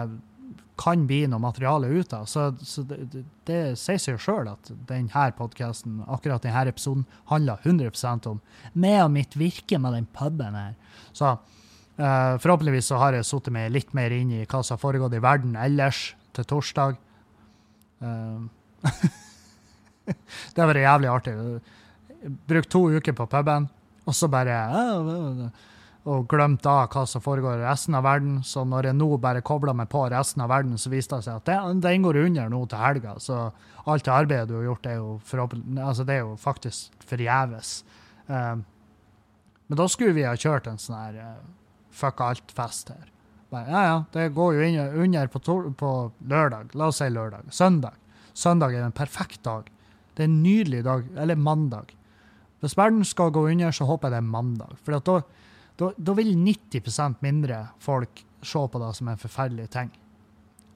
kan 0.78 1.06
bli 1.10 1.24
noe 1.30 1.42
materiale 1.42 1.90
ut 1.90 2.14
av. 2.14 2.26
Så, 2.30 2.52
så 2.62 2.84
det, 2.86 2.98
det, 3.14 3.24
det, 3.50 3.60
sier 3.80 4.02
seg 4.02 4.20
sjøl 4.22 4.50
at 4.52 4.72
denne 4.90 5.28
podkasten, 5.38 6.02
akkurat 6.06 6.46
denne 6.46 6.66
episoden, 6.70 7.06
handler 7.32 7.62
100% 7.66 8.30
om 8.30 8.42
meg 8.74 9.00
og 9.04 9.14
mitt 9.16 9.38
virke 9.38 9.80
med 9.82 9.98
den 9.98 10.10
puben 10.18 10.58
her. 10.58 10.76
Så 11.14 11.34
uh, 11.34 12.34
forhåpentligvis 12.42 12.92
så 12.92 13.02
har 13.02 13.18
jeg 13.18 13.30
satt 13.30 13.50
meg 13.54 13.74
litt 13.74 13.94
mer 13.98 14.14
inn 14.14 14.34
i 14.34 14.46
hva 14.46 14.62
som 14.64 14.78
har 14.78 14.84
foregått 14.84 15.18
i 15.18 15.24
verden 15.24 15.58
ellers 15.60 16.12
til 16.38 16.50
torsdag. 16.50 16.98
Uh, 18.02 18.46
det 20.54 20.62
har 20.62 20.70
vært 20.70 20.86
jævlig 20.86 21.14
artig. 21.14 21.38
Brukt 22.50 22.74
to 22.74 22.88
uker 22.98 23.18
på 23.18 23.30
puben, 23.30 23.70
og 24.08 24.16
så 24.16 24.30
bare 24.32 24.56
og 26.08 26.24
glemt 26.32 26.62
da 26.64 26.86
hva 26.88 27.04
som 27.10 27.24
foregår 27.24 27.60
i 27.60 27.66
resten 27.66 27.98
av 27.98 28.06
verden. 28.06 28.40
Så 28.48 28.64
når 28.68 28.90
jeg 28.90 28.98
nå 28.98 29.10
bare 29.20 29.44
kobler 29.46 29.76
meg 29.76 29.90
på 29.92 30.06
resten 30.12 30.44
av 30.46 30.52
verden, 30.54 30.78
så 30.80 30.92
viste 30.94 31.20
det 31.20 31.28
seg 31.28 31.42
at 31.42 31.50
det, 31.50 31.58
den 31.84 32.06
går 32.06 32.22
under 32.22 32.54
nå 32.54 32.62
til 32.72 32.80
helga. 32.80 33.18
Så 33.20 33.42
alt 33.84 34.08
det 34.08 34.14
arbeidet 34.14 34.48
du 34.48 34.56
har 34.56 34.70
gjort, 34.70 34.88
er 34.88 35.02
jo, 35.02 35.18
altså 35.84 36.08
det 36.08 36.16
er 36.16 36.24
jo 36.24 36.38
faktisk 36.40 37.04
forgjeves. 37.10 37.74
Um, 38.28 38.64
men 39.68 39.82
da 39.82 39.88
skulle 39.92 40.16
vi 40.16 40.24
ha 40.24 40.36
kjørt 40.40 40.70
en 40.72 40.80
sånn 40.80 40.96
her 40.96 41.20
uh, 41.20 41.46
fuck 41.92 42.24
alt-fest 42.24 42.94
her. 42.96 43.12
Bare, 43.52 43.68
ja, 43.72 43.84
ja, 43.88 44.00
det 44.16 44.30
går 44.36 44.56
jo 44.56 44.88
under 45.04 45.32
på, 45.32 45.42
på, 45.80 45.92
lørdag. 46.28 46.72
La 46.76 46.88
oss 46.92 47.02
si 47.04 47.08
lørdag. 47.12 47.52
Søndag. 47.56 48.00
Søndag 48.36 48.76
er 48.76 48.88
en 48.88 48.96
perfekt 48.96 49.44
dag. 49.48 49.68
Det 50.16 50.24
er 50.24 50.32
en 50.32 50.42
nydelig 50.44 50.84
dag. 50.88 51.08
Eller 51.20 51.40
mandag. 51.40 51.94
Hvis 52.62 52.78
verden 52.78 53.06
skal 53.06 53.32
gå 53.32 53.44
under, 53.52 53.72
så 53.72 53.86
håper 53.86 54.08
jeg 54.08 54.18
det 54.18 54.24
er 54.24 54.32
mandag. 54.32 54.78
For 54.84 54.98
da 54.98 55.22
da, 55.78 55.92
da 55.94 56.14
vil 56.18 56.34
90% 56.34 57.22
mindre 57.22 57.68
folk 57.84 58.24
se 58.42 58.62
på 58.72 58.80
det 58.82 58.94
som 58.98 59.12
en 59.12 59.20
forferdelig 59.22 59.68
ting. 59.76 59.92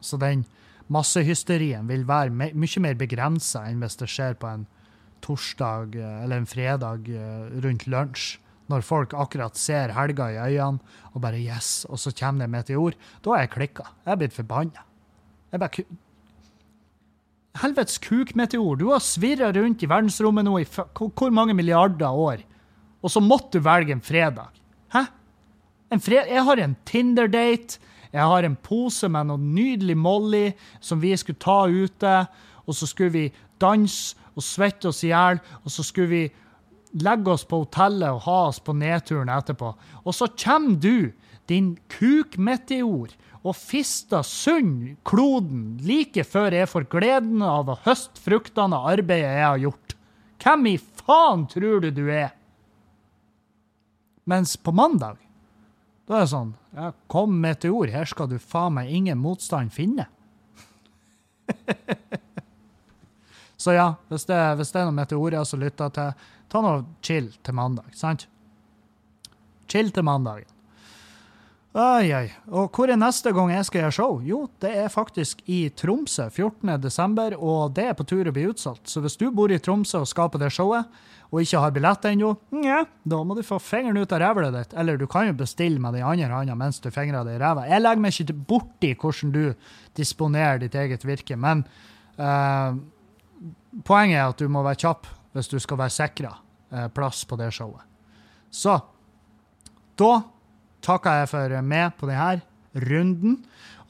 Så 0.02 0.20
den 0.22 0.44
massehysterien 0.92 1.88
vil 1.90 2.06
være 2.10 2.34
my 2.34 2.52
mye 2.58 2.84
mer 2.84 3.00
begrensa 3.00 3.64
enn 3.70 3.82
hvis 3.82 3.98
det 4.02 4.10
skjer 4.12 4.38
på 4.38 4.50
en 4.50 4.68
torsdag 5.26 5.98
eh, 5.98 6.24
eller 6.24 6.42
en 6.42 6.50
fredag 6.50 7.10
eh, 7.10 7.50
rundt 7.66 7.88
lunsj. 7.90 8.38
Når 8.72 8.86
folk 8.88 9.14
akkurat 9.18 9.58
ser 9.60 9.92
helga 9.98 10.30
i 10.32 10.38
øynene 10.40 10.80
og 11.12 11.22
bare 11.26 11.42
'yes', 11.42 11.86
og 11.90 12.00
så 12.00 12.14
kommer 12.16 12.46
det 12.46 12.46
en 12.46 12.56
meteor. 12.56 12.94
Da 13.24 13.34
er 13.36 13.40
jeg 13.42 13.50
klikka. 13.58 13.84
Jeg 14.06 14.12
er 14.12 14.22
blitt 14.22 14.38
forbanna. 14.38 14.86
Jeg 15.52 15.60
bare 15.60 15.86
Helvetes 17.60 18.00
kukmeteor. 18.00 18.78
Du 18.80 18.88
har 18.92 19.04
svirra 19.04 19.52
rundt 19.52 19.84
i 19.84 19.90
verdensrommet 19.90 20.48
nå 20.48 20.60
i 20.62 20.68
hvor 20.68 21.34
mange 21.36 21.56
milliarder 21.58 22.08
år, 22.08 22.46
og 23.02 23.12
så 23.12 23.20
måtte 23.24 23.60
du 23.60 23.66
velge 23.66 23.96
en 23.96 24.04
fredag. 24.04 24.54
Hæ? 24.94 25.06
jeg 25.92 26.44
har 26.44 26.58
en 26.58 26.76
Tinder-date. 26.86 27.80
Jeg 28.14 28.28
har 28.28 28.44
en 28.44 28.56
pose 28.56 29.08
med 29.10 29.28
noe 29.28 29.40
nydelig 29.40 29.98
Molly 29.98 30.52
som 30.80 31.02
vi 31.02 31.16
skulle 31.18 31.40
ta 31.40 31.66
ute. 31.68 32.26
Og 32.68 32.76
så 32.76 32.88
skulle 32.88 33.12
vi 33.12 33.34
danse 33.60 34.16
og 34.36 34.44
svette 34.44 34.92
oss 34.92 35.04
i 35.04 35.12
hjel. 35.12 35.40
Og 35.64 35.72
så 35.72 35.84
skulle 35.84 36.12
vi 36.12 36.24
legge 37.04 37.32
oss 37.32 37.46
på 37.48 37.64
hotellet 37.64 38.12
og 38.12 38.24
ha 38.28 38.38
oss 38.50 38.60
på 38.60 38.76
nedturen 38.76 39.32
etterpå. 39.32 39.74
Og 40.04 40.16
så 40.16 40.28
kommer 40.36 40.76
du, 40.76 41.12
din 41.50 41.78
kukmeteor, 41.90 43.12
og 43.42 43.56
fister 43.58 44.22
sund 44.28 44.98
kloden 45.08 45.80
like 45.82 46.24
før 46.28 46.54
jeg 46.54 46.70
får 46.70 46.86
gleden 46.92 47.42
av 47.46 47.72
å 47.72 47.80
høste 47.88 48.22
fruktene 48.22 48.78
av 48.78 48.92
arbeidet 48.94 49.32
jeg 49.32 49.48
har 49.48 49.64
gjort. 49.64 49.96
Hvem 50.42 50.68
i 50.70 50.78
faen 50.78 51.48
tror 51.50 51.82
du 51.82 51.90
du 51.96 52.06
er? 52.14 52.32
Mens 54.30 54.54
på 54.58 54.74
mandag, 54.76 55.18
da 56.06 56.20
er 56.20 56.26
det 56.26 56.32
sånn 56.32 56.54
ja, 56.78 56.92
Kom 57.10 57.34
meteor, 57.42 57.90
her 57.92 58.06
skal 58.08 58.30
du 58.30 58.38
faen 58.40 58.78
meg 58.78 58.92
ingen 58.94 59.20
motstand 59.20 59.74
finne. 59.74 60.06
Så 63.62 63.74
ja, 63.76 63.96
hvis 64.10 64.26
det, 64.30 64.38
hvis 64.58 64.72
det 64.74 64.80
er 64.82 64.88
noen 64.88 65.02
meteorer 65.02 65.44
som 65.46 65.62
lytter 65.62 65.92
til, 65.94 66.14
ta 66.50 66.62
noe 66.64 66.86
chill 67.06 67.28
til 67.46 67.58
mandag, 67.58 67.92
sant? 67.98 68.26
Chill 69.70 69.92
til 69.94 70.06
mandagen. 70.08 70.50
Oi, 71.72 72.10
oi. 72.12 72.26
Og 72.52 72.68
hvor 72.76 72.92
er 72.92 72.98
neste 73.00 73.32
gang 73.32 73.48
jeg 73.54 73.64
skal 73.64 73.80
gjøre 73.86 73.96
show? 73.96 74.18
Jo, 74.28 74.42
det 74.60 74.74
er 74.76 74.90
faktisk 74.92 75.40
i 75.48 75.70
Tromsø 75.72 76.26
14.12., 76.28 77.38
og 77.38 77.72
det 77.78 77.86
er 77.88 77.94
på 77.96 78.04
tur 78.10 78.28
å 78.28 78.34
bli 78.36 78.44
utsolgt. 78.50 78.90
Så 78.92 79.00
hvis 79.00 79.16
du 79.16 79.30
bor 79.32 79.48
i 79.48 79.60
Tromsø 79.64 80.02
og 80.04 80.10
skal 80.12 80.28
på 80.34 80.42
det 80.42 80.50
showet, 80.52 80.90
og 81.32 81.40
ikke 81.40 81.62
har 81.64 81.72
billett 81.72 82.08
ennå, 82.10 82.34
ja, 82.66 82.82
da 83.08 83.22
må 83.24 83.38
du 83.38 83.44
få 83.48 83.56
fingeren 83.64 84.02
ut 84.04 84.12
av 84.12 84.20
rævlet 84.20 84.58
ditt. 84.58 84.76
Eller 84.76 85.00
du 85.00 85.06
kan 85.08 85.30
jo 85.30 85.38
bestille 85.40 85.80
med 85.80 85.96
den 85.96 86.04
andre 86.04 86.28
hånda 86.34 86.58
mens 86.60 86.82
du 86.84 86.90
fingrer 86.92 87.24
det 87.24 87.38
i 87.38 87.40
ræva. 87.40 87.64
Jeg 87.72 87.86
legger 87.86 88.04
meg 88.04 88.20
ikke 88.20 88.36
borti 88.52 88.92
hvordan 89.00 89.32
du 89.32 89.72
disponerer 89.96 90.60
ditt 90.60 90.76
eget 90.76 91.08
virke, 91.08 91.40
men 91.40 91.64
uh, 92.20 92.76
poenget 93.88 94.18
er 94.20 94.26
at 94.26 94.44
du 94.44 94.52
må 94.52 94.66
være 94.68 94.82
kjapp 94.84 95.08
hvis 95.32 95.48
du 95.48 95.56
skal 95.64 95.80
være 95.86 95.96
sikra 96.02 96.34
uh, 96.36 96.92
plass 96.92 97.24
på 97.24 97.40
det 97.40 97.48
showet. 97.56 97.88
Så 98.52 98.76
da 99.96 100.14
takker 100.86 101.22
jeg 101.22 101.32
for 101.32 101.62
meg 101.66 101.96
på 102.00 102.10
denne 102.10 102.42
runden. 102.92 103.40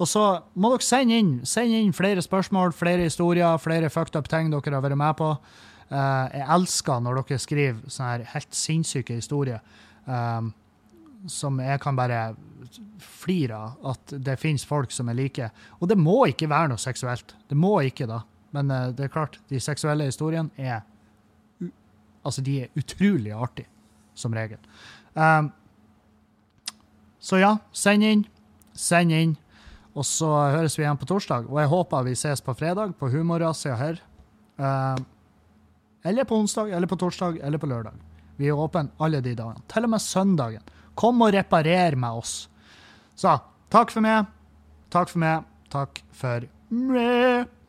Og 0.01 0.09
så 0.09 0.23
må 0.57 0.71
dere 0.73 0.85
sende 0.85 1.17
inn, 1.21 1.33
sende 1.45 1.81
inn 1.81 1.93
flere 1.93 2.23
spørsmål, 2.25 2.73
flere 2.73 3.05
historier, 3.05 3.59
flere 3.61 3.91
fucked 3.93 4.17
up 4.17 4.29
ting 4.31 4.49
dere 4.49 4.73
har 4.73 4.85
vært 4.85 4.97
med 4.97 5.17
på. 5.19 5.35
Uh, 5.91 6.25
jeg 6.31 6.47
elsker 6.55 7.03
når 7.03 7.21
dere 7.21 7.43
skriver 7.43 7.91
sånne 7.91 8.09
her 8.13 8.29
helt 8.31 8.55
sinnssyke 8.55 9.17
historier 9.19 9.59
um, 10.05 10.53
som 11.29 11.59
jeg 11.61 11.81
kan 11.83 11.99
bare 11.99 12.21
flire 13.21 13.59
av. 13.59 13.91
At 13.93 14.15
det 14.25 14.39
finnes 14.41 14.65
folk 14.65 14.93
som 14.95 15.11
er 15.11 15.19
like. 15.19 15.51
Og 15.79 15.91
det 15.91 15.99
må 15.99 16.23
ikke 16.31 16.49
være 16.49 16.71
noe 16.71 16.81
seksuelt. 16.81 17.35
Det 17.49 17.59
må 17.59 17.75
ikke, 17.85 18.09
da. 18.09 18.23
Men 18.55 18.73
uh, 18.73 18.87
det 18.95 19.05
er 19.05 19.13
klart, 19.13 19.37
de 19.51 19.61
seksuelle 19.61 20.09
historiene 20.09 20.49
er 20.57 20.87
Altså, 22.21 22.43
de 22.45 22.59
er 22.61 22.75
utrolig 22.77 23.31
artige, 23.33 23.65
som 24.13 24.35
regel. 24.37 24.59
Um, 25.17 25.47
så 27.21 27.37
ja, 27.41 27.55
send 27.71 28.05
inn. 28.05 28.25
Send 28.73 29.13
inn. 29.13 29.35
Og 29.93 30.07
så 30.07 30.29
høres 30.55 30.77
vi 30.79 30.85
igjen 30.85 30.99
på 30.99 31.07
torsdag. 31.09 31.49
Og 31.51 31.59
jeg 31.61 31.71
håper 31.71 32.07
vi 32.07 32.17
ses 32.17 32.41
på 32.43 32.55
fredag 32.57 32.95
på 32.99 33.11
Humorrazzia 33.13 33.75
her. 33.77 33.99
Uh, 34.61 34.97
eller 36.07 36.25
på 36.25 36.39
onsdag, 36.41 36.71
eller 36.73 36.89
på 36.89 36.97
torsdag, 36.97 37.37
eller 37.43 37.61
på 37.61 37.69
lørdag. 37.69 37.99
Vi 38.41 38.49
er 38.49 38.57
åpne 38.57 38.89
alle 38.97 39.21
de 39.21 39.35
dagene. 39.37 39.61
Til 39.69 39.85
og 39.85 39.93
med 39.93 40.01
søndagen. 40.01 40.75
Kom 40.97 41.21
og 41.21 41.33
reparer 41.35 41.95
med 41.99 42.23
oss. 42.23 42.35
Så 43.15 43.37
takk 43.71 43.93
for 43.93 44.03
meg. 44.05 44.29
Takk 44.91 45.13
for 45.13 45.21
meg. 45.21 45.49
Takk 45.71 46.03
for 46.17 46.49
meg. 46.73 47.60